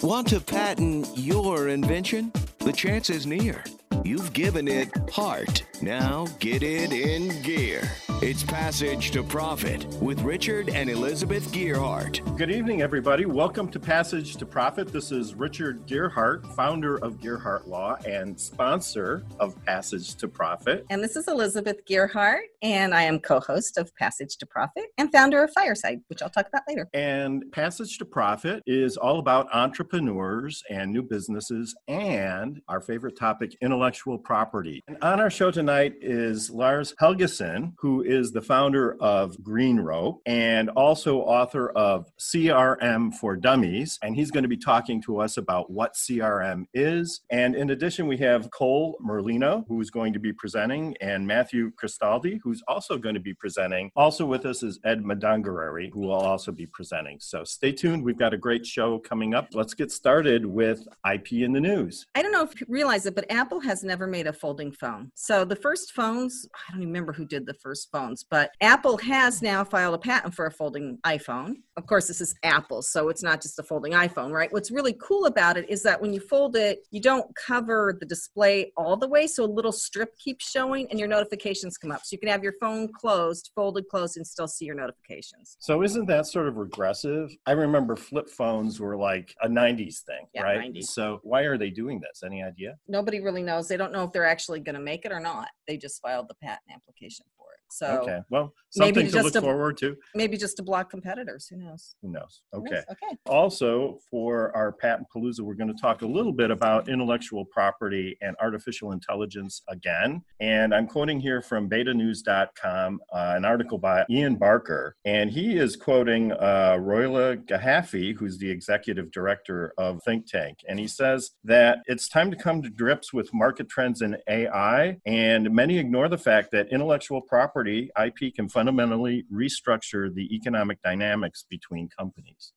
Want 0.00 0.28
to 0.28 0.40
patent 0.40 1.08
your 1.16 1.68
invention? 1.68 2.32
The 2.58 2.72
chance 2.72 3.10
is 3.10 3.26
near. 3.26 3.64
You've 4.04 4.32
given 4.32 4.68
it 4.68 4.88
heart. 5.10 5.64
Now 5.82 6.26
get 6.38 6.62
it 6.62 6.92
in 6.92 7.42
gear. 7.42 7.82
It's 8.20 8.44
Passage 8.44 9.10
to 9.10 9.24
Profit 9.24 9.84
with 10.00 10.20
Richard 10.20 10.68
and 10.68 10.88
Elizabeth 10.88 11.50
Gearhart. 11.50 12.38
Good 12.38 12.52
evening, 12.52 12.80
everybody. 12.80 13.26
Welcome 13.26 13.68
to 13.72 13.80
Passage 13.80 14.36
to 14.36 14.46
Profit. 14.46 14.92
This 14.92 15.10
is 15.10 15.34
Richard 15.34 15.84
Gearhart, 15.88 16.46
founder 16.54 16.98
of 16.98 17.18
Gearhart 17.18 17.66
Law 17.66 17.96
and 18.06 18.38
sponsor 18.38 19.24
of 19.40 19.60
Passage 19.64 20.14
to 20.14 20.28
Profit. 20.28 20.86
And 20.88 21.02
this 21.02 21.16
is 21.16 21.26
Elizabeth 21.26 21.84
Gearhart, 21.84 22.42
and 22.62 22.94
I 22.94 23.02
am 23.02 23.18
co 23.18 23.40
host 23.40 23.76
of 23.76 23.92
Passage 23.96 24.36
to 24.36 24.46
Profit 24.46 24.84
and 24.98 25.10
founder 25.10 25.42
of 25.42 25.50
Fireside, 25.52 26.00
which 26.06 26.22
I'll 26.22 26.30
talk 26.30 26.46
about 26.46 26.62
later. 26.68 26.88
And 26.94 27.50
Passage 27.50 27.98
to 27.98 28.04
Profit 28.04 28.62
is 28.68 28.96
all 28.96 29.18
about 29.18 29.52
entrepreneurs 29.52 30.62
and 30.70 30.92
new 30.92 31.02
businesses 31.02 31.74
and 31.88 32.62
our 32.68 32.80
favorite 32.80 33.16
topic, 33.16 33.56
intellectual 33.60 34.16
property. 34.16 34.80
And 34.86 34.96
on 35.02 35.18
our 35.18 35.28
show 35.28 35.50
tonight 35.50 35.71
is 36.00 36.50
Lars 36.50 36.94
Helgeson, 37.00 37.72
who 37.78 38.02
is 38.02 38.32
the 38.32 38.42
founder 38.42 38.96
of 39.00 39.42
Green 39.42 39.80
Rope 39.80 40.20
and 40.26 40.68
also 40.70 41.20
author 41.20 41.70
of 41.70 42.10
CRM 42.18 43.14
for 43.14 43.36
Dummies. 43.36 43.98
And 44.02 44.14
he's 44.14 44.30
going 44.30 44.42
to 44.42 44.48
be 44.48 44.56
talking 44.56 45.00
to 45.02 45.20
us 45.20 45.36
about 45.36 45.70
what 45.70 45.94
CRM 45.94 46.64
is. 46.74 47.20
And 47.30 47.54
in 47.54 47.70
addition, 47.70 48.06
we 48.06 48.16
have 48.18 48.50
Cole 48.50 48.98
Merlino, 49.04 49.64
who's 49.68 49.90
going 49.90 50.12
to 50.12 50.18
be 50.18 50.32
presenting, 50.32 50.96
and 51.00 51.26
Matthew 51.26 51.72
Cristaldi, 51.72 52.40
who's 52.42 52.62
also 52.68 52.98
going 52.98 53.14
to 53.14 53.20
be 53.20 53.34
presenting. 53.34 53.90
Also 53.96 54.26
with 54.26 54.44
us 54.46 54.62
is 54.62 54.78
Ed 54.84 55.02
Madangarari, 55.02 55.90
who 55.92 56.00
will 56.00 56.12
also 56.12 56.52
be 56.52 56.66
presenting. 56.66 57.18
So 57.20 57.44
stay 57.44 57.72
tuned. 57.72 58.04
We've 58.04 58.18
got 58.18 58.34
a 58.34 58.38
great 58.38 58.66
show 58.66 58.98
coming 58.98 59.34
up. 59.34 59.48
Let's 59.54 59.74
get 59.74 59.90
started 59.90 60.44
with 60.44 60.86
IP 61.10 61.32
in 61.32 61.52
the 61.52 61.60
news. 61.60 62.06
I 62.14 62.22
don't 62.22 62.32
know 62.32 62.42
if 62.42 62.60
you 62.60 62.66
realize 62.68 63.06
it, 63.06 63.14
but 63.14 63.30
Apple 63.30 63.60
has 63.60 63.82
never 63.82 64.06
made 64.06 64.26
a 64.26 64.32
folding 64.32 64.72
phone. 64.72 65.10
So 65.14 65.44
the 65.44 65.56
first 65.62 65.92
phones, 65.92 66.46
I 66.54 66.72
don't 66.72 66.82
even 66.82 66.92
remember 66.92 67.12
who 67.12 67.24
did 67.24 67.46
the 67.46 67.54
first 67.54 67.90
phones, 67.92 68.24
but 68.28 68.50
Apple 68.60 68.98
has 68.98 69.40
now 69.42 69.64
filed 69.64 69.94
a 69.94 69.98
patent 69.98 70.34
for 70.34 70.46
a 70.46 70.50
folding 70.50 70.98
iPhone. 71.06 71.54
Of 71.76 71.86
course, 71.86 72.08
this 72.08 72.20
is 72.20 72.34
Apple, 72.42 72.82
so 72.82 73.08
it's 73.08 73.22
not 73.22 73.40
just 73.40 73.58
a 73.58 73.62
folding 73.62 73.92
iPhone, 73.92 74.32
right? 74.32 74.52
What's 74.52 74.70
really 74.70 74.94
cool 75.00 75.26
about 75.26 75.56
it 75.56 75.70
is 75.70 75.82
that 75.84 76.00
when 76.00 76.12
you 76.12 76.20
fold 76.20 76.56
it, 76.56 76.86
you 76.90 77.00
don't 77.00 77.34
cover 77.36 77.96
the 77.98 78.06
display 78.06 78.72
all 78.76 78.96
the 78.96 79.08
way, 79.08 79.26
so 79.26 79.44
a 79.44 79.46
little 79.46 79.72
strip 79.72 80.16
keeps 80.18 80.50
showing 80.50 80.86
and 80.90 80.98
your 80.98 81.08
notifications 81.08 81.78
come 81.78 81.90
up. 81.92 82.00
So 82.04 82.14
you 82.14 82.18
can 82.18 82.28
have 82.28 82.42
your 82.42 82.54
phone 82.60 82.88
closed, 82.92 83.50
folded 83.54 83.88
closed, 83.88 84.16
and 84.16 84.26
still 84.26 84.48
see 84.48 84.64
your 84.64 84.74
notifications. 84.74 85.56
So 85.60 85.82
isn't 85.82 86.06
that 86.06 86.26
sort 86.26 86.48
of 86.48 86.56
regressive? 86.56 87.34
I 87.46 87.52
remember 87.52 87.96
flip 87.96 88.28
phones 88.28 88.80
were 88.80 88.96
like 88.96 89.34
a 89.42 89.48
90s 89.48 90.02
thing, 90.02 90.26
Yeah, 90.34 90.42
right? 90.42 90.72
90s. 90.72 90.84
So 90.84 91.20
why 91.22 91.42
are 91.42 91.56
they 91.56 91.70
doing 91.70 92.00
this? 92.00 92.22
Any 92.24 92.42
idea? 92.42 92.76
Nobody 92.88 93.20
really 93.20 93.42
knows. 93.42 93.68
They 93.68 93.76
don't 93.76 93.92
know 93.92 94.04
if 94.04 94.12
they're 94.12 94.26
actually 94.26 94.60
going 94.60 94.74
to 94.74 94.80
make 94.80 95.04
it 95.04 95.12
or 95.12 95.20
not. 95.20 95.48
They 95.68 95.76
just 95.76 96.00
filed 96.02 96.28
the 96.28 96.34
patent 96.34 96.72
application 96.74 97.26
for. 97.36 97.41
So 97.72 97.86
okay. 98.02 98.20
Well, 98.28 98.52
maybe 98.76 99.00
something 99.00 99.06
to 99.06 99.12
just 99.12 99.34
look 99.34 99.44
forward 99.44 99.78
to. 99.78 99.96
maybe 100.14 100.36
just 100.36 100.58
to 100.58 100.62
block 100.62 100.90
competitors. 100.90 101.46
Who 101.48 101.56
knows? 101.56 101.94
Who 102.02 102.10
knows? 102.10 102.42
Who 102.52 102.58
Okay. 102.60 102.74
knows? 102.74 102.84
Okay. 102.92 103.16
Also, 103.26 103.98
for 104.10 104.54
our 104.54 104.72
patent 104.72 105.08
palooza, 105.14 105.40
we're 105.40 105.54
going 105.54 105.74
to 105.74 105.80
talk 105.80 106.02
a 106.02 106.06
little 106.06 106.32
bit 106.32 106.50
about 106.50 106.90
intellectual 106.90 107.46
property 107.46 108.18
and 108.20 108.36
artificial 108.42 108.92
intelligence 108.92 109.62
again. 109.68 110.22
And 110.40 110.74
I'm 110.74 110.86
quoting 110.86 111.18
here 111.18 111.40
from 111.40 111.70
betanews.com 111.70 113.00
uh, 113.12 113.32
an 113.36 113.44
article 113.46 113.78
by 113.78 114.04
Ian 114.10 114.36
Barker. 114.36 114.96
And 115.06 115.30
he 115.30 115.56
is 115.56 115.74
quoting 115.76 116.32
uh, 116.32 116.76
Royla 116.78 117.38
Gahafi, 117.38 118.14
who's 118.14 118.36
the 118.38 118.50
executive 118.50 119.10
director 119.12 119.72
of 119.78 120.02
Think 120.04 120.26
Tank. 120.26 120.58
And 120.68 120.78
he 120.78 120.86
says 120.86 121.30
that 121.44 121.78
it's 121.86 122.08
time 122.08 122.30
to 122.30 122.36
come 122.36 122.60
to 122.62 122.68
grips 122.70 123.12
with 123.14 123.32
market 123.32 123.68
trends 123.70 124.02
in 124.02 124.16
AI. 124.28 124.98
And 125.06 125.50
many 125.52 125.78
ignore 125.78 126.08
the 126.08 126.18
fact 126.18 126.50
that 126.52 126.68
intellectual 126.70 127.20
property, 127.22 127.61
IP, 127.68 128.34
can 128.34 128.48
fundamentally 128.48 129.24
restructure 129.32 130.12
the 130.14 130.34
economic 130.34 130.80
dynamics 130.82 131.44
between 131.48 131.88
companies. 131.88 132.52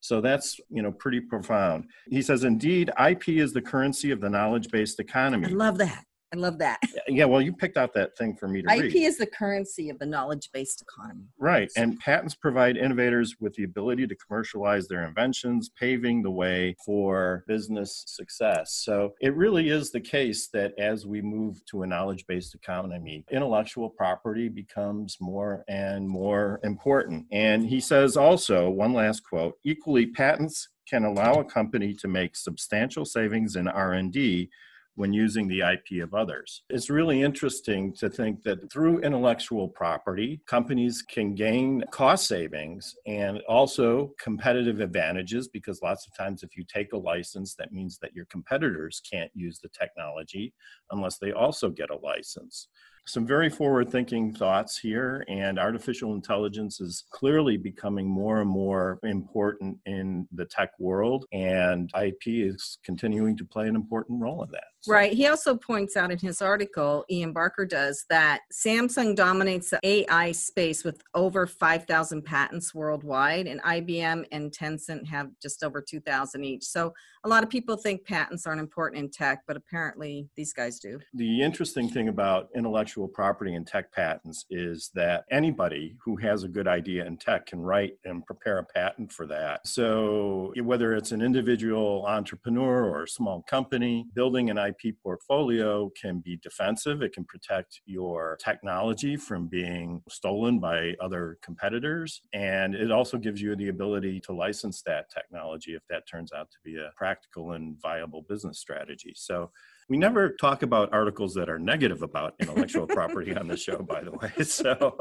So 0.00 0.20
that's, 0.20 0.60
you 0.68 0.82
know, 0.82 0.92
pretty 0.92 1.20
profound. 1.20 1.84
He 2.08 2.22
says, 2.22 2.44
indeed, 2.44 2.90
IP 3.08 3.28
is 3.28 3.52
the 3.52 3.62
currency 3.62 4.10
of 4.10 4.20
the 4.20 4.30
knowledge-based 4.30 5.00
economy. 5.00 5.48
I 5.48 5.50
love 5.50 5.78
that. 5.78 6.04
I 6.34 6.36
love 6.36 6.58
that. 6.58 6.80
Yeah, 7.08 7.26
well, 7.26 7.40
you 7.40 7.52
picked 7.52 7.76
out 7.76 7.94
that 7.94 8.16
thing 8.16 8.34
for 8.34 8.48
me 8.48 8.60
to 8.60 8.68
read. 8.68 8.86
IP 8.86 8.94
read. 8.94 9.04
is 9.04 9.16
the 9.16 9.26
currency 9.26 9.90
of 9.90 9.98
the 10.00 10.06
knowledge-based 10.06 10.82
economy. 10.82 11.26
Right. 11.38 11.70
And 11.76 11.98
patents 12.00 12.34
provide 12.34 12.76
innovators 12.76 13.36
with 13.40 13.54
the 13.54 13.62
ability 13.62 14.08
to 14.08 14.16
commercialize 14.16 14.88
their 14.88 15.06
inventions, 15.06 15.70
paving 15.78 16.22
the 16.22 16.30
way 16.30 16.74
for 16.84 17.44
business 17.46 18.02
success. 18.06 18.74
So 18.84 19.14
it 19.20 19.36
really 19.36 19.68
is 19.68 19.92
the 19.92 20.00
case 20.00 20.48
that 20.48 20.76
as 20.78 21.06
we 21.06 21.22
move 21.22 21.64
to 21.66 21.82
a 21.82 21.86
knowledge 21.86 22.26
based 22.26 22.54
economy, 22.54 23.24
intellectual 23.30 23.88
property 23.88 24.48
becomes 24.48 25.16
more 25.20 25.64
and 25.68 26.08
more 26.08 26.58
important. 26.64 27.26
And 27.30 27.64
he 27.64 27.80
says 27.80 28.16
also, 28.16 28.68
one 28.68 28.92
last 28.92 29.20
quote, 29.20 29.58
equally 29.64 30.06
patents 30.06 30.68
can 30.88 31.04
allow 31.04 31.34
a 31.34 31.44
company 31.44 31.94
to 31.94 32.08
make 32.08 32.36
substantial 32.36 33.04
savings 33.04 33.56
in 33.56 33.68
R&D 33.68 34.50
when 34.96 35.12
using 35.12 35.46
the 35.46 35.60
IP 35.60 36.02
of 36.02 36.14
others. 36.14 36.62
It's 36.70 36.90
really 36.90 37.22
interesting 37.22 37.92
to 37.94 38.10
think 38.10 38.42
that 38.42 38.70
through 38.72 39.00
intellectual 39.00 39.68
property, 39.68 40.40
companies 40.46 41.02
can 41.02 41.34
gain 41.34 41.84
cost 41.92 42.26
savings 42.26 42.94
and 43.06 43.40
also 43.48 44.12
competitive 44.18 44.80
advantages 44.80 45.48
because 45.48 45.82
lots 45.82 46.06
of 46.06 46.16
times 46.16 46.42
if 46.42 46.56
you 46.56 46.64
take 46.64 46.92
a 46.92 46.98
license, 46.98 47.54
that 47.54 47.72
means 47.72 47.98
that 47.98 48.14
your 48.14 48.24
competitors 48.26 49.00
can't 49.08 49.30
use 49.34 49.58
the 49.58 49.68
technology 49.68 50.52
unless 50.90 51.18
they 51.18 51.32
also 51.32 51.70
get 51.70 51.90
a 51.90 51.96
license. 51.96 52.68
Some 53.08 53.24
very 53.24 53.48
forward 53.48 53.88
thinking 53.88 54.32
thoughts 54.34 54.76
here, 54.76 55.24
and 55.28 55.60
artificial 55.60 56.14
intelligence 56.14 56.80
is 56.80 57.04
clearly 57.10 57.56
becoming 57.56 58.08
more 58.08 58.40
and 58.40 58.50
more 58.50 58.98
important 59.04 59.78
in 59.86 60.26
the 60.32 60.44
tech 60.44 60.70
world, 60.80 61.24
and 61.32 61.88
IP 61.94 62.42
is 62.42 62.78
continuing 62.84 63.36
to 63.36 63.44
play 63.44 63.68
an 63.68 63.76
important 63.76 64.20
role 64.20 64.42
in 64.42 64.50
that. 64.50 64.64
So- 64.80 64.92
Right. 64.92 65.12
He 65.12 65.26
also 65.28 65.56
points 65.56 65.96
out 65.96 66.10
in 66.10 66.18
his 66.18 66.42
article, 66.42 67.04
Ian 67.08 67.32
Barker 67.32 67.64
does, 67.64 68.04
that 68.10 68.40
Samsung 68.52 69.14
dominates 69.14 69.70
the 69.70 69.80
AI 69.84 70.32
space 70.32 70.82
with 70.82 71.00
over 71.14 71.46
5,000 71.46 72.22
patents 72.22 72.74
worldwide, 72.74 73.46
and 73.46 73.60
IBM 73.62 74.26
and 74.32 74.50
Tencent 74.50 75.06
have 75.06 75.30
just 75.40 75.62
over 75.62 75.80
2,000 75.80 76.44
each. 76.44 76.64
So 76.64 76.92
a 77.22 77.28
lot 77.28 77.44
of 77.44 77.50
people 77.50 77.76
think 77.76 78.04
patents 78.04 78.46
aren't 78.46 78.60
important 78.60 79.02
in 79.02 79.10
tech, 79.10 79.42
but 79.46 79.56
apparently 79.56 80.28
these 80.36 80.52
guys 80.52 80.80
do. 80.80 80.98
The 81.14 81.42
interesting 81.42 81.88
thing 81.88 82.08
about 82.08 82.48
intellectual 82.54 82.95
property 83.06 83.54
and 83.54 83.66
tech 83.66 83.92
patents 83.92 84.46
is 84.50 84.90
that 84.94 85.24
anybody 85.30 85.96
who 86.02 86.16
has 86.16 86.42
a 86.42 86.48
good 86.48 86.66
idea 86.66 87.04
in 87.04 87.16
tech 87.16 87.46
can 87.46 87.60
write 87.60 87.94
and 88.04 88.24
prepare 88.24 88.58
a 88.58 88.64
patent 88.64 89.12
for 89.12 89.26
that. 89.26 89.66
So, 89.66 90.52
whether 90.62 90.94
it's 90.94 91.12
an 91.12 91.20
individual 91.20 92.04
entrepreneur 92.06 92.84
or 92.84 93.02
a 93.02 93.08
small 93.08 93.42
company, 93.42 94.06
building 94.14 94.48
an 94.50 94.58
IP 94.58 94.96
portfolio 95.02 95.90
can 96.00 96.20
be 96.20 96.38
defensive. 96.42 97.02
It 97.02 97.12
can 97.12 97.24
protect 97.24 97.80
your 97.84 98.38
technology 98.42 99.16
from 99.16 99.48
being 99.48 100.02
stolen 100.08 100.58
by 100.58 100.94
other 101.00 101.38
competitors. 101.42 102.22
And 102.32 102.74
it 102.74 102.90
also 102.90 103.18
gives 103.18 103.42
you 103.42 103.54
the 103.56 103.68
ability 103.68 104.20
to 104.20 104.32
license 104.32 104.82
that 104.86 105.10
technology 105.12 105.74
if 105.74 105.82
that 105.90 106.08
turns 106.08 106.32
out 106.32 106.50
to 106.50 106.56
be 106.64 106.76
a 106.76 106.90
practical 106.96 107.52
and 107.52 107.76
viable 107.80 108.22
business 108.28 108.58
strategy. 108.58 109.12
So, 109.14 109.50
we 109.88 109.96
never 109.96 110.30
talk 110.40 110.62
about 110.62 110.92
articles 110.92 111.34
that 111.34 111.48
are 111.48 111.58
negative 111.58 112.02
about 112.02 112.34
intellectual 112.40 112.86
property 112.86 113.36
on 113.36 113.46
the 113.46 113.56
show, 113.56 113.78
by 113.82 114.02
the 114.02 114.10
way. 114.12 114.32
So, 114.46 114.96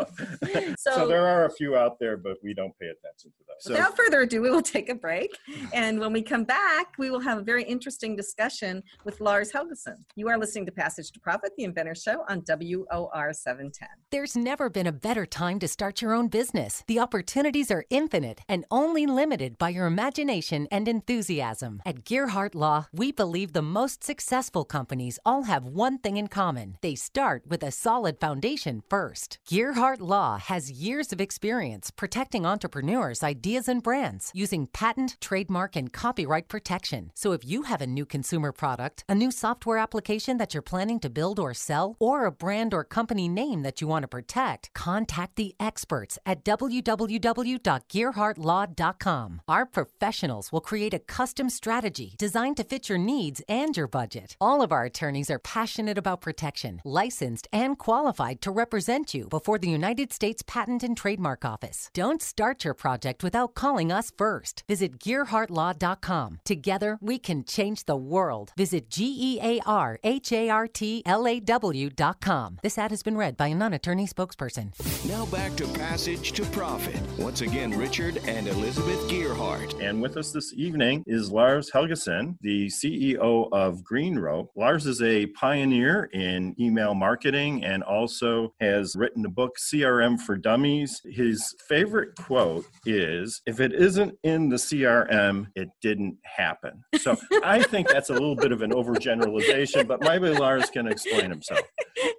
so, 0.77 0.91
So- 0.91 1.07
there 1.07 1.25
are 1.25 1.45
a 1.45 1.51
few 1.51 1.75
out 1.75 1.97
there, 1.99 2.17
but 2.17 2.37
we 2.43 2.53
don't 2.53 2.77
pay 2.79 2.87
attention 2.87 3.31
to 3.31 3.43
those. 3.47 3.55
So, 3.59 3.71
Without 3.71 3.95
further 3.95 4.21
ado, 4.21 4.41
we 4.41 4.49
will 4.49 4.61
take 4.61 4.89
a 4.89 4.95
break. 4.95 5.31
And 5.73 5.99
when 5.99 6.11
we 6.13 6.21
come 6.21 6.43
back, 6.43 6.93
we 6.97 7.09
will 7.09 7.21
have 7.21 7.37
a 7.37 7.41
very 7.41 7.63
interesting 7.63 8.15
discussion 8.15 8.83
with 9.05 9.21
Lars 9.21 9.51
Helgeson. 9.51 9.95
You 10.15 10.27
are 10.29 10.37
listening 10.37 10.65
to 10.65 10.71
Passage 10.71 11.11
to 11.13 11.19
Profit, 11.19 11.51
the 11.57 11.63
Inventor 11.63 11.95
Show 11.95 12.23
on 12.27 12.43
WOR 12.47 13.31
710. 13.33 13.87
There's 14.11 14.35
never 14.35 14.69
been 14.69 14.87
a 14.87 14.91
better 14.91 15.25
time 15.25 15.59
to 15.59 15.67
start 15.67 16.01
your 16.01 16.13
own 16.13 16.27
business. 16.27 16.83
The 16.87 16.99
opportunities 16.99 17.71
are 17.71 17.85
infinite 17.89 18.41
and 18.49 18.65
only 18.69 19.05
limited 19.05 19.57
by 19.57 19.69
your 19.69 19.85
imagination 19.87 20.67
and 20.71 20.87
enthusiasm. 20.87 21.81
At 21.85 22.03
Gearhart 22.03 22.55
Law, 22.55 22.87
we 22.93 23.11
believe 23.11 23.53
the 23.53 23.61
most 23.61 24.03
successful 24.03 24.65
companies 24.75 25.17
all 25.25 25.43
have 25.43 25.73
one 25.85 25.97
thing 26.03 26.17
in 26.17 26.27
common. 26.27 26.75
They 26.81 26.95
start 26.95 27.43
with 27.47 27.63
a 27.63 27.71
solid 27.71 28.19
foundation 28.19 28.83
first. 28.89 29.39
Gearhart 29.49 30.01
Law 30.01 30.37
has 30.37 30.69
years 30.85 31.13
of 31.13 31.21
experience 31.21 31.91
protecting 31.91 32.45
entrepreneurs, 32.45 33.23
ideas, 33.23 33.69
and 33.69 33.81
brands 33.81 34.31
using 34.33 34.67
patent, 34.67 35.15
trademark, 35.21 35.77
and 35.77 35.93
copyright 35.93 36.49
protection. 36.49 37.11
So 37.15 37.31
if 37.31 37.45
you 37.45 37.61
have 37.69 37.81
a 37.81 37.93
new 37.97 38.05
consumer 38.05 38.51
product, 38.51 39.05
a 39.07 39.15
new 39.15 39.31
software 39.31 39.77
application 39.77 40.35
that 40.39 40.53
you're 40.53 40.71
planning 40.73 40.99
to 40.99 41.09
build 41.09 41.39
or 41.39 41.53
sell, 41.53 41.95
or 41.99 42.25
a 42.25 42.31
brand 42.43 42.73
or 42.73 42.83
company 42.83 43.29
name 43.29 43.63
that 43.63 43.79
you 43.79 43.87
want 43.87 44.03
to 44.03 44.09
protect, 44.17 44.73
contact 44.73 45.37
the 45.37 45.55
experts 45.57 46.19
at 46.25 46.43
www.gearhartlaw.com. 46.43 49.41
Our 49.47 49.65
professionals 49.65 50.51
will 50.51 50.67
create 50.71 50.93
a 50.93 51.05
custom 51.17 51.49
strategy 51.49 52.15
designed 52.17 52.57
to 52.57 52.65
fit 52.65 52.89
your 52.89 52.97
needs 52.97 53.41
and 53.47 53.77
your 53.77 53.87
budget. 53.87 54.35
All 54.41 54.64
of 54.65 54.71
our 54.71 54.83
attorneys 54.83 55.29
are 55.29 55.39
passionate 55.39 55.97
about 55.97 56.19
protection, 56.19 56.81
licensed 56.83 57.47
and 57.53 57.77
qualified 57.77 58.41
to 58.41 58.51
represent 58.51 59.13
you 59.13 59.27
before 59.29 59.59
the 59.59 59.69
United 59.69 60.11
States 60.11 60.43
Patent 60.45 60.83
and 60.83 60.97
Trademark 60.97 61.45
Office. 61.45 61.91
Don't 61.93 62.21
start 62.21 62.65
your 62.65 62.73
project 62.73 63.23
without 63.23 63.53
calling 63.53 63.91
us 63.91 64.11
first. 64.17 64.63
Visit 64.67 64.97
GearhartLaw.com. 64.97 66.39
Together, 66.43 66.97
we 66.99 67.19
can 67.19 67.43
change 67.45 67.85
the 67.85 67.95
world. 67.95 68.51
Visit 68.57 68.89
G 68.89 69.15
E 69.17 69.39
A 69.41 69.61
R 69.67 69.99
H 70.03 70.31
A 70.31 70.49
R 70.49 70.67
T 70.67 71.03
L 71.05 71.27
A 71.27 71.39
W.com. 71.39 72.57
This 72.63 72.79
ad 72.79 72.89
has 72.89 73.03
been 73.03 73.17
read 73.17 73.37
by 73.37 73.47
a 73.47 73.55
non 73.55 73.73
attorney 73.73 74.07
spokesperson. 74.07 74.73
Now 75.07 75.27
back 75.27 75.55
to 75.57 75.67
Passage 75.67 76.31
to 76.31 76.43
Profit. 76.45 76.99
Once 77.19 77.41
again, 77.41 77.77
Richard 77.77 78.19
and 78.25 78.47
Elizabeth 78.47 78.99
Gearhart. 79.11 79.79
And 79.79 80.01
with 80.01 80.17
us 80.17 80.31
this 80.31 80.53
evening 80.55 81.03
is 81.05 81.31
Lars 81.31 81.69
Helgeson, 81.69 82.37
the 82.41 82.65
CEO 82.67 83.47
of 83.51 83.83
Green 83.83 84.17
Rope. 84.17 84.49
Lars 84.57 84.85
is 84.85 85.01
a 85.01 85.25
pioneer 85.27 86.09
in 86.13 86.55
email 86.57 86.93
marketing 86.93 87.65
and 87.65 87.83
also 87.83 88.53
has 88.61 88.95
written 88.95 89.25
a 89.25 89.29
book, 89.29 89.57
CRM 89.59 90.19
for 90.19 90.37
Dummies. 90.37 91.01
His 91.03 91.53
favorite 91.67 92.15
quote 92.15 92.65
is 92.85 93.41
If 93.45 93.59
it 93.59 93.73
isn't 93.73 94.17
in 94.23 94.47
the 94.47 94.55
CRM, 94.55 95.47
it 95.55 95.69
didn't 95.81 96.17
happen. 96.23 96.83
So 96.99 97.17
I 97.43 97.63
think 97.63 97.89
that's 97.89 98.09
a 98.09 98.13
little 98.13 98.35
bit 98.35 98.53
of 98.53 98.61
an 98.61 98.71
overgeneralization, 98.71 99.87
but 99.87 100.01
maybe 100.01 100.29
Lars 100.29 100.69
can 100.69 100.87
explain 100.87 101.29
himself. 101.29 101.61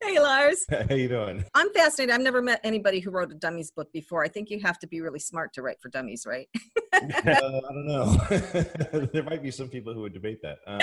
Hey, 0.02 0.20
Lars. 0.20 0.64
How 0.70 0.94
you 0.94 1.08
doing? 1.08 1.44
I'm 1.54 1.72
fascinated. 1.72 2.14
I've 2.14 2.20
never 2.20 2.40
met 2.40 2.60
anybody 2.64 3.00
who 3.00 3.10
wrote 3.10 3.32
a 3.32 3.34
dummies 3.34 3.70
book 3.70 3.92
before. 3.92 4.24
I 4.24 4.28
think 4.28 4.50
you 4.50 4.60
have 4.60 4.78
to 4.80 4.86
be 4.86 5.00
really 5.00 5.18
smart 5.18 5.52
to 5.54 5.62
write 5.62 5.80
for 5.80 5.88
dummies, 5.88 6.24
right? 6.26 6.48
uh, 6.92 7.00
I 7.26 7.40
don't 7.40 7.86
know. 7.86 8.04
there 9.12 9.22
might 9.24 9.42
be 9.42 9.50
some 9.50 9.68
people 9.68 9.92
who 9.92 10.00
would 10.02 10.12
debate 10.12 10.40
that. 10.42 10.58
Um, 10.66 10.80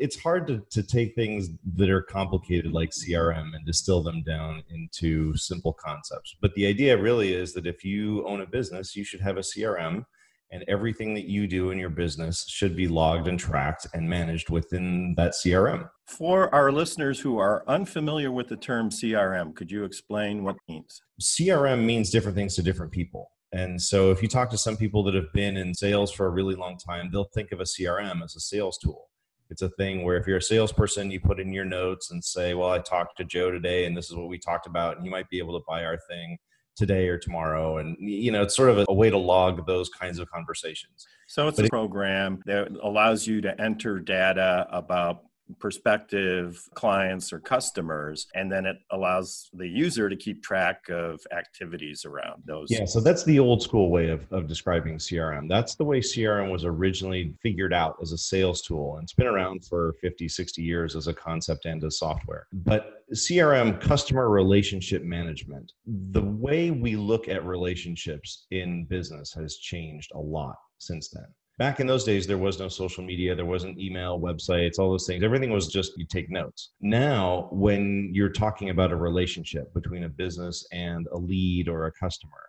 it's 0.00 0.18
hard 0.18 0.46
to, 0.48 0.59
to 0.70 0.82
take 0.82 1.14
things 1.14 1.48
that 1.76 1.90
are 1.90 2.02
complicated 2.02 2.72
like 2.72 2.90
CRM 2.90 3.54
and 3.54 3.64
distill 3.66 4.02
them 4.02 4.22
down 4.22 4.62
into 4.70 5.36
simple 5.36 5.72
concepts. 5.72 6.36
But 6.40 6.54
the 6.54 6.66
idea 6.66 7.00
really 7.00 7.32
is 7.32 7.52
that 7.54 7.66
if 7.66 7.84
you 7.84 8.26
own 8.26 8.40
a 8.40 8.46
business, 8.46 8.96
you 8.96 9.04
should 9.04 9.20
have 9.20 9.36
a 9.36 9.40
CRM 9.40 10.04
and 10.52 10.64
everything 10.68 11.14
that 11.14 11.26
you 11.26 11.46
do 11.46 11.70
in 11.70 11.78
your 11.78 11.90
business 11.90 12.44
should 12.48 12.74
be 12.74 12.88
logged 12.88 13.28
and 13.28 13.38
tracked 13.38 13.86
and 13.94 14.08
managed 14.08 14.50
within 14.50 15.14
that 15.16 15.32
CRM. 15.32 15.88
For 16.06 16.52
our 16.52 16.72
listeners 16.72 17.20
who 17.20 17.38
are 17.38 17.62
unfamiliar 17.68 18.32
with 18.32 18.48
the 18.48 18.56
term 18.56 18.90
CRM, 18.90 19.54
could 19.54 19.70
you 19.70 19.84
explain 19.84 20.42
what 20.42 20.56
it 20.56 20.72
means? 20.72 21.02
CRM 21.20 21.84
means 21.84 22.10
different 22.10 22.36
things 22.36 22.56
to 22.56 22.62
different 22.62 22.90
people. 22.90 23.30
And 23.52 23.80
so 23.80 24.10
if 24.10 24.22
you 24.22 24.28
talk 24.28 24.50
to 24.50 24.58
some 24.58 24.76
people 24.76 25.02
that 25.04 25.14
have 25.14 25.32
been 25.32 25.56
in 25.56 25.74
sales 25.74 26.12
for 26.12 26.26
a 26.26 26.30
really 26.30 26.54
long 26.54 26.78
time, 26.78 27.10
they'll 27.12 27.30
think 27.34 27.52
of 27.52 27.60
a 27.60 27.64
CRM 27.64 28.22
as 28.22 28.36
a 28.36 28.40
sales 28.40 28.78
tool. 28.78 29.09
It's 29.50 29.62
a 29.62 29.68
thing 29.70 30.04
where 30.04 30.16
if 30.16 30.26
you're 30.26 30.38
a 30.38 30.42
salesperson, 30.42 31.10
you 31.10 31.20
put 31.20 31.40
in 31.40 31.52
your 31.52 31.64
notes 31.64 32.10
and 32.10 32.24
say, 32.24 32.54
Well, 32.54 32.70
I 32.70 32.78
talked 32.78 33.16
to 33.18 33.24
Joe 33.24 33.50
today 33.50 33.86
and 33.86 33.96
this 33.96 34.10
is 34.10 34.16
what 34.16 34.28
we 34.28 34.38
talked 34.38 34.66
about, 34.66 34.96
and 34.96 35.04
you 35.04 35.10
might 35.10 35.28
be 35.28 35.38
able 35.38 35.58
to 35.58 35.64
buy 35.66 35.84
our 35.84 35.98
thing 36.08 36.38
today 36.76 37.08
or 37.08 37.18
tomorrow. 37.18 37.78
And 37.78 37.96
you 38.00 38.32
know 38.32 38.42
it's 38.42 38.56
sort 38.56 38.70
of 38.70 38.78
a, 38.78 38.86
a, 38.88 38.94
way 38.94 39.10
to 39.10 39.18
log 39.18 39.66
those 39.66 39.88
kinds 39.88 40.18
of 40.18 40.30
conversations. 40.30 41.06
So 41.26 41.48
it's 41.48 41.56
but 41.56 41.66
a 41.66 41.68
program 41.68 42.40
that 42.46 42.68
allows 42.82 43.26
you 43.26 43.40
to 43.42 43.60
enter 43.60 43.98
data 44.00 44.66
about 44.70 45.22
prospective 45.58 46.62
clients 46.74 47.32
or 47.32 47.40
customers 47.40 48.26
and 48.34 48.50
then 48.50 48.66
it 48.66 48.76
allows 48.90 49.50
the 49.54 49.66
user 49.66 50.08
to 50.08 50.16
keep 50.16 50.42
track 50.42 50.88
of 50.88 51.20
activities 51.36 52.04
around 52.04 52.42
those. 52.46 52.68
Yeah 52.70 52.84
so 52.84 53.00
that's 53.00 53.24
the 53.24 53.38
old 53.38 53.62
school 53.62 53.90
way 53.90 54.08
of, 54.08 54.24
of 54.32 54.46
describing 54.46 54.96
crm 54.96 55.48
that's 55.48 55.74
the 55.74 55.84
way 55.84 56.00
crm 56.00 56.50
was 56.50 56.64
originally 56.64 57.34
figured 57.42 57.72
out 57.72 57.96
as 58.02 58.12
a 58.12 58.18
sales 58.18 58.62
tool 58.62 58.96
and 58.96 59.04
it's 59.04 59.14
been 59.14 59.26
around 59.26 59.64
for 59.64 59.94
50 60.00 60.28
60 60.28 60.62
years 60.62 60.96
as 60.96 61.06
a 61.06 61.14
concept 61.14 61.66
and 61.66 61.82
as 61.84 61.98
software. 61.98 62.46
But 62.52 63.04
crm 63.14 63.80
customer 63.80 64.28
relationship 64.28 65.02
management 65.02 65.72
the 65.86 66.22
way 66.22 66.70
we 66.70 66.96
look 66.96 67.28
at 67.28 67.44
relationships 67.44 68.46
in 68.50 68.84
business 68.84 69.32
has 69.32 69.56
changed 69.56 70.10
a 70.14 70.18
lot 70.18 70.56
since 70.78 71.08
then 71.08 71.26
back 71.60 71.78
in 71.78 71.86
those 71.86 72.04
days 72.04 72.26
there 72.26 72.38
was 72.38 72.58
no 72.58 72.68
social 72.68 73.04
media 73.04 73.34
there 73.34 73.44
wasn't 73.44 73.78
email 73.78 74.18
websites 74.18 74.78
all 74.78 74.90
those 74.90 75.06
things. 75.06 75.22
Everything 75.22 75.52
was 75.52 75.68
just 75.68 75.96
you 75.98 76.06
take 76.06 76.30
notes. 76.30 76.70
Now 76.80 77.48
when 77.52 78.08
you're 78.14 78.30
talking 78.30 78.70
about 78.70 78.92
a 78.92 78.96
relationship 78.96 79.72
between 79.74 80.04
a 80.04 80.08
business 80.08 80.66
and 80.72 81.06
a 81.12 81.18
lead 81.18 81.68
or 81.68 81.84
a 81.84 81.92
customer 81.92 82.48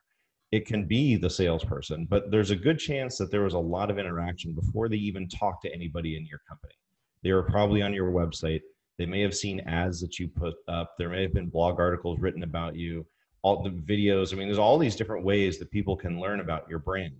it 0.54 0.66
can 0.66 0.88
be 0.88 1.18
the 1.18 1.30
salesperson 1.30 2.08
but 2.10 2.32
there's 2.32 2.52
a 2.52 2.56
good 2.56 2.80
chance 2.80 3.18
that 3.18 3.32
there 3.32 3.44
was 3.44 3.54
a 3.54 3.60
lot 3.60 3.92
of 3.92 4.00
interaction 4.00 4.54
before 4.54 4.88
they 4.88 4.96
even 4.96 5.28
talk 5.28 5.62
to 5.62 5.74
anybody 5.74 6.16
in 6.16 6.26
your 6.26 6.40
company. 6.48 6.74
They 7.22 7.34
were 7.34 7.44
probably 7.44 7.82
on 7.82 7.94
your 7.94 8.12
website. 8.12 8.62
They 8.98 9.06
may 9.06 9.20
have 9.22 9.36
seen 9.36 9.60
ads 9.62 10.00
that 10.00 10.20
you 10.20 10.30
put 10.30 10.56
up. 10.70 10.94
There 10.98 11.10
may 11.10 11.22
have 11.22 11.34
been 11.34 11.50
blog 11.50 11.82
articles 11.82 12.20
written 12.20 12.44
about 12.44 12.78
you. 12.78 13.06
All 13.42 13.62
the 13.62 13.72
videos 13.72 14.32
i 14.32 14.38
mean 14.38 14.48
there's 14.48 14.58
all 14.58 14.78
these 14.78 14.96
different 14.96 15.26
ways 15.26 15.60
that 15.60 15.70
people 15.70 15.98
can 15.98 16.22
learn 16.22 16.40
about 16.40 16.70
your 16.70 16.80
brand 16.80 17.16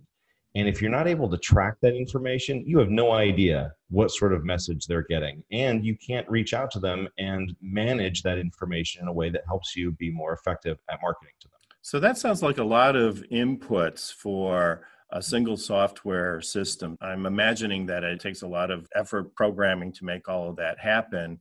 and 0.54 0.68
if 0.68 0.82
you're 0.82 0.90
not 0.90 1.08
able 1.08 1.30
to 1.30 1.38
track 1.38 1.76
that 1.80 1.94
information, 1.94 2.62
you 2.66 2.78
have 2.78 2.90
no 2.90 3.12
idea 3.12 3.72
what 3.88 4.10
sort 4.10 4.34
of 4.34 4.44
message 4.44 4.86
they're 4.86 5.06
getting. 5.08 5.42
And 5.50 5.84
you 5.84 5.96
can't 5.96 6.28
reach 6.28 6.52
out 6.52 6.70
to 6.72 6.80
them 6.80 7.08
and 7.18 7.56
manage 7.62 8.22
that 8.22 8.38
information 8.38 9.02
in 9.02 9.08
a 9.08 9.12
way 9.12 9.30
that 9.30 9.42
helps 9.46 9.74
you 9.74 9.92
be 9.92 10.10
more 10.10 10.34
effective 10.34 10.78
at 10.90 11.00
marketing 11.02 11.34
to 11.40 11.48
them. 11.48 11.58
So 11.80 11.98
that 12.00 12.18
sounds 12.18 12.42
like 12.42 12.58
a 12.58 12.64
lot 12.64 12.96
of 12.96 13.24
inputs 13.32 14.12
for 14.12 14.86
a 15.10 15.22
single 15.22 15.56
software 15.56 16.40
system. 16.42 16.96
I'm 17.00 17.26
imagining 17.26 17.86
that 17.86 18.04
it 18.04 18.20
takes 18.20 18.42
a 18.42 18.46
lot 18.46 18.70
of 18.70 18.88
effort 18.94 19.34
programming 19.34 19.92
to 19.92 20.04
make 20.04 20.28
all 20.28 20.50
of 20.50 20.56
that 20.56 20.78
happen 20.78 21.40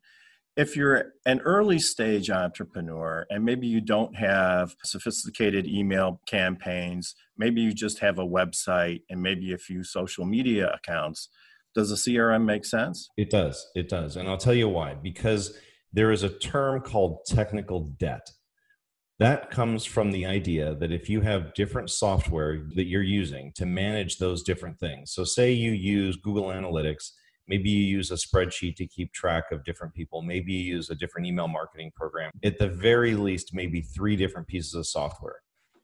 if 0.58 0.76
you're 0.76 1.14
an 1.26 1.40
early 1.42 1.80
stage 1.80 2.30
entrepreneur 2.30 3.26
and 3.30 3.46
maybe 3.46 3.68
you 3.68 3.80
don't 3.80 4.16
have 4.16 4.76
sophisticated 4.84 5.66
email 5.66 6.20
campaigns, 6.28 7.16
maybe 7.38 7.62
you 7.62 7.74
just 7.74 8.00
have 8.00 8.20
a 8.20 8.26
website 8.26 9.02
and 9.10 9.22
maybe 9.22 9.54
a 9.54 9.58
few 9.58 9.84
social 9.84 10.26
media 10.26 10.70
accounts, 10.74 11.30
does 11.74 11.92
a 11.92 11.96
CRM 11.96 12.44
make 12.44 12.66
sense? 12.66 13.10
It 13.16 13.30
does. 13.30 13.66
It 13.76 13.88
does. 13.88 14.18
And 14.18 14.28
I'll 14.28 14.38
tell 14.38 14.54
you 14.54 14.68
why. 14.68 14.96
Because 14.96 15.58
there 15.94 16.12
is 16.12 16.24
a 16.24 16.30
term 16.30 16.82
called 16.82 17.20
technical 17.26 17.82
debt. 17.98 18.30
That 19.20 19.52
comes 19.52 19.86
from 19.86 20.12
the 20.12 20.26
idea 20.26 20.76
that 20.76 20.92
if 20.92 21.08
you 21.08 21.22
have 21.22 21.54
different 21.54 21.92
software 21.92 22.66
that 22.76 22.88
you're 22.88 23.04
using 23.04 23.52
to 23.56 23.66
manage 23.66 24.18
those 24.18 24.42
different 24.42 24.80
things, 24.80 25.14
so 25.14 25.24
say 25.24 25.52
you 25.52 25.72
use 25.72 26.18
Google 26.18 26.46
Analytics 26.46 27.12
Maybe 27.52 27.70
you 27.70 27.84
use 27.84 28.12
a 28.12 28.16
spreadsheet 28.16 28.78
to 28.78 28.88
keep 28.88 29.12
track 29.12 29.52
of 29.52 29.66
different 29.66 29.94
people. 29.94 30.22
Maybe 30.22 30.54
you 30.54 30.76
use 30.76 30.90
a 30.90 30.96
different 30.96 31.28
email 31.28 31.50
marketing 31.50 31.92
program. 31.94 32.32
At 32.46 32.58
the 32.60 32.70
very 32.70 33.14
least, 33.14 33.54
maybe 33.54 33.82
three 33.82 34.16
different 34.16 34.48
pieces 34.48 34.74
of 34.74 34.88
software. 34.88 35.36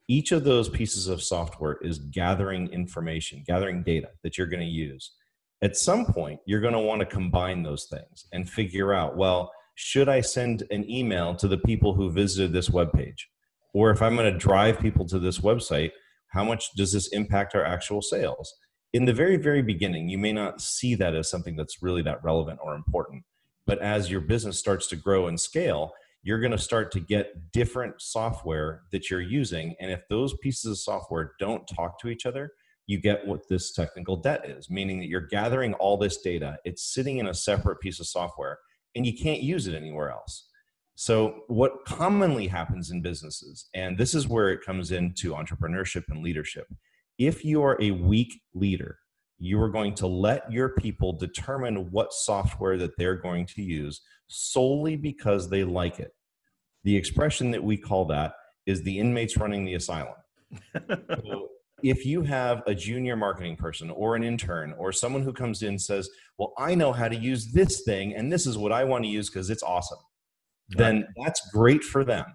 Each 0.07 0.31
of 0.31 0.45
those 0.45 0.69
pieces 0.69 1.09
of 1.09 1.21
software 1.21 1.77
is 1.81 2.00
gathering 2.00 2.69
information, 2.69 3.43
gathering 3.45 3.83
data 3.83 4.12
that 4.24 4.38
you're 4.38 4.47
going 4.47 4.62
to 4.62 4.65
use. 4.65 5.12
At 5.62 5.75
some 5.75 6.05
point, 6.05 6.39
you're 6.45 6.62
going 6.62 6.71
to 6.71 6.79
want 6.79 7.01
to 7.01 7.05
combine 7.05 7.63
those 7.63 7.88
things 7.91 8.27
and 8.31 8.50
figure 8.50 8.93
out 8.93 9.17
well, 9.17 9.51
should 9.75 10.07
I 10.07 10.21
send 10.21 10.63
an 10.71 10.89
email 10.89 11.36
to 11.36 11.50
the 11.50 11.57
people 11.57 11.93
who 11.93 12.09
visited 12.09 12.53
this 12.53 12.69
web 12.69 12.93
page? 12.93 13.27
Or 13.74 13.91
if 13.91 14.01
I'm 14.01 14.15
going 14.15 14.31
to 14.31 14.39
drive 14.39 14.79
people 14.79 15.05
to 15.07 15.19
this 15.19 15.39
website, 15.39 15.91
how 16.29 16.45
much 16.45 16.74
does 16.77 16.93
this 16.93 17.09
impact 17.09 17.55
our 17.55 17.65
actual 17.65 18.01
sales? 18.01 18.53
In 18.94 19.06
the 19.06 19.13
very 19.13 19.38
very 19.38 19.62
beginning 19.62 20.08
you 20.10 20.17
may 20.17 20.34
not 20.34 20.62
see 20.62 20.96
that 20.96 21.15
as 21.15 21.29
something 21.29 21.56
that's 21.56 21.82
really 21.82 22.01
that 22.01 22.24
relevant 22.24 22.60
or 22.63 22.75
important 22.75 23.24
but 23.65 23.79
as 23.79 24.10
your 24.10 24.22
business 24.22 24.58
starts 24.58 24.88
to 24.88 24.96
grow 24.96 25.27
and 25.27 25.39
scale 25.39 25.91
you're 26.24 26.39
going 26.39 26.51
to 26.51 26.58
start 26.58 26.91
to 26.91 27.00
get 27.00 27.51
different 27.51 27.94
software 28.01 28.82
that 28.91 29.10
you're 29.10 29.22
using 29.22 29.75
and 29.79 29.91
if 29.91 30.01
those 30.10 30.36
pieces 30.41 30.72
of 30.72 30.77
software 30.77 31.34
don't 31.39 31.67
talk 31.67 32.00
to 32.00 32.08
each 32.08 32.25
other 32.25 32.51
you 32.86 33.00
get 33.00 33.25
what 33.27 33.41
this 33.50 33.74
technical 33.74 34.15
debt 34.15 34.50
is 34.50 34.70
meaning 34.70 35.00
that 35.00 35.08
you're 35.08 35.22
gathering 35.22 35.74
all 35.75 35.98
this 35.98 36.17
data 36.22 36.58
it's 36.65 36.94
sitting 36.94 37.17
in 37.17 37.27
a 37.27 37.34
separate 37.34 37.79
piece 37.79 38.00
of 38.00 38.08
software 38.08 38.60
and 38.98 39.06
you 39.06 39.15
can't 39.15 39.41
use 39.41 39.67
it 39.67 39.75
anywhere 39.75 40.12
else. 40.12 40.50
So 40.96 41.44
what 41.48 41.86
commonly 41.86 42.48
happens 42.48 42.89
in 42.89 43.01
businesses 43.03 43.67
and 43.75 43.98
this 43.98 44.15
is 44.15 44.27
where 44.27 44.50
it 44.50 44.65
comes 44.65 44.91
into 44.91 45.34
entrepreneurship 45.34 46.06
and 46.10 46.24
leadership 46.24 46.67
if 47.17 47.43
you 47.43 47.63
are 47.63 47.77
a 47.81 47.91
weak 47.91 48.41
leader, 48.53 48.97
you 49.39 49.62
are 49.62 49.69
going 49.69 49.93
to 49.95 50.07
let 50.07 50.51
your 50.51 50.69
people 50.69 51.13
determine 51.13 51.91
what 51.91 52.13
software 52.13 52.77
that 52.77 52.97
they're 52.97 53.15
going 53.15 53.45
to 53.45 53.62
use 53.62 54.01
solely 54.27 54.95
because 54.95 55.50
they 55.50 55.63
like 55.63 56.00
it. 56.00 56.12
The 56.83 56.95
expression 56.95 57.51
that 57.51 57.63
we 57.63 57.77
call 57.77 58.05
that 58.05 58.33
is 58.65 58.83
the 58.83 59.00
inmates 59.00 59.38
running 59.38 59.65
the 59.65 59.75
asylum. 59.75 60.15
so 60.89 61.50
if 61.83 62.05
you 62.05 62.24
have 62.24 62.63
a 62.65 62.74
junior 62.74 63.15
marketing 63.15 63.55
person 63.55 63.89
or 63.91 64.15
an 64.15 64.24
intern 64.24 64.74
or 64.77 64.91
someone 64.91 65.21
who 65.21 65.33
comes 65.33 65.62
in 65.62 65.69
and 65.69 65.81
says, 65.81 66.09
Well, 66.38 66.53
I 66.57 66.75
know 66.75 66.91
how 66.91 67.07
to 67.07 67.15
use 67.15 67.51
this 67.51 67.81
thing 67.83 68.15
and 68.15 68.31
this 68.31 68.47
is 68.47 68.57
what 68.57 68.71
I 68.71 68.83
want 68.83 69.03
to 69.03 69.09
use 69.09 69.29
because 69.29 69.50
it's 69.50 69.63
awesome, 69.63 70.00
then 70.69 71.07
that's 71.24 71.41
great 71.51 71.83
for 71.83 72.03
them. 72.03 72.25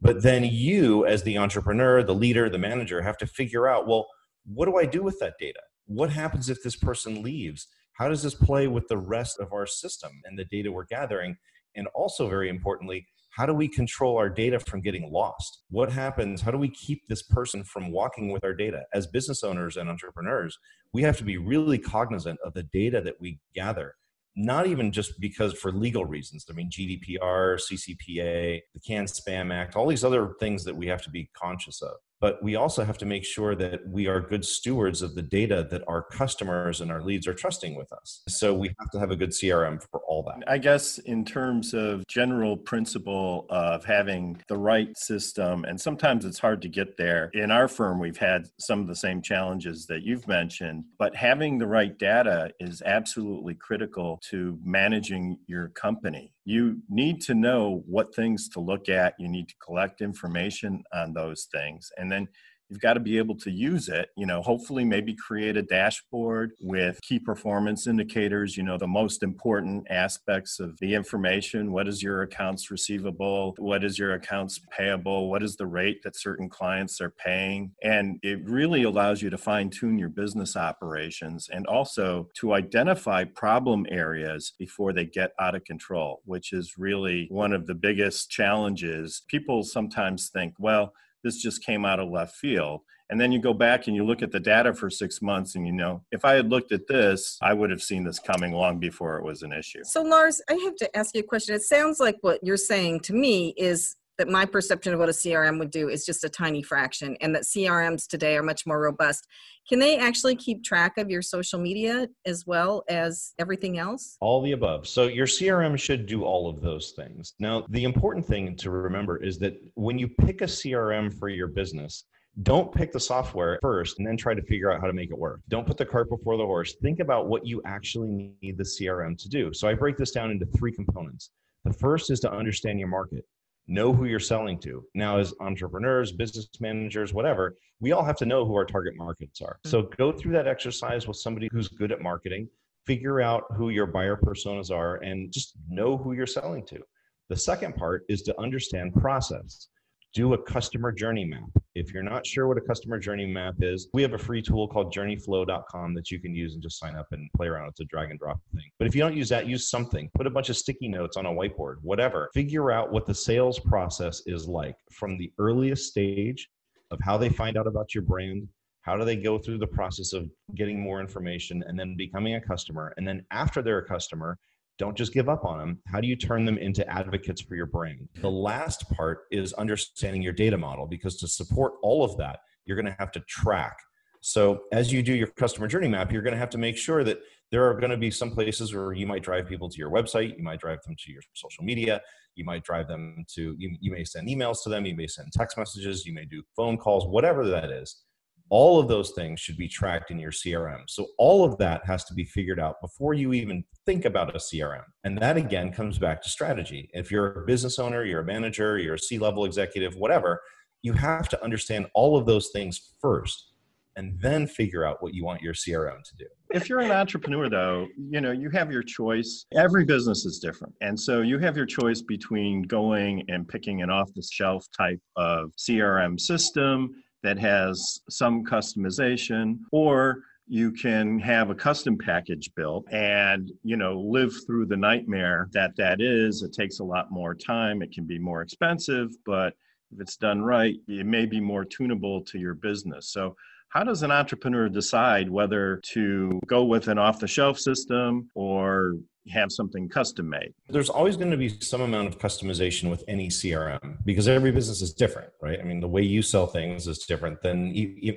But 0.00 0.22
then 0.22 0.44
you, 0.44 1.06
as 1.06 1.24
the 1.24 1.38
entrepreneur, 1.38 2.02
the 2.02 2.14
leader, 2.14 2.48
the 2.48 2.58
manager, 2.58 3.02
have 3.02 3.18
to 3.18 3.26
figure 3.26 3.66
out, 3.66 3.88
well, 3.88 4.06
what 4.46 4.66
do 4.66 4.76
I 4.76 4.84
do 4.84 5.02
with 5.02 5.18
that 5.20 5.34
data? 5.38 5.60
What 5.86 6.10
happens 6.10 6.48
if 6.48 6.62
this 6.62 6.76
person 6.76 7.22
leaves? 7.22 7.66
How 7.92 8.08
does 8.08 8.22
this 8.22 8.34
play 8.34 8.68
with 8.68 8.86
the 8.88 8.98
rest 8.98 9.40
of 9.40 9.52
our 9.52 9.66
system 9.66 10.12
and 10.24 10.38
the 10.38 10.44
data 10.44 10.70
we're 10.70 10.84
gathering? 10.84 11.36
And 11.74 11.86
also, 11.94 12.28
very 12.28 12.48
importantly, 12.48 13.06
how 13.30 13.46
do 13.46 13.54
we 13.54 13.68
control 13.68 14.16
our 14.16 14.28
data 14.28 14.58
from 14.58 14.80
getting 14.80 15.10
lost? 15.12 15.62
What 15.70 15.92
happens? 15.92 16.40
How 16.40 16.50
do 16.50 16.58
we 16.58 16.70
keep 16.70 17.02
this 17.08 17.22
person 17.22 17.62
from 17.64 17.92
walking 17.92 18.30
with 18.30 18.44
our 18.44 18.54
data? 18.54 18.84
As 18.92 19.06
business 19.06 19.44
owners 19.44 19.76
and 19.76 19.88
entrepreneurs, 19.88 20.58
we 20.92 21.02
have 21.02 21.16
to 21.18 21.24
be 21.24 21.36
really 21.36 21.78
cognizant 21.78 22.38
of 22.44 22.54
the 22.54 22.64
data 22.64 23.00
that 23.00 23.20
we 23.20 23.38
gather 23.54 23.94
not 24.40 24.68
even 24.68 24.92
just 24.92 25.18
because 25.18 25.52
for 25.52 25.72
legal 25.72 26.04
reasons. 26.04 26.46
I 26.48 26.52
mean, 26.52 26.70
GDPR, 26.70 27.58
CCPA, 27.58 28.60
the 28.72 28.80
CAN 28.86 29.06
Spam 29.06 29.52
Act, 29.52 29.74
all 29.74 29.88
these 29.88 30.04
other 30.04 30.34
things 30.38 30.62
that 30.64 30.76
we 30.76 30.86
have 30.86 31.02
to 31.02 31.10
be 31.10 31.28
conscious 31.34 31.82
of 31.82 31.96
but 32.20 32.42
we 32.42 32.56
also 32.56 32.84
have 32.84 32.98
to 32.98 33.06
make 33.06 33.24
sure 33.24 33.54
that 33.54 33.86
we 33.88 34.06
are 34.06 34.20
good 34.20 34.44
stewards 34.44 35.02
of 35.02 35.14
the 35.14 35.22
data 35.22 35.66
that 35.70 35.82
our 35.86 36.02
customers 36.02 36.80
and 36.80 36.90
our 36.90 37.02
leads 37.02 37.26
are 37.26 37.34
trusting 37.34 37.76
with 37.76 37.92
us. 37.92 38.22
So 38.28 38.54
we 38.54 38.68
have 38.78 38.90
to 38.92 38.98
have 38.98 39.10
a 39.10 39.16
good 39.16 39.30
CRM 39.30 39.82
for 39.90 40.00
all 40.06 40.22
that. 40.24 40.42
I 40.46 40.58
guess 40.58 40.98
in 40.98 41.24
terms 41.24 41.74
of 41.74 42.06
general 42.06 42.56
principle 42.56 43.46
of 43.50 43.84
having 43.84 44.40
the 44.48 44.56
right 44.56 44.96
system 44.96 45.64
and 45.64 45.80
sometimes 45.80 46.24
it's 46.24 46.38
hard 46.38 46.62
to 46.62 46.68
get 46.68 46.96
there. 46.96 47.30
In 47.34 47.50
our 47.50 47.68
firm 47.68 47.98
we've 47.98 48.16
had 48.16 48.48
some 48.58 48.80
of 48.80 48.86
the 48.86 48.96
same 48.96 49.22
challenges 49.22 49.86
that 49.86 50.02
you've 50.02 50.26
mentioned, 50.26 50.84
but 50.98 51.14
having 51.14 51.58
the 51.58 51.66
right 51.66 51.96
data 51.98 52.50
is 52.60 52.82
absolutely 52.82 53.54
critical 53.54 54.18
to 54.30 54.58
managing 54.64 55.38
your 55.46 55.68
company 55.68 56.32
you 56.48 56.78
need 56.88 57.20
to 57.20 57.34
know 57.34 57.82
what 57.86 58.14
things 58.14 58.48
to 58.48 58.58
look 58.58 58.88
at. 58.88 59.12
You 59.18 59.28
need 59.28 59.50
to 59.50 59.54
collect 59.62 60.00
information 60.00 60.82
on 60.94 61.12
those 61.12 61.46
things. 61.52 61.90
And 61.98 62.10
then 62.10 62.26
you've 62.68 62.80
got 62.80 62.94
to 62.94 63.00
be 63.00 63.18
able 63.18 63.36
to 63.36 63.50
use 63.50 63.88
it 63.88 64.10
you 64.16 64.26
know 64.26 64.42
hopefully 64.42 64.84
maybe 64.84 65.14
create 65.14 65.56
a 65.56 65.62
dashboard 65.62 66.52
with 66.60 67.00
key 67.02 67.18
performance 67.18 67.86
indicators 67.86 68.56
you 68.56 68.62
know 68.62 68.78
the 68.78 68.86
most 68.86 69.22
important 69.22 69.86
aspects 69.90 70.60
of 70.60 70.78
the 70.78 70.94
information. 70.94 71.72
What 71.72 71.88
is 71.88 72.02
your 72.02 72.22
accounts 72.22 72.70
receivable? 72.70 73.54
What 73.58 73.84
is 73.84 73.98
your 73.98 74.14
accounts 74.14 74.60
payable? 74.70 75.30
What 75.30 75.42
is 75.42 75.56
the 75.56 75.66
rate 75.66 76.02
that 76.04 76.16
certain 76.16 76.48
clients 76.48 77.00
are 77.00 77.10
paying? 77.10 77.72
And 77.82 78.18
it 78.22 78.44
really 78.44 78.84
allows 78.84 79.22
you 79.22 79.30
to 79.30 79.38
fine 79.38 79.70
tune 79.70 79.98
your 79.98 80.08
business 80.08 80.56
operations 80.56 81.48
and 81.52 81.66
also 81.66 82.28
to 82.34 82.54
identify 82.54 83.24
problem 83.24 83.86
areas 83.88 84.52
before 84.58 84.92
they 84.92 85.04
get 85.04 85.32
out 85.40 85.54
of 85.54 85.64
control 85.64 86.20
which 86.24 86.52
is 86.52 86.78
really 86.78 87.26
one 87.30 87.52
of 87.52 87.66
the 87.66 87.74
biggest 87.74 88.30
challenges. 88.30 89.22
People 89.28 89.62
sometimes 89.62 90.28
think 90.28 90.54
well 90.58 90.92
this 91.24 91.40
just 91.40 91.64
came 91.64 91.84
out 91.84 92.00
of 92.00 92.08
left 92.08 92.36
field. 92.36 92.80
And 93.10 93.18
then 93.18 93.32
you 93.32 93.40
go 93.40 93.54
back 93.54 93.86
and 93.86 93.96
you 93.96 94.04
look 94.04 94.22
at 94.22 94.32
the 94.32 94.40
data 94.40 94.74
for 94.74 94.90
six 94.90 95.22
months 95.22 95.54
and 95.54 95.66
you 95.66 95.72
know, 95.72 96.02
if 96.12 96.24
I 96.26 96.34
had 96.34 96.50
looked 96.50 96.72
at 96.72 96.86
this, 96.88 97.38
I 97.40 97.54
would 97.54 97.70
have 97.70 97.82
seen 97.82 98.04
this 98.04 98.18
coming 98.18 98.52
long 98.52 98.78
before 98.78 99.16
it 99.16 99.24
was 99.24 99.42
an 99.42 99.52
issue. 99.52 99.80
So, 99.84 100.02
Lars, 100.02 100.42
I 100.50 100.54
have 100.64 100.76
to 100.76 100.96
ask 100.96 101.14
you 101.14 101.20
a 101.20 101.24
question. 101.24 101.54
It 101.54 101.62
sounds 101.62 102.00
like 102.00 102.18
what 102.20 102.40
you're 102.42 102.58
saying 102.58 103.00
to 103.00 103.14
me 103.14 103.54
is 103.56 103.96
that 104.18 104.28
my 104.28 104.44
perception 104.44 104.92
of 104.92 104.98
what 104.98 105.08
a 105.08 105.12
CRM 105.12 105.58
would 105.58 105.70
do 105.70 105.88
is 105.88 106.04
just 106.04 106.24
a 106.24 106.28
tiny 106.28 106.62
fraction, 106.62 107.16
and 107.20 107.34
that 107.34 107.44
CRMs 107.44 108.06
today 108.06 108.36
are 108.36 108.42
much 108.42 108.66
more 108.66 108.80
robust. 108.80 109.26
Can 109.68 109.78
they 109.78 109.96
actually 109.96 110.34
keep 110.34 110.64
track 110.64 110.98
of 110.98 111.08
your 111.08 111.22
social 111.22 111.60
media 111.60 112.08
as 112.26 112.46
well 112.46 112.84
as 112.88 113.32
everything 113.38 113.78
else? 113.78 114.16
All 114.20 114.42
the 114.42 114.52
above. 114.52 114.86
So, 114.86 115.06
your 115.06 115.26
CRM 115.26 115.78
should 115.78 116.06
do 116.06 116.24
all 116.24 116.48
of 116.48 116.60
those 116.60 116.92
things. 116.96 117.34
Now, 117.38 117.64
the 117.70 117.84
important 117.84 118.26
thing 118.26 118.56
to 118.56 118.70
remember 118.70 119.22
is 119.22 119.38
that 119.38 119.56
when 119.74 119.98
you 119.98 120.08
pick 120.08 120.42
a 120.42 120.46
CRM 120.46 121.16
for 121.16 121.28
your 121.28 121.48
business, 121.48 122.04
don't 122.42 122.72
pick 122.72 122.92
the 122.92 123.00
software 123.00 123.58
first 123.60 123.98
and 123.98 124.06
then 124.06 124.16
try 124.16 124.32
to 124.32 124.42
figure 124.42 124.70
out 124.70 124.80
how 124.80 124.86
to 124.86 124.92
make 124.92 125.10
it 125.10 125.18
work. 125.18 125.40
Don't 125.48 125.66
put 125.66 125.76
the 125.76 125.84
cart 125.84 126.08
before 126.08 126.36
the 126.36 126.44
horse. 126.44 126.76
Think 126.80 127.00
about 127.00 127.26
what 127.26 127.44
you 127.44 127.60
actually 127.64 128.32
need 128.42 128.56
the 128.56 128.64
CRM 128.64 129.20
to 129.20 129.28
do. 129.28 129.52
So 129.52 129.66
I 129.66 129.74
break 129.74 129.96
this 129.96 130.12
down 130.12 130.30
into 130.30 130.46
three 130.46 130.72
components. 130.72 131.30
The 131.64 131.72
first 131.72 132.10
is 132.10 132.20
to 132.20 132.32
understand 132.32 132.78
your 132.78 132.88
market 132.88 133.24
know 133.68 133.92
who 133.92 134.06
you're 134.06 134.18
selling 134.18 134.58
to. 134.60 134.82
Now, 134.94 135.18
as 135.18 135.34
entrepreneurs, 135.40 136.12
business 136.12 136.48
managers, 136.58 137.12
whatever, 137.12 137.56
we 137.80 137.92
all 137.92 138.02
have 138.02 138.16
to 138.16 138.26
know 138.26 138.44
who 138.44 138.54
our 138.54 138.64
target 138.64 138.94
markets 138.96 139.40
are. 139.40 139.58
So 139.64 139.82
go 139.82 140.10
through 140.10 140.32
that 140.32 140.48
exercise 140.48 141.06
with 141.06 141.18
somebody 141.18 141.48
who's 141.52 141.68
good 141.68 141.92
at 141.92 142.00
marketing, 142.00 142.48
figure 142.86 143.20
out 143.20 143.44
who 143.56 143.68
your 143.68 143.86
buyer 143.86 144.16
personas 144.16 144.74
are, 144.74 144.96
and 144.96 145.30
just 145.30 145.52
know 145.68 145.96
who 145.96 146.14
you're 146.14 146.26
selling 146.26 146.64
to. 146.66 146.80
The 147.28 147.36
second 147.36 147.76
part 147.76 148.04
is 148.08 148.22
to 148.22 148.40
understand 148.40 148.94
process 148.94 149.68
do 150.14 150.34
a 150.34 150.38
customer 150.38 150.92
journey 150.92 151.24
map. 151.24 151.50
If 151.74 151.92
you're 151.92 152.02
not 152.02 152.26
sure 152.26 152.48
what 152.48 152.58
a 152.58 152.62
customer 152.62 152.98
journey 152.98 153.26
map 153.26 153.56
is, 153.60 153.88
we 153.92 154.02
have 154.02 154.14
a 154.14 154.18
free 154.18 154.42
tool 154.42 154.66
called 154.66 154.92
journeyflow.com 154.92 155.94
that 155.94 156.10
you 156.10 156.18
can 156.18 156.34
use 156.34 156.54
and 156.54 156.62
just 156.62 156.78
sign 156.78 156.96
up 156.96 157.06
and 157.12 157.30
play 157.36 157.46
around. 157.46 157.68
It's 157.68 157.80
a 157.80 157.84
drag 157.84 158.10
and 158.10 158.18
drop 158.18 158.40
thing. 158.54 158.70
But 158.78 158.88
if 158.88 158.94
you 158.94 159.00
don't 159.00 159.16
use 159.16 159.28
that, 159.28 159.46
use 159.46 159.70
something. 159.70 160.10
Put 160.14 160.26
a 160.26 160.30
bunch 160.30 160.48
of 160.48 160.56
sticky 160.56 160.88
notes 160.88 161.16
on 161.16 161.26
a 161.26 161.30
whiteboard, 161.30 161.76
whatever. 161.82 162.30
Figure 162.34 162.70
out 162.70 162.90
what 162.90 163.06
the 163.06 163.14
sales 163.14 163.60
process 163.60 164.22
is 164.26 164.48
like 164.48 164.76
from 164.90 165.18
the 165.18 165.30
earliest 165.38 165.88
stage 165.88 166.48
of 166.90 166.98
how 167.02 167.18
they 167.18 167.28
find 167.28 167.56
out 167.56 167.66
about 167.66 167.94
your 167.94 168.02
brand, 168.02 168.48
how 168.82 168.96
do 168.96 169.04
they 169.04 169.16
go 169.16 169.38
through 169.38 169.58
the 169.58 169.66
process 169.66 170.14
of 170.14 170.30
getting 170.54 170.80
more 170.80 171.00
information 171.00 171.62
and 171.66 171.78
then 171.78 171.94
becoming 171.94 172.36
a 172.36 172.40
customer 172.40 172.94
and 172.96 173.06
then 173.06 173.22
after 173.30 173.60
they're 173.60 173.80
a 173.80 173.86
customer 173.86 174.38
don't 174.78 174.96
just 174.96 175.12
give 175.12 175.28
up 175.28 175.44
on 175.44 175.58
them. 175.58 175.78
How 175.86 176.00
do 176.00 176.08
you 176.08 176.16
turn 176.16 176.44
them 176.44 176.56
into 176.56 176.88
advocates 176.88 177.42
for 177.42 177.56
your 177.56 177.66
brand? 177.66 178.08
The 178.20 178.30
last 178.30 178.88
part 178.90 179.22
is 179.30 179.52
understanding 179.54 180.22
your 180.22 180.32
data 180.32 180.56
model 180.56 180.86
because 180.86 181.16
to 181.18 181.28
support 181.28 181.74
all 181.82 182.04
of 182.04 182.16
that, 182.18 182.40
you're 182.64 182.76
going 182.76 182.86
to 182.86 182.96
have 182.98 183.10
to 183.12 183.20
track. 183.20 183.76
So, 184.20 184.62
as 184.72 184.92
you 184.92 185.02
do 185.02 185.14
your 185.14 185.28
customer 185.28 185.68
journey 185.68 185.88
map, 185.88 186.12
you're 186.12 186.22
going 186.22 186.32
to 186.34 186.38
have 186.38 186.50
to 186.50 186.58
make 186.58 186.76
sure 186.76 187.04
that 187.04 187.18
there 187.50 187.68
are 187.68 187.74
going 187.74 187.90
to 187.90 187.96
be 187.96 188.10
some 188.10 188.30
places 188.30 188.74
where 188.74 188.92
you 188.92 189.06
might 189.06 189.22
drive 189.22 189.46
people 189.46 189.68
to 189.70 189.78
your 189.78 189.90
website, 189.90 190.36
you 190.36 190.42
might 190.42 190.60
drive 190.60 190.80
them 190.84 190.96
to 190.98 191.12
your 191.12 191.22
social 191.34 191.64
media, 191.64 192.00
you 192.34 192.44
might 192.44 192.64
drive 192.64 192.88
them 192.88 193.24
to, 193.34 193.54
you, 193.58 193.76
you 193.80 193.92
may 193.92 194.04
send 194.04 194.28
emails 194.28 194.62
to 194.64 194.68
them, 194.68 194.84
you 194.86 194.96
may 194.96 195.06
send 195.06 195.32
text 195.32 195.56
messages, 195.56 196.04
you 196.04 196.12
may 196.12 196.24
do 196.24 196.42
phone 196.56 196.76
calls, 196.76 197.06
whatever 197.06 197.46
that 197.48 197.70
is 197.70 198.02
all 198.50 198.80
of 198.80 198.88
those 198.88 199.10
things 199.10 199.40
should 199.40 199.56
be 199.56 199.68
tracked 199.68 200.10
in 200.10 200.18
your 200.18 200.30
CRM. 200.30 200.82
So 200.88 201.08
all 201.18 201.44
of 201.44 201.58
that 201.58 201.84
has 201.86 202.04
to 202.06 202.14
be 202.14 202.24
figured 202.24 202.60
out 202.60 202.80
before 202.80 203.14
you 203.14 203.32
even 203.32 203.64
think 203.86 204.04
about 204.04 204.34
a 204.34 204.38
CRM. 204.38 204.84
And 205.04 205.18
that 205.18 205.36
again 205.36 205.72
comes 205.72 205.98
back 205.98 206.22
to 206.22 206.28
strategy. 206.28 206.90
If 206.92 207.10
you're 207.10 207.42
a 207.42 207.46
business 207.46 207.78
owner, 207.78 208.04
you're 208.04 208.20
a 208.20 208.24
manager, 208.24 208.78
you're 208.78 208.94
a 208.94 208.98
C-level 208.98 209.44
executive, 209.44 209.96
whatever, 209.96 210.40
you 210.82 210.92
have 210.92 211.28
to 211.30 211.44
understand 211.44 211.86
all 211.94 212.16
of 212.16 212.26
those 212.26 212.50
things 212.52 212.94
first 213.00 213.52
and 213.96 214.18
then 214.20 214.46
figure 214.46 214.84
out 214.84 215.02
what 215.02 215.12
you 215.12 215.24
want 215.24 215.42
your 215.42 215.54
CRM 215.54 216.02
to 216.04 216.16
do. 216.16 216.26
If 216.50 216.68
you're 216.68 216.78
an 216.78 216.92
entrepreneur 216.92 217.50
though, 217.50 217.88
you 217.98 218.20
know, 218.20 218.30
you 218.30 218.48
have 218.50 218.70
your 218.70 218.84
choice. 218.84 219.44
Every 219.52 219.84
business 219.84 220.24
is 220.24 220.38
different. 220.38 220.72
And 220.80 220.98
so 220.98 221.20
you 221.20 221.38
have 221.40 221.56
your 221.56 221.66
choice 221.66 222.00
between 222.00 222.62
going 222.62 223.24
and 223.28 223.48
picking 223.48 223.82
an 223.82 223.90
off 223.90 224.08
the 224.14 224.22
shelf 224.22 224.66
type 224.76 225.00
of 225.16 225.52
CRM 225.58 226.18
system 226.20 226.94
that 227.22 227.38
has 227.38 228.00
some 228.08 228.44
customization 228.44 229.58
or 229.72 230.22
you 230.46 230.72
can 230.72 231.18
have 231.18 231.50
a 231.50 231.54
custom 231.54 231.98
package 231.98 232.50
built 232.56 232.86
and 232.90 233.52
you 233.62 233.76
know 233.76 234.00
live 234.00 234.32
through 234.46 234.66
the 234.66 234.76
nightmare 234.76 235.48
that 235.52 235.72
that 235.76 236.00
is. 236.00 236.42
It 236.42 236.54
takes 236.54 236.78
a 236.78 236.84
lot 236.84 237.10
more 237.10 237.34
time. 237.34 237.82
It 237.82 237.92
can 237.92 238.04
be 238.04 238.18
more 238.18 238.42
expensive 238.42 239.10
but 239.26 239.54
if 239.92 240.00
it's 240.00 240.16
done 240.16 240.42
right 240.42 240.76
it 240.86 241.06
may 241.06 241.26
be 241.26 241.40
more 241.40 241.64
tunable 241.64 242.22
to 242.24 242.38
your 242.38 242.54
business. 242.54 243.10
So 243.10 243.36
how 243.70 243.84
does 243.84 244.02
an 244.02 244.10
entrepreneur 244.10 244.68
decide 244.68 245.30
whether 245.30 245.80
to 245.92 246.40
go 246.46 246.64
with 246.64 246.88
an 246.88 246.98
off 246.98 247.20
the 247.20 247.28
shelf 247.28 247.58
system 247.58 248.30
or 248.34 248.94
have 249.28 249.52
something 249.52 249.88
custom 249.88 250.28
made? 250.28 250.54
There's 250.68 250.88
always 250.88 251.16
going 251.16 251.30
to 251.30 251.36
be 251.36 251.60
some 251.60 251.82
amount 251.82 252.08
of 252.08 252.18
customization 252.18 252.90
with 252.90 253.04
any 253.08 253.28
CRM 253.28 253.98
because 254.04 254.26
every 254.26 254.52
business 254.52 254.80
is 254.80 254.94
different, 254.94 255.30
right? 255.42 255.60
I 255.60 255.64
mean, 255.64 255.80
the 255.80 255.88
way 255.88 256.02
you 256.02 256.22
sell 256.22 256.46
things 256.46 256.86
is 256.86 257.04
different 257.06 257.42
than, 257.42 257.68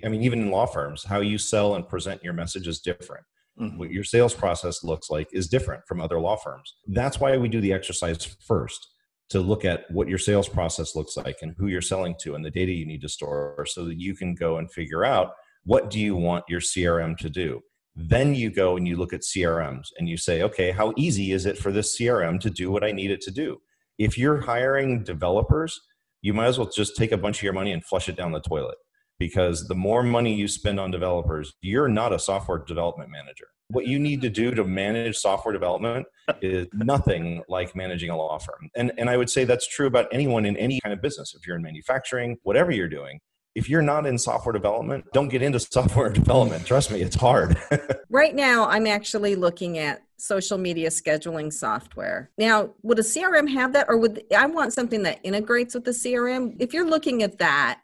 I 0.04 0.08
mean, 0.08 0.24
even 0.24 0.42
in 0.42 0.52
law 0.52 0.66
firms, 0.66 1.04
how 1.04 1.20
you 1.20 1.38
sell 1.38 1.76
and 1.76 1.88
present 1.88 2.24
your 2.24 2.34
message 2.34 2.68
is 2.68 2.80
different. 2.80 3.26
Mm-hmm. 3.60 3.78
What 3.78 3.92
your 3.92 4.06
sales 4.06 4.34
process 4.34 4.84
looks 4.84 5.10
like 5.10 5.28
is 5.34 5.50
different 5.50 5.84
from 5.86 6.00
other 6.00 6.20
law 6.22 6.38
firms. 6.38 6.74
That's 6.88 7.20
why 7.20 7.36
we 7.36 7.50
do 7.50 7.60
the 7.60 7.74
exercise 7.74 8.24
first 8.48 8.88
to 9.32 9.42
look 9.42 9.66
at 9.66 9.90
what 9.92 10.08
your 10.08 10.18
sales 10.18 10.48
process 10.48 10.96
looks 10.96 11.18
like 11.18 11.38
and 11.42 11.56
who 11.58 11.68
you're 11.68 11.82
selling 11.82 12.16
to 12.22 12.36
and 12.36 12.46
the 12.46 12.52
data 12.52 12.72
you 12.72 12.86
need 12.86 13.02
to 13.02 13.10
store 13.10 13.66
so 13.68 13.86
that 13.86 14.00
you 14.00 14.16
can 14.16 14.36
go 14.36 14.58
and 14.58 14.72
figure 14.72 15.04
out 15.04 15.34
what 15.64 15.90
do 15.90 16.00
you 16.00 16.16
want 16.16 16.44
your 16.48 16.60
CRM 16.60 17.18
to 17.18 17.30
do 17.30 17.62
then 17.96 18.34
you 18.34 18.50
go 18.50 18.78
and 18.78 18.88
you 18.88 18.96
look 18.96 19.14
at 19.14 19.22
CRMs 19.22 19.88
and 19.98 20.08
you 20.08 20.18
say, 20.18 20.42
okay, 20.44 20.72
how 20.72 20.94
easy 20.96 21.32
is 21.32 21.46
it 21.46 21.58
for 21.58 21.72
this 21.72 21.98
CRM 21.98 22.40
to 22.40 22.50
do 22.50 22.72
what 22.72 22.84
I 22.84 22.92
need 22.92 23.12
it 23.12 23.22
to 23.22 23.32
do? 23.32 23.62
If 23.98 24.18
you're 24.18 24.42
hiring 24.42 25.04
developers, 25.04 25.80
you 26.22 26.34
might 26.34 26.48
as 26.48 26.58
well 26.58 26.70
just 26.74 26.96
take 26.96 27.12
a 27.12 27.18
bunch 27.18 27.40
of 27.40 27.44
your 27.44 27.54
money 27.54 27.72
and 27.72 27.84
flush 27.84 28.08
it 28.08 28.16
down 28.16 28.32
the 28.32 28.40
toilet 28.40 28.78
because 29.22 29.68
the 29.68 29.76
more 29.76 30.02
money 30.02 30.34
you 30.34 30.48
spend 30.48 30.80
on 30.80 30.90
developers, 30.90 31.54
you're 31.62 31.88
not 31.88 32.12
a 32.12 32.18
software 32.18 32.58
development 32.58 33.12
manager. 33.12 33.46
What 33.68 33.86
you 33.86 34.00
need 34.00 34.20
to 34.22 34.32
do 34.32 34.50
to 34.56 34.64
manage 34.64 35.16
software 35.16 35.54
development 35.54 36.08
is 36.42 36.66
nothing 36.74 37.44
like 37.48 37.76
managing 37.76 38.10
a 38.10 38.18
law 38.18 38.40
firm. 38.40 38.72
And, 38.76 38.92
and 38.98 39.12
I 39.12 39.18
would 39.18 39.30
say 39.30 39.44
that's 39.44 39.68
true 39.68 39.86
about 39.86 40.08
anyone 40.12 40.44
in 40.44 40.58
any 40.58 40.80
kind 40.82 40.92
of 40.92 41.04
business. 41.04 41.36
If 41.36 41.46
you're 41.46 41.56
in 41.56 41.62
manufacturing, 41.62 42.38
whatever 42.42 42.72
you're 42.72 42.90
doing, 42.90 43.20
if 43.54 43.70
you're 43.70 43.84
not 43.84 44.08
in 44.08 44.18
software 44.18 44.54
development, 44.54 45.06
don't 45.14 45.28
get 45.28 45.44
into 45.44 45.60
software 45.72 46.10
development. 46.10 46.66
Trust 46.66 46.90
me, 46.90 47.04
it's 47.04 47.16
hard. 47.16 47.60
right 48.10 48.34
now, 48.34 48.68
I'm 48.70 48.88
actually 48.88 49.36
looking 49.36 49.78
at 49.78 50.02
social 50.18 50.58
media 50.58 50.90
scheduling 50.90 51.54
software. 51.54 52.32
Now, 52.40 52.72
would 52.82 52.98
a 52.98 53.04
CRM 53.04 53.48
have 53.54 53.74
that 53.74 53.86
or 53.88 53.98
would 53.98 54.24
I 54.36 54.48
want 54.48 54.74
something 54.74 55.04
that 55.04 55.20
integrates 55.22 55.76
with 55.76 55.86
the 55.86 55.92
CRM? 55.92 56.56
If 56.60 56.74
you're 56.74 56.90
looking 56.90 57.22
at 57.22 57.38
that, 57.38 57.82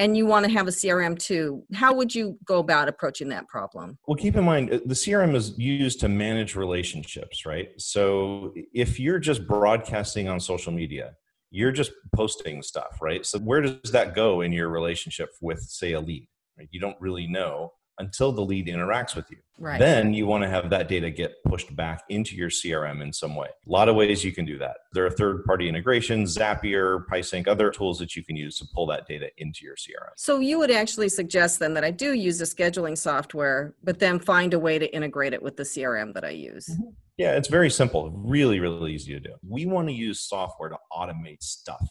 and 0.00 0.16
you 0.16 0.24
want 0.24 0.46
to 0.46 0.50
have 0.50 0.66
a 0.66 0.70
CRM 0.70 1.18
too, 1.18 1.62
how 1.74 1.92
would 1.92 2.12
you 2.14 2.38
go 2.46 2.58
about 2.58 2.88
approaching 2.88 3.28
that 3.28 3.46
problem? 3.48 3.98
Well, 4.08 4.16
keep 4.16 4.34
in 4.34 4.44
mind 4.44 4.72
uh, 4.72 4.80
the 4.86 4.94
CRM 4.94 5.34
is 5.34 5.56
used 5.58 6.00
to 6.00 6.08
manage 6.08 6.56
relationships, 6.56 7.44
right? 7.44 7.68
So 7.76 8.54
if 8.72 8.98
you're 8.98 9.18
just 9.18 9.46
broadcasting 9.46 10.26
on 10.26 10.40
social 10.40 10.72
media, 10.72 11.12
you're 11.50 11.70
just 11.70 11.92
posting 12.14 12.62
stuff, 12.62 12.98
right? 13.02 13.26
So 13.26 13.38
where 13.40 13.60
does 13.60 13.92
that 13.92 14.14
go 14.14 14.40
in 14.40 14.52
your 14.52 14.70
relationship 14.70 15.28
with, 15.42 15.60
say, 15.60 15.92
a 15.92 16.00
lead? 16.00 16.26
Right? 16.56 16.68
You 16.70 16.80
don't 16.80 16.96
really 16.98 17.26
know 17.26 17.72
until 18.00 18.32
the 18.32 18.40
lead 18.40 18.66
interacts 18.66 19.14
with 19.14 19.30
you. 19.30 19.36
Right. 19.58 19.78
Then 19.78 20.14
you 20.14 20.26
want 20.26 20.42
to 20.42 20.48
have 20.48 20.70
that 20.70 20.88
data 20.88 21.10
get 21.10 21.34
pushed 21.44 21.74
back 21.76 22.02
into 22.08 22.34
your 22.34 22.48
CRM 22.48 23.02
in 23.02 23.12
some 23.12 23.36
way. 23.36 23.48
A 23.48 23.70
lot 23.70 23.90
of 23.90 23.94
ways 23.94 24.24
you 24.24 24.32
can 24.32 24.46
do 24.46 24.56
that. 24.58 24.78
There 24.94 25.04
are 25.04 25.10
third 25.10 25.44
party 25.44 25.68
integrations, 25.68 26.36
Zapier, 26.36 27.04
PieSync, 27.06 27.46
other 27.46 27.70
tools 27.70 27.98
that 27.98 28.16
you 28.16 28.24
can 28.24 28.36
use 28.36 28.56
to 28.58 28.66
pull 28.74 28.86
that 28.86 29.06
data 29.06 29.28
into 29.36 29.64
your 29.64 29.76
CRM. 29.76 30.12
So 30.16 30.40
you 30.40 30.58
would 30.58 30.70
actually 30.70 31.10
suggest 31.10 31.58
then 31.58 31.74
that 31.74 31.84
I 31.84 31.90
do 31.90 32.14
use 32.14 32.40
a 32.40 32.44
scheduling 32.44 32.96
software, 32.96 33.74
but 33.84 33.98
then 33.98 34.18
find 34.18 34.54
a 34.54 34.58
way 34.58 34.78
to 34.78 34.92
integrate 34.94 35.34
it 35.34 35.42
with 35.42 35.56
the 35.56 35.64
CRM 35.64 36.14
that 36.14 36.24
I 36.24 36.30
use. 36.30 36.66
Mm-hmm. 36.66 36.88
Yeah, 37.18 37.36
it's 37.36 37.48
very 37.48 37.68
simple, 37.68 38.10
really, 38.12 38.60
really 38.60 38.94
easy 38.94 39.12
to 39.12 39.20
do. 39.20 39.34
We 39.46 39.66
want 39.66 39.88
to 39.88 39.94
use 39.94 40.20
software 40.20 40.70
to 40.70 40.78
automate 40.90 41.42
stuff 41.42 41.86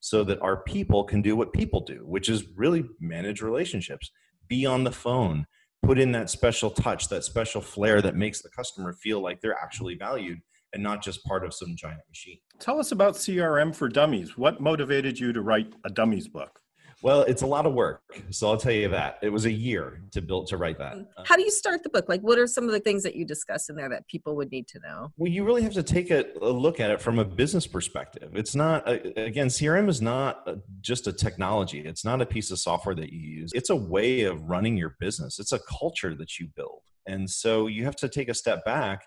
so 0.00 0.24
that 0.24 0.40
our 0.40 0.62
people 0.62 1.04
can 1.04 1.20
do 1.20 1.36
what 1.36 1.52
people 1.52 1.82
do, 1.82 2.06
which 2.06 2.30
is 2.30 2.44
really 2.56 2.84
manage 2.98 3.42
relationships 3.42 4.10
be 4.50 4.66
on 4.66 4.84
the 4.84 4.92
phone 4.92 5.46
put 5.82 5.98
in 5.98 6.12
that 6.12 6.30
special 6.30 6.70
touch 6.70 7.08
that 7.08 7.24
special 7.24 7.60
flair 7.60 8.00
that 8.02 8.16
makes 8.16 8.42
the 8.42 8.48
customer 8.50 8.92
feel 8.92 9.20
like 9.20 9.40
they're 9.40 9.58
actually 9.60 9.94
valued 9.94 10.38
and 10.72 10.82
not 10.82 11.02
just 11.02 11.24
part 11.24 11.44
of 11.44 11.52
some 11.52 11.74
giant 11.76 12.00
machine. 12.08 12.38
Tell 12.60 12.78
us 12.78 12.92
about 12.92 13.14
crm 13.14 13.74
for 13.74 13.88
dummies. 13.88 14.36
What 14.36 14.60
motivated 14.60 15.18
you 15.18 15.32
to 15.32 15.40
write 15.40 15.72
a 15.84 15.90
dummies 15.90 16.28
book 16.28 16.59
well, 17.02 17.22
it's 17.22 17.42
a 17.42 17.46
lot 17.46 17.66
of 17.66 17.72
work. 17.72 18.02
So 18.30 18.48
I'll 18.48 18.56
tell 18.56 18.72
you 18.72 18.88
that. 18.88 19.18
It 19.22 19.30
was 19.30 19.46
a 19.46 19.50
year 19.50 20.02
to 20.12 20.20
build 20.20 20.48
to 20.48 20.56
write 20.56 20.78
that. 20.78 20.96
Mm. 20.96 21.06
How 21.24 21.36
do 21.36 21.42
you 21.42 21.50
start 21.50 21.82
the 21.82 21.88
book? 21.88 22.08
Like 22.08 22.20
what 22.20 22.38
are 22.38 22.46
some 22.46 22.64
of 22.64 22.72
the 22.72 22.80
things 22.80 23.02
that 23.04 23.16
you 23.16 23.24
discuss 23.24 23.68
in 23.68 23.76
there 23.76 23.88
that 23.88 24.06
people 24.08 24.36
would 24.36 24.50
need 24.50 24.68
to 24.68 24.80
know? 24.80 25.12
Well, 25.16 25.30
you 25.30 25.44
really 25.44 25.62
have 25.62 25.72
to 25.74 25.82
take 25.82 26.10
a, 26.10 26.26
a 26.42 26.50
look 26.50 26.80
at 26.80 26.90
it 26.90 27.00
from 27.00 27.18
a 27.18 27.24
business 27.24 27.66
perspective. 27.66 28.32
It's 28.34 28.54
not 28.54 28.86
uh, 28.86 28.98
again, 29.16 29.48
CRM 29.48 29.88
is 29.88 30.02
not 30.02 30.42
uh, 30.46 30.56
just 30.80 31.06
a 31.06 31.12
technology. 31.12 31.80
It's 31.80 32.04
not 32.04 32.20
a 32.20 32.26
piece 32.26 32.50
of 32.50 32.58
software 32.58 32.94
that 32.94 33.12
you 33.12 33.20
use. 33.20 33.50
It's 33.54 33.70
a 33.70 33.76
way 33.76 34.22
of 34.22 34.48
running 34.48 34.76
your 34.76 34.96
business. 35.00 35.38
It's 35.38 35.52
a 35.52 35.60
culture 35.60 36.14
that 36.14 36.38
you 36.38 36.48
build. 36.54 36.82
And 37.06 37.28
so 37.28 37.66
you 37.66 37.84
have 37.84 37.96
to 37.96 38.08
take 38.08 38.28
a 38.28 38.34
step 38.34 38.64
back 38.64 39.04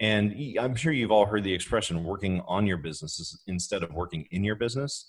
and 0.00 0.34
I'm 0.58 0.74
sure 0.74 0.92
you've 0.92 1.12
all 1.12 1.26
heard 1.26 1.44
the 1.44 1.52
expression 1.52 2.02
working 2.02 2.42
on 2.48 2.66
your 2.66 2.78
business 2.78 3.40
instead 3.46 3.82
of 3.82 3.92
working 3.92 4.26
in 4.32 4.42
your 4.42 4.56
business 4.56 5.06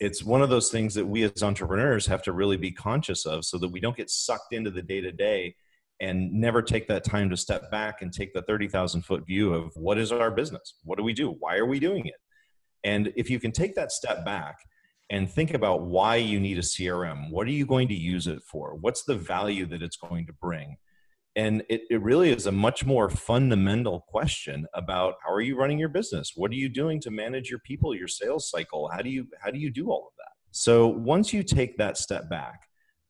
it's 0.00 0.24
one 0.24 0.42
of 0.42 0.50
those 0.50 0.70
things 0.70 0.94
that 0.94 1.06
we 1.06 1.22
as 1.22 1.42
entrepreneurs 1.42 2.06
have 2.06 2.22
to 2.22 2.32
really 2.32 2.56
be 2.56 2.72
conscious 2.72 3.26
of 3.26 3.44
so 3.44 3.58
that 3.58 3.68
we 3.68 3.80
don't 3.80 3.96
get 3.96 4.10
sucked 4.10 4.52
into 4.52 4.70
the 4.70 4.82
day 4.82 5.00
to 5.00 5.12
day 5.12 5.54
and 6.00 6.32
never 6.32 6.60
take 6.60 6.88
that 6.88 7.04
time 7.04 7.30
to 7.30 7.36
step 7.36 7.70
back 7.70 8.02
and 8.02 8.12
take 8.12 8.34
the 8.34 8.42
30,000 8.42 9.02
foot 9.02 9.24
view 9.24 9.54
of 9.54 9.72
what 9.76 9.98
is 9.98 10.10
our 10.10 10.30
business? 10.30 10.74
What 10.82 10.98
do 10.98 11.04
we 11.04 11.12
do? 11.12 11.36
Why 11.38 11.56
are 11.56 11.66
we 11.66 11.78
doing 11.78 12.06
it? 12.06 12.16
And 12.82 13.12
if 13.16 13.30
you 13.30 13.38
can 13.38 13.52
take 13.52 13.74
that 13.76 13.92
step 13.92 14.24
back 14.24 14.58
and 15.10 15.30
think 15.30 15.54
about 15.54 15.82
why 15.82 16.16
you 16.16 16.40
need 16.40 16.58
a 16.58 16.62
CRM, 16.62 17.30
what 17.30 17.46
are 17.46 17.52
you 17.52 17.64
going 17.64 17.88
to 17.88 17.94
use 17.94 18.26
it 18.26 18.42
for? 18.42 18.74
What's 18.74 19.04
the 19.04 19.14
value 19.14 19.66
that 19.66 19.82
it's 19.82 19.96
going 19.96 20.26
to 20.26 20.32
bring? 20.32 20.76
And 21.36 21.62
it, 21.68 21.82
it 21.90 22.00
really 22.02 22.30
is 22.30 22.46
a 22.46 22.52
much 22.52 22.86
more 22.86 23.10
fundamental 23.10 24.04
question 24.08 24.66
about 24.74 25.14
how 25.24 25.32
are 25.32 25.40
you 25.40 25.56
running 25.56 25.78
your 25.78 25.88
business? 25.88 26.32
What 26.36 26.50
are 26.50 26.56
you 26.56 26.68
doing 26.68 27.00
to 27.00 27.10
manage 27.10 27.50
your 27.50 27.58
people 27.60 27.94
your 27.94 28.08
sales 28.08 28.48
cycle? 28.48 28.88
How 28.92 29.02
do 29.02 29.10
you 29.10 29.26
how 29.42 29.50
do 29.50 29.58
you 29.58 29.70
do 29.70 29.90
all 29.90 30.06
of 30.06 30.16
that? 30.18 30.32
So 30.52 30.86
once 30.86 31.32
you 31.32 31.42
take 31.42 31.76
that 31.78 31.96
step 31.96 32.30
back 32.30 32.60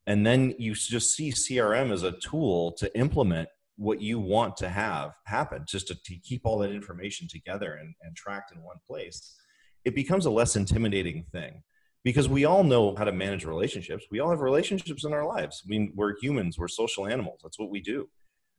and 0.06 0.26
then 0.26 0.54
you 0.58 0.74
just 0.74 1.14
see 1.14 1.30
crm 1.30 1.92
as 1.92 2.02
a 2.02 2.12
tool 2.12 2.72
to 2.72 2.98
implement 2.98 3.48
what 3.76 4.00
you 4.00 4.18
want 4.18 4.56
to 4.56 4.68
have 4.68 5.12
happen 5.26 5.64
just 5.66 5.88
to, 5.88 5.94
to 6.04 6.16
keep 6.18 6.42
all 6.44 6.58
that 6.58 6.70
information 6.70 7.26
together 7.28 7.74
and, 7.74 7.94
and 8.02 8.14
tracked 8.16 8.52
in 8.52 8.62
one 8.62 8.76
place 8.87 9.37
it 9.84 9.94
becomes 9.94 10.26
a 10.26 10.30
less 10.30 10.56
intimidating 10.56 11.24
thing 11.32 11.62
because 12.04 12.28
we 12.28 12.44
all 12.44 12.62
know 12.62 12.94
how 12.96 13.04
to 13.04 13.12
manage 13.12 13.44
relationships. 13.44 14.04
We 14.10 14.20
all 14.20 14.30
have 14.30 14.40
relationships 14.40 15.04
in 15.04 15.12
our 15.12 15.26
lives. 15.26 15.62
I 15.64 15.68
mean, 15.68 15.92
we're 15.96 16.14
humans, 16.20 16.58
we're 16.58 16.68
social 16.68 17.06
animals. 17.06 17.40
That's 17.42 17.58
what 17.58 17.70
we 17.70 17.80
do. 17.80 18.08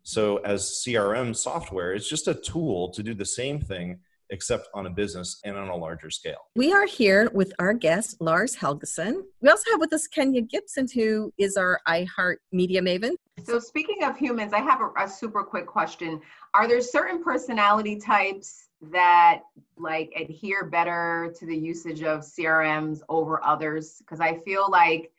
So, 0.03 0.37
as 0.37 0.83
CRM 0.85 1.35
software, 1.35 1.93
it's 1.93 2.09
just 2.09 2.27
a 2.27 2.33
tool 2.33 2.89
to 2.91 3.01
do 3.01 3.13
the 3.13 3.25
same 3.25 3.59
thing, 3.59 3.99
except 4.29 4.67
on 4.73 4.85
a 4.85 4.89
business 4.89 5.39
and 5.43 5.57
on 5.57 5.69
a 5.69 5.75
larger 5.75 6.11
scale. 6.11 6.49
We 6.55 6.73
are 6.73 6.85
here 6.85 7.29
with 7.33 7.53
our 7.57 7.73
guest, 7.73 8.17
Lars 8.19 8.55
Helgeson. 8.55 9.23
We 9.41 9.49
also 9.49 9.71
have 9.71 9.79
with 9.79 9.93
us 9.93 10.05
Kenya 10.05 10.41
Gibson, 10.41 10.87
who 10.93 11.33
is 11.39 11.57
our 11.57 11.79
iHeart 11.87 12.37
Media 12.51 12.81
Maven. 12.81 13.15
So, 13.43 13.59
speaking 13.59 14.03
of 14.03 14.15
humans, 14.15 14.53
I 14.53 14.59
have 14.59 14.81
a, 14.81 14.91
a 15.03 15.09
super 15.09 15.43
quick 15.43 15.65
question. 15.65 16.21
Are 16.53 16.67
there 16.67 16.81
certain 16.81 17.23
personality 17.23 17.99
types 17.99 18.67
that 18.91 19.41
like 19.77 20.11
adhere 20.15 20.65
better 20.65 21.33
to 21.37 21.45
the 21.45 21.55
usage 21.55 22.03
of 22.03 22.21
CRMs 22.21 22.99
over 23.09 23.43
others? 23.43 23.97
Because 23.99 24.19
I 24.19 24.37
feel 24.39 24.69
like 24.69 25.11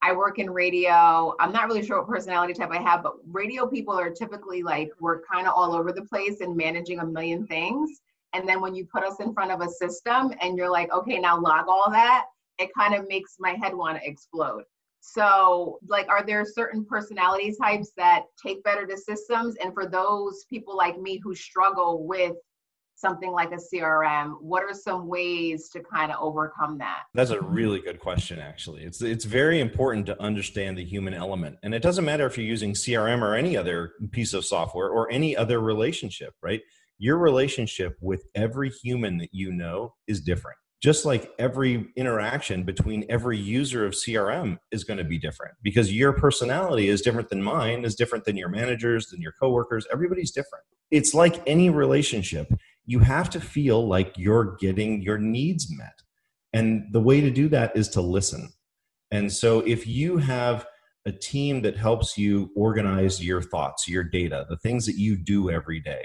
I 0.00 0.12
work 0.12 0.38
in 0.38 0.50
radio. 0.50 1.34
I'm 1.40 1.52
not 1.52 1.66
really 1.66 1.84
sure 1.84 1.98
what 1.98 2.08
personality 2.08 2.54
type 2.54 2.70
I 2.70 2.80
have, 2.80 3.02
but 3.02 3.14
radio 3.26 3.66
people 3.66 3.98
are 3.98 4.10
typically 4.10 4.62
like 4.62 4.90
we're 5.00 5.20
kind 5.22 5.46
of 5.46 5.54
all 5.56 5.74
over 5.74 5.92
the 5.92 6.04
place 6.04 6.40
and 6.40 6.56
managing 6.56 7.00
a 7.00 7.06
million 7.06 7.46
things. 7.46 8.00
And 8.32 8.48
then 8.48 8.60
when 8.60 8.74
you 8.74 8.86
put 8.86 9.04
us 9.04 9.20
in 9.20 9.32
front 9.32 9.50
of 9.50 9.60
a 9.60 9.68
system 9.68 10.32
and 10.40 10.56
you're 10.56 10.70
like, 10.70 10.92
okay, 10.92 11.18
now 11.18 11.40
log 11.40 11.66
all 11.68 11.90
that, 11.90 12.26
it 12.58 12.70
kind 12.76 12.94
of 12.94 13.08
makes 13.08 13.36
my 13.38 13.52
head 13.52 13.74
want 13.74 13.98
to 13.98 14.08
explode. 14.08 14.64
So, 15.00 15.78
like, 15.86 16.08
are 16.08 16.24
there 16.24 16.44
certain 16.44 16.84
personality 16.84 17.54
types 17.60 17.92
that 17.96 18.24
take 18.44 18.62
better 18.64 18.86
to 18.86 18.96
systems? 18.96 19.56
And 19.62 19.72
for 19.72 19.86
those 19.86 20.44
people 20.50 20.76
like 20.76 21.00
me 21.00 21.20
who 21.22 21.34
struggle 21.34 22.06
with 22.06 22.34
something 22.98 23.30
like 23.30 23.52
a 23.52 23.56
CRM? 23.56 24.34
What 24.40 24.64
are 24.64 24.74
some 24.74 25.06
ways 25.06 25.68
to 25.70 25.80
kind 25.80 26.10
of 26.10 26.18
overcome 26.20 26.78
that? 26.78 27.04
That's 27.14 27.30
a 27.30 27.40
really 27.40 27.80
good 27.80 28.00
question 28.00 28.38
actually. 28.38 28.82
It's 28.82 29.00
it's 29.00 29.24
very 29.24 29.60
important 29.60 30.06
to 30.06 30.20
understand 30.20 30.76
the 30.76 30.84
human 30.84 31.14
element. 31.14 31.58
And 31.62 31.74
it 31.74 31.82
doesn't 31.82 32.04
matter 32.04 32.26
if 32.26 32.36
you're 32.36 32.46
using 32.46 32.72
CRM 32.72 33.22
or 33.22 33.34
any 33.34 33.56
other 33.56 33.92
piece 34.10 34.34
of 34.34 34.44
software 34.44 34.88
or 34.88 35.10
any 35.10 35.36
other 35.36 35.60
relationship, 35.60 36.34
right? 36.42 36.60
Your 36.98 37.18
relationship 37.18 37.96
with 38.00 38.24
every 38.34 38.70
human 38.70 39.18
that 39.18 39.30
you 39.32 39.52
know 39.52 39.94
is 40.08 40.20
different. 40.20 40.58
Just 40.80 41.04
like 41.04 41.32
every 41.40 41.88
interaction 41.96 42.62
between 42.62 43.04
every 43.08 43.36
user 43.36 43.84
of 43.84 43.94
CRM 43.94 44.58
is 44.70 44.84
going 44.84 44.98
to 44.98 45.04
be 45.04 45.18
different 45.18 45.54
because 45.62 45.92
your 45.92 46.12
personality 46.12 46.88
is 46.88 47.02
different 47.02 47.30
than 47.30 47.42
mine, 47.42 47.84
is 47.84 47.96
different 47.96 48.24
than 48.24 48.36
your 48.36 48.48
managers, 48.48 49.08
than 49.08 49.20
your 49.20 49.32
coworkers. 49.40 49.86
Everybody's 49.92 50.30
different. 50.30 50.64
It's 50.92 51.14
like 51.14 51.42
any 51.48 51.68
relationship 51.68 52.52
you 52.88 52.98
have 53.00 53.28
to 53.28 53.38
feel 53.38 53.86
like 53.86 54.16
you're 54.16 54.56
getting 54.56 55.02
your 55.02 55.18
needs 55.18 55.70
met. 55.76 56.00
And 56.54 56.86
the 56.90 57.00
way 57.00 57.20
to 57.20 57.30
do 57.30 57.46
that 57.50 57.76
is 57.76 57.86
to 57.90 58.00
listen. 58.00 58.48
And 59.10 59.30
so 59.30 59.60
if 59.60 59.86
you 59.86 60.16
have 60.16 60.66
a 61.04 61.12
team 61.12 61.60
that 61.62 61.76
helps 61.76 62.16
you 62.16 62.50
organize 62.56 63.22
your 63.22 63.42
thoughts, 63.42 63.86
your 63.86 64.04
data, 64.04 64.46
the 64.48 64.56
things 64.56 64.86
that 64.86 64.96
you 64.96 65.16
do 65.16 65.50
every 65.50 65.80
day, 65.80 66.02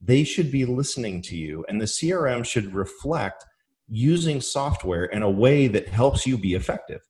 they 0.00 0.24
should 0.24 0.50
be 0.50 0.64
listening 0.64 1.22
to 1.22 1.36
you. 1.36 1.64
And 1.68 1.80
the 1.80 1.84
CRM 1.86 2.44
should 2.44 2.74
reflect 2.74 3.44
using 3.88 4.40
software 4.40 5.04
in 5.04 5.22
a 5.22 5.30
way 5.30 5.68
that 5.68 5.88
helps 5.88 6.26
you 6.26 6.36
be 6.36 6.54
effective. 6.54 7.02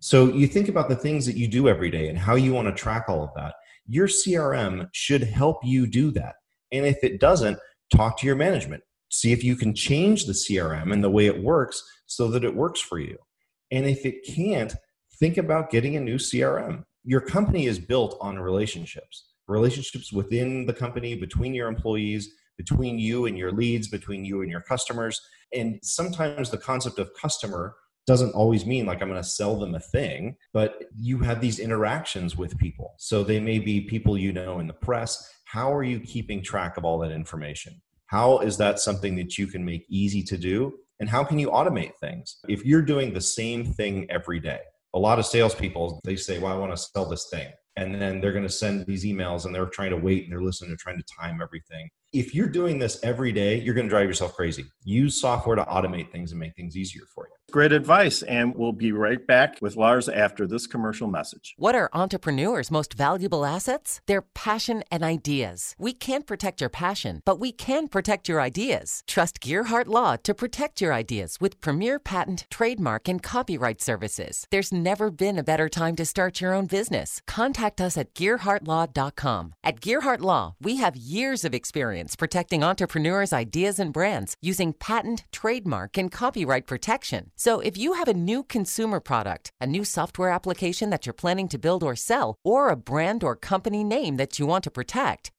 So 0.00 0.32
you 0.32 0.46
think 0.46 0.70
about 0.70 0.88
the 0.88 0.96
things 0.96 1.26
that 1.26 1.36
you 1.36 1.48
do 1.48 1.68
every 1.68 1.90
day 1.90 2.08
and 2.08 2.16
how 2.16 2.36
you 2.36 2.54
want 2.54 2.68
to 2.68 2.74
track 2.74 3.10
all 3.10 3.22
of 3.24 3.30
that. 3.36 3.56
Your 3.86 4.06
CRM 4.06 4.88
should 4.92 5.22
help 5.22 5.58
you 5.62 5.86
do 5.86 6.10
that. 6.12 6.36
And 6.72 6.86
if 6.86 7.04
it 7.04 7.20
doesn't, 7.20 7.58
talk 7.96 8.18
to 8.18 8.26
your 8.26 8.36
management 8.36 8.82
see 9.10 9.32
if 9.32 9.44
you 9.44 9.56
can 9.56 9.74
change 9.74 10.26
the 10.26 10.32
crm 10.32 10.92
and 10.92 11.02
the 11.02 11.10
way 11.10 11.26
it 11.26 11.42
works 11.42 11.82
so 12.06 12.28
that 12.28 12.44
it 12.44 12.54
works 12.54 12.80
for 12.80 12.98
you 12.98 13.16
and 13.70 13.86
if 13.86 14.04
it 14.04 14.24
can't 14.26 14.74
think 15.18 15.36
about 15.36 15.70
getting 15.70 15.96
a 15.96 16.00
new 16.00 16.16
crm 16.16 16.84
your 17.04 17.20
company 17.20 17.66
is 17.66 17.78
built 17.78 18.16
on 18.20 18.38
relationships 18.38 19.32
relationships 19.46 20.12
within 20.12 20.66
the 20.66 20.72
company 20.72 21.14
between 21.14 21.54
your 21.54 21.68
employees 21.68 22.30
between 22.56 22.98
you 22.98 23.26
and 23.26 23.36
your 23.36 23.52
leads, 23.52 23.88
between 23.88 24.24
you 24.24 24.42
and 24.42 24.50
your 24.50 24.60
customers. 24.60 25.20
And 25.52 25.78
sometimes 25.82 26.50
the 26.50 26.58
concept 26.58 26.98
of 26.98 27.10
customer 27.14 27.74
doesn't 28.06 28.34
always 28.34 28.66
mean 28.66 28.84
like 28.84 29.00
I'm 29.00 29.08
going 29.08 29.22
to 29.22 29.28
sell 29.28 29.58
them 29.58 29.74
a 29.74 29.80
thing, 29.80 30.36
but 30.52 30.84
you 30.98 31.18
have 31.20 31.40
these 31.40 31.58
interactions 31.58 32.36
with 32.36 32.58
people. 32.58 32.94
So 32.98 33.24
they 33.24 33.40
may 33.40 33.58
be 33.58 33.80
people 33.80 34.18
you 34.18 34.32
know 34.32 34.58
in 34.58 34.66
the 34.66 34.74
press. 34.74 35.26
How 35.54 35.72
are 35.72 35.84
you 35.84 36.00
keeping 36.00 36.42
track 36.42 36.76
of 36.78 36.84
all 36.84 36.98
that 36.98 37.12
information? 37.12 37.80
How 38.06 38.38
is 38.38 38.56
that 38.56 38.80
something 38.80 39.14
that 39.14 39.38
you 39.38 39.46
can 39.46 39.64
make 39.64 39.86
easy 39.88 40.20
to 40.24 40.36
do? 40.36 40.80
And 40.98 41.08
how 41.08 41.22
can 41.22 41.38
you 41.38 41.48
automate 41.48 41.92
things? 42.00 42.38
If 42.48 42.66
you're 42.66 42.82
doing 42.82 43.14
the 43.14 43.20
same 43.20 43.64
thing 43.64 44.10
every 44.10 44.40
day, 44.40 44.58
a 44.94 44.98
lot 44.98 45.20
of 45.20 45.26
salespeople, 45.26 46.00
they 46.02 46.16
say, 46.16 46.40
Well, 46.40 46.52
I 46.52 46.56
want 46.56 46.72
to 46.72 46.76
sell 46.76 47.08
this 47.08 47.28
thing. 47.30 47.52
And 47.76 47.94
then 47.94 48.20
they're 48.20 48.32
going 48.32 48.44
to 48.44 48.52
send 48.52 48.84
these 48.86 49.04
emails 49.04 49.46
and 49.46 49.54
they're 49.54 49.66
trying 49.66 49.90
to 49.90 49.96
wait 49.96 50.24
and 50.24 50.32
they're 50.32 50.42
listening, 50.42 50.70
they're 50.70 50.76
trying 50.76 50.98
to 50.98 51.04
time 51.20 51.40
everything 51.40 51.88
if 52.14 52.32
you're 52.32 52.48
doing 52.48 52.78
this 52.78 52.98
every 53.02 53.32
day, 53.32 53.60
you're 53.60 53.74
going 53.74 53.86
to 53.86 53.90
drive 53.90 54.06
yourself 54.06 54.34
crazy. 54.34 54.64
Use 54.84 55.20
software 55.20 55.56
to 55.56 55.64
automate 55.64 56.12
things 56.12 56.30
and 56.30 56.38
make 56.38 56.54
things 56.54 56.76
easier 56.76 57.02
for 57.12 57.26
you. 57.26 57.34
Great 57.50 57.72
advice. 57.72 58.22
And 58.22 58.54
we'll 58.56 58.72
be 58.72 58.90
right 58.90 59.24
back 59.24 59.58
with 59.60 59.76
Lars 59.76 60.08
after 60.08 60.46
this 60.46 60.66
commercial 60.66 61.06
message. 61.06 61.54
What 61.56 61.74
are 61.76 61.90
entrepreneurs' 61.92 62.70
most 62.70 62.94
valuable 62.94 63.44
assets? 63.44 64.00
Their 64.06 64.22
passion 64.22 64.82
and 64.90 65.02
ideas. 65.02 65.74
We 65.78 65.92
can't 65.92 66.26
protect 66.26 66.60
your 66.60 66.70
passion, 66.70 67.20
but 67.24 67.38
we 67.38 67.52
can 67.52 67.86
protect 67.88 68.28
your 68.28 68.40
ideas. 68.40 69.02
Trust 69.06 69.40
Gearhart 69.40 69.86
Law 69.86 70.16
to 70.24 70.34
protect 70.34 70.80
your 70.80 70.92
ideas 70.92 71.38
with 71.40 71.60
premier 71.60 71.98
patent, 72.00 72.46
trademark, 72.50 73.08
and 73.08 73.22
copyright 73.22 73.80
services. 73.80 74.46
There's 74.50 74.72
never 74.72 75.10
been 75.10 75.38
a 75.38 75.44
better 75.44 75.68
time 75.68 75.94
to 75.96 76.04
start 76.04 76.40
your 76.40 76.54
own 76.54 76.66
business. 76.66 77.20
Contact 77.26 77.80
us 77.80 77.96
at 77.96 78.14
gearhartlaw.com. 78.14 79.54
At 79.62 79.80
Gearhart 79.80 80.20
Law, 80.20 80.56
we 80.60 80.76
have 80.76 80.96
years 80.96 81.44
of 81.44 81.54
experience 81.54 82.03
protecting 82.16 82.62
entrepreneurs' 82.62 83.32
ideas 83.32 83.78
and 83.78 83.92
brands 83.92 84.36
using 84.40 84.72
patent, 84.72 85.24
trademark, 85.32 85.96
and 85.96 86.12
copyright 86.12 86.66
protection. 86.66 87.30
So 87.36 87.60
if 87.60 87.76
you 87.76 87.94
have 87.94 88.08
a 88.08 88.14
new 88.14 88.42
consumer 88.42 89.00
product, 89.00 89.50
a 89.60 89.66
new 89.66 89.84
software 89.84 90.30
application 90.30 90.90
that 90.90 91.06
you're 91.06 91.12
planning 91.12 91.48
to 91.48 91.58
build 91.58 91.82
or 91.82 91.96
sell, 91.96 92.36
or 92.44 92.68
a 92.68 92.76
brand 92.76 93.24
or 93.24 93.34
company 93.36 93.82
name 93.82 94.16
that 94.16 94.38
you 94.38 94.46
want 94.46 94.64
to 94.64 94.70
protect, 94.70 95.30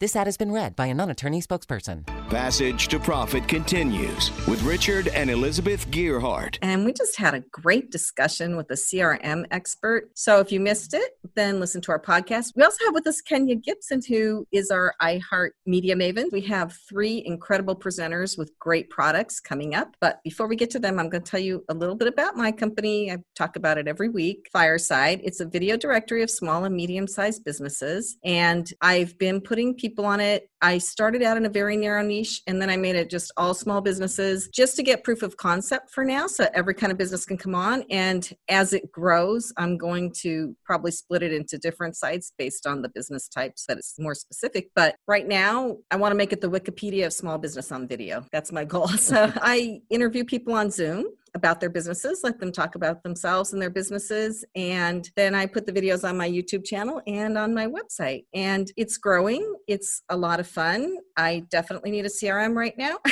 This 0.00 0.16
ad 0.16 0.26
has 0.26 0.38
been 0.38 0.50
read 0.50 0.76
by 0.76 0.86
a 0.86 0.94
non 0.94 1.10
attorney 1.10 1.42
spokesperson. 1.42 2.06
Passage 2.30 2.88
to 2.88 2.98
Profit 2.98 3.46
continues 3.46 4.30
with 4.46 4.62
Richard 4.62 5.08
and 5.08 5.28
Elizabeth 5.28 5.90
Gearhart. 5.90 6.56
And 6.62 6.86
we 6.86 6.94
just 6.94 7.16
had 7.16 7.34
a 7.34 7.40
great 7.50 7.90
discussion 7.90 8.56
with 8.56 8.70
a 8.70 8.76
CRM 8.76 9.44
expert. 9.50 10.10
So 10.14 10.38
if 10.38 10.52
you 10.52 10.58
missed 10.58 10.94
it, 10.94 11.18
then 11.34 11.60
listen 11.60 11.82
to 11.82 11.92
our 11.92 12.00
podcast. 12.00 12.52
We 12.56 12.62
also 12.62 12.82
have 12.86 12.94
with 12.94 13.06
us 13.08 13.20
Kenya 13.20 13.56
Gibson, 13.56 14.00
who 14.08 14.46
is 14.52 14.70
our 14.70 14.94
iHeart 15.02 15.50
Media 15.66 15.94
Maven. 15.96 16.32
We 16.32 16.40
have 16.42 16.78
three 16.88 17.22
incredible 17.26 17.76
presenters 17.76 18.38
with 18.38 18.58
great 18.58 18.88
products 18.88 19.38
coming 19.38 19.74
up. 19.74 19.96
But 20.00 20.22
before 20.24 20.46
we 20.46 20.56
get 20.56 20.70
to 20.70 20.78
them, 20.78 20.98
I'm 20.98 21.10
going 21.10 21.24
to 21.24 21.30
tell 21.30 21.40
you 21.40 21.62
a 21.68 21.74
little 21.74 21.96
bit 21.96 22.08
about 22.08 22.36
my 22.36 22.52
company. 22.52 23.10
I 23.10 23.18
talk 23.36 23.56
about 23.56 23.76
it 23.76 23.86
every 23.86 24.08
week 24.08 24.48
Fireside. 24.50 25.20
It's 25.24 25.40
a 25.40 25.46
video 25.46 25.76
directory 25.76 26.22
of 26.22 26.30
small 26.30 26.64
and 26.64 26.74
medium 26.74 27.06
sized 27.06 27.44
businesses. 27.44 28.16
And 28.24 28.72
I've 28.80 29.18
been 29.18 29.42
putting 29.42 29.74
people 29.74 29.89
on 29.98 30.20
it. 30.20 30.48
I 30.62 30.78
started 30.78 31.22
out 31.22 31.36
in 31.36 31.46
a 31.46 31.48
very 31.48 31.76
narrow 31.76 32.02
niche 32.02 32.42
and 32.46 32.60
then 32.60 32.70
I 32.70 32.76
made 32.76 32.96
it 32.96 33.10
just 33.10 33.32
all 33.36 33.54
small 33.54 33.80
businesses 33.80 34.48
just 34.48 34.76
to 34.76 34.82
get 34.82 35.04
proof 35.04 35.22
of 35.22 35.36
concept 35.36 35.90
for 35.90 36.04
now. 36.04 36.26
So 36.26 36.46
every 36.54 36.74
kind 36.74 36.92
of 36.92 36.98
business 36.98 37.24
can 37.24 37.38
come 37.38 37.54
on. 37.54 37.84
And 37.90 38.30
as 38.48 38.72
it 38.72 38.92
grows, 38.92 39.52
I'm 39.56 39.78
going 39.78 40.12
to 40.20 40.54
probably 40.64 40.90
split 40.90 41.22
it 41.22 41.32
into 41.32 41.58
different 41.58 41.96
sites 41.96 42.32
based 42.38 42.66
on 42.66 42.82
the 42.82 42.90
business 42.90 43.28
types 43.28 43.64
that 43.66 43.78
it's 43.78 43.98
more 43.98 44.14
specific. 44.14 44.70
But 44.74 44.96
right 45.06 45.26
now, 45.26 45.78
I 45.90 45.96
want 45.96 46.12
to 46.12 46.16
make 46.16 46.32
it 46.32 46.40
the 46.40 46.50
Wikipedia 46.50 47.06
of 47.06 47.12
small 47.12 47.38
business 47.38 47.72
on 47.72 47.88
video. 47.88 48.26
That's 48.32 48.52
my 48.52 48.64
goal. 48.64 48.88
So 49.00 49.32
I 49.36 49.80
interview 49.90 50.24
people 50.24 50.52
on 50.52 50.70
Zoom 50.70 51.06
about 51.34 51.60
their 51.60 51.70
businesses, 51.70 52.20
let 52.22 52.38
them 52.40 52.52
talk 52.52 52.74
about 52.74 53.02
themselves 53.02 53.52
and 53.52 53.60
their 53.60 53.70
businesses. 53.70 54.44
And 54.54 55.08
then 55.16 55.34
I 55.34 55.46
put 55.46 55.66
the 55.66 55.72
videos 55.72 56.08
on 56.08 56.16
my 56.16 56.28
YouTube 56.28 56.64
channel 56.64 57.00
and 57.06 57.38
on 57.38 57.54
my 57.54 57.66
website. 57.66 58.24
And 58.34 58.70
it's 58.76 58.96
growing, 58.96 59.54
it's 59.66 60.02
a 60.08 60.16
lot 60.16 60.40
of 60.40 60.46
fun. 60.46 60.96
I 61.16 61.44
definitely 61.50 61.90
need 61.90 62.06
a 62.06 62.08
CRM 62.08 62.54
right 62.54 62.76
now. 62.76 62.98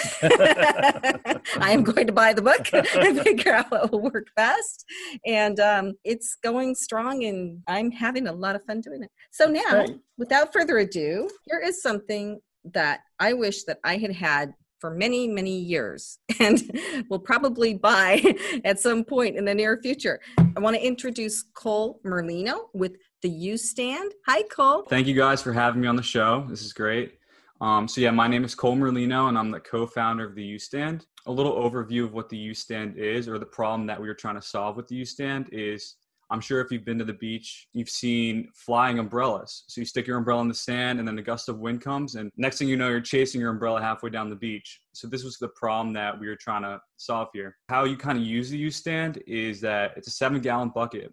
I 1.61 1.73
am 1.73 1.83
going 1.83 2.07
to 2.07 2.13
buy 2.13 2.33
the 2.33 2.43
book 2.43 2.69
and 2.73 3.21
figure 3.21 3.55
out 3.55 3.71
what 3.71 3.93
will 3.93 4.03
work 4.03 4.29
best. 4.37 4.85
And 5.27 5.61
um, 5.61 5.93
it's 6.05 6.37
going 6.43 6.75
strong, 6.75 7.25
and 7.25 7.63
I'm 7.67 7.91
having 7.91 8.27
a 8.29 8.33
lot 8.33 8.57
of 8.57 8.65
fun 8.65 8.81
doing 8.81 9.03
it. 9.03 9.11
So 9.31 9.47
now, 9.47 9.87
without 10.17 10.53
further 10.53 10.79
ado, 10.79 11.29
here 11.47 11.61
is 11.61 11.83
something 11.83 12.41
that 12.73 13.01
I 13.19 13.33
wish 13.33 13.65
that 13.65 13.79
I 13.85 13.97
had 13.97 14.13
had 14.13 14.53
for 14.79 14.91
many, 14.91 15.29
many 15.29 15.59
years 15.59 16.19
and 16.41 16.63
will 17.11 17.19
probably 17.19 17.75
buy 17.75 18.23
at 18.65 18.81
some 18.81 19.05
point 19.05 19.37
in 19.37 19.45
the 19.45 19.55
near 19.55 19.79
future. 19.83 20.21
I 20.39 20.61
want 20.61 20.77
to 20.77 20.85
introduce 20.85 21.43
Cole 21.55 22.01
Merlino 22.05 22.67
with 22.75 22.97
the 23.23 23.29
U 23.29 23.57
Stand. 23.57 24.13
Hi, 24.27 24.43
Cole. 24.45 24.85
Thank 24.89 25.07
you 25.07 25.15
guys 25.15 25.43
for 25.43 25.53
having 25.53 25.81
me 25.81 25.89
on 25.89 25.97
the 25.97 26.03
show. 26.03 26.47
This 26.49 26.63
is 26.63 26.73
great. 26.73 27.15
Um, 27.61 27.89
so, 27.89 28.01
yeah, 28.01 28.13
my 28.13 28.29
name 28.29 28.45
is 28.45 28.55
Cole 28.55 28.77
Merlino, 28.77 29.29
and 29.29 29.37
I'm 29.37 29.51
the 29.51 29.59
co 29.59 29.87
founder 29.87 30.25
of 30.25 30.37
the 30.37 30.45
U 30.45 30.59
Stand. 30.59 31.07
A 31.27 31.33
little 31.33 31.55
overview 31.55 32.05
of 32.05 32.13
what 32.13 32.29
the 32.29 32.37
U 32.37 32.55
Stand 32.55 32.97
is, 32.97 33.29
or 33.29 33.39
the 33.39 33.47
problem 33.47 33.87
that 33.89 34.01
we 34.01 34.09
are 34.09 34.15
trying 34.15 34.37
to 34.37 34.43
solve 34.43 34.77
with 34.77 34.87
the 34.87 34.95
U 34.97 35.05
Stand, 35.05 35.49
is 35.51 35.97
I'm 36.31 36.41
sure 36.41 36.61
if 36.61 36.71
you've 36.71 36.85
been 36.85 36.99
to 36.99 37.05
the 37.05 37.15
beach, 37.15 37.69
you've 37.73 37.89
seen 37.89 38.49
flying 38.55 38.99
umbrellas. 38.99 39.65
So 39.69 39.81
you 39.81 39.87
stick 39.87 40.07
your 40.07 40.19
umbrella 40.19 40.43
in 40.43 40.49
the 40.49 40.55
sand, 40.55 40.99
and 40.99 41.09
then 41.09 41.19
a 41.19 41.23
gust 41.23 41.49
of 41.49 41.59
wind 41.59 41.81
comes, 41.81 42.17
and 42.17 42.31
next 42.37 42.59
thing 42.59 42.69
you 42.69 42.77
know, 42.77 42.89
you're 42.89 43.01
chasing 43.01 43.41
your 43.41 43.51
umbrella 43.51 43.81
halfway 43.81 44.11
down 44.11 44.29
the 44.29 44.37
beach. 44.37 44.81
So 44.93 45.09
this 45.09 45.25
was 45.25 45.39
the 45.39 45.49
problem 45.49 45.95
that 45.95 46.19
we 46.19 46.29
were 46.29 46.37
trying 46.37 46.63
to 46.63 46.81
solve 46.99 47.29
here. 47.33 47.57
How 47.69 47.85
you 47.85 47.97
kind 47.97 48.19
of 48.19 48.25
use 48.25 48.51
the 48.51 48.59
U 48.59 48.71
stand 48.71 49.23
is 49.27 49.61
that 49.63 49.93
it's 49.97 50.09
a 50.09 50.13
seven 50.13 50.41
gallon 50.41 50.71
bucket. 50.75 51.13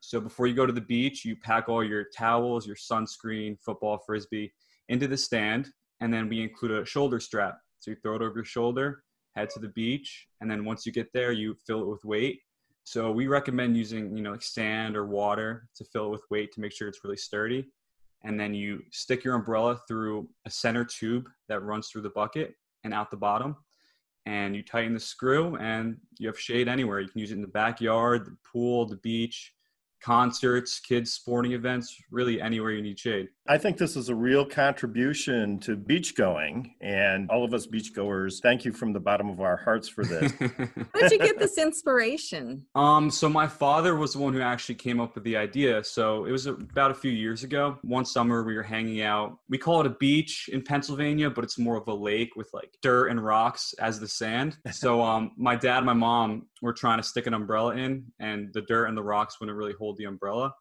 So 0.00 0.20
before 0.20 0.46
you 0.46 0.54
go 0.54 0.66
to 0.66 0.72
the 0.72 0.80
beach, 0.80 1.24
you 1.24 1.36
pack 1.36 1.68
all 1.68 1.84
your 1.84 2.06
towels, 2.16 2.66
your 2.66 2.76
sunscreen, 2.76 3.56
football, 3.64 3.98
frisbee 4.04 4.52
into 4.88 5.08
the 5.08 5.16
stand, 5.16 5.70
and 6.00 6.12
then 6.12 6.28
we 6.28 6.40
include 6.40 6.72
a 6.72 6.84
shoulder 6.84 7.18
strap. 7.18 7.58
So 7.80 7.90
you 7.90 7.96
throw 8.02 8.16
it 8.16 8.22
over 8.22 8.36
your 8.36 8.44
shoulder, 8.44 9.02
head 9.34 9.50
to 9.50 9.60
the 9.60 9.68
beach, 9.68 10.28
and 10.40 10.48
then 10.50 10.64
once 10.64 10.86
you 10.86 10.92
get 10.92 11.08
there, 11.12 11.32
you 11.32 11.56
fill 11.66 11.82
it 11.82 11.88
with 11.88 12.04
weight 12.04 12.40
so 12.84 13.10
we 13.10 13.26
recommend 13.26 13.76
using, 13.76 14.16
you 14.16 14.22
know, 14.22 14.32
like 14.32 14.42
sand 14.42 14.96
or 14.96 15.06
water 15.06 15.68
to 15.76 15.84
fill 15.84 16.06
it 16.06 16.10
with 16.10 16.22
weight 16.30 16.52
to 16.52 16.60
make 16.60 16.72
sure 16.72 16.88
it's 16.88 17.04
really 17.04 17.16
sturdy. 17.16 17.66
And 18.24 18.38
then 18.38 18.54
you 18.54 18.82
stick 18.90 19.24
your 19.24 19.34
umbrella 19.34 19.80
through 19.88 20.28
a 20.46 20.50
center 20.50 20.84
tube 20.84 21.28
that 21.48 21.62
runs 21.62 21.88
through 21.88 22.02
the 22.02 22.10
bucket 22.10 22.54
and 22.84 22.92
out 22.92 23.10
the 23.10 23.16
bottom. 23.16 23.56
And 24.26 24.54
you 24.54 24.62
tighten 24.62 24.94
the 24.94 25.00
screw 25.00 25.56
and 25.56 25.96
you 26.18 26.28
have 26.28 26.38
shade 26.38 26.68
anywhere. 26.68 27.00
You 27.00 27.08
can 27.08 27.20
use 27.20 27.32
it 27.32 27.36
in 27.36 27.42
the 27.42 27.48
backyard, 27.48 28.26
the 28.26 28.36
pool, 28.50 28.86
the 28.86 28.96
beach, 28.96 29.52
concerts, 30.02 30.80
kids' 30.80 31.12
sporting 31.12 31.52
events, 31.52 31.96
really 32.10 32.40
anywhere 32.40 32.72
you 32.72 32.82
need 32.82 32.98
shade. 32.98 33.28
I 33.48 33.58
think 33.58 33.76
this 33.76 33.96
is 33.96 34.08
a 34.08 34.14
real 34.14 34.44
contribution 34.44 35.58
to 35.60 35.76
beach 35.76 36.14
going. 36.14 36.74
And 36.80 37.28
all 37.30 37.44
of 37.44 37.52
us 37.54 37.66
beachgoers, 37.66 38.40
thank 38.40 38.64
you 38.64 38.72
from 38.72 38.92
the 38.92 39.00
bottom 39.00 39.28
of 39.28 39.40
our 39.40 39.56
hearts 39.56 39.88
for 39.88 40.04
this. 40.04 40.32
How 40.40 41.00
did 41.00 41.10
you 41.10 41.18
get 41.18 41.38
this 41.38 41.58
inspiration? 41.58 42.64
Um, 42.74 43.10
so 43.10 43.28
my 43.28 43.48
father 43.48 43.96
was 43.96 44.12
the 44.12 44.20
one 44.20 44.32
who 44.32 44.40
actually 44.40 44.76
came 44.76 45.00
up 45.00 45.14
with 45.14 45.24
the 45.24 45.36
idea. 45.36 45.82
So 45.82 46.24
it 46.24 46.30
was 46.30 46.46
about 46.46 46.92
a 46.92 46.94
few 46.94 47.10
years 47.10 47.42
ago. 47.42 47.78
One 47.82 48.04
summer 48.04 48.44
we 48.44 48.54
were 48.54 48.62
hanging 48.62 49.02
out. 49.02 49.38
We 49.48 49.58
call 49.58 49.80
it 49.80 49.86
a 49.86 49.90
beach 49.90 50.48
in 50.52 50.62
Pennsylvania, 50.62 51.30
but 51.30 51.42
it's 51.42 51.58
more 51.58 51.76
of 51.76 51.88
a 51.88 51.94
lake 51.94 52.36
with 52.36 52.48
like 52.52 52.76
dirt 52.80 53.08
and 53.08 53.22
rocks 53.22 53.74
as 53.78 53.98
the 53.98 54.08
sand. 54.08 54.56
So 54.70 55.02
um, 55.02 55.32
my 55.36 55.56
dad 55.56 55.84
my 55.84 55.92
mom 55.92 56.46
were 56.62 56.72
trying 56.72 56.98
to 56.98 57.02
stick 57.02 57.26
an 57.26 57.34
umbrella 57.34 57.76
in, 57.76 58.06
and 58.20 58.48
the 58.54 58.62
dirt 58.62 58.86
and 58.86 58.96
the 58.96 59.02
rocks 59.02 59.38
wouldn't 59.38 59.58
really 59.58 59.74
hold 59.78 59.98
the 59.98 60.04
umbrella. 60.04 60.54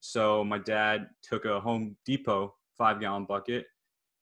So 0.00 0.44
my 0.44 0.58
dad 0.58 1.08
took 1.22 1.44
a 1.44 1.60
Home 1.60 1.96
Depot 2.06 2.54
five 2.78 3.00
gallon 3.00 3.26
bucket, 3.26 3.66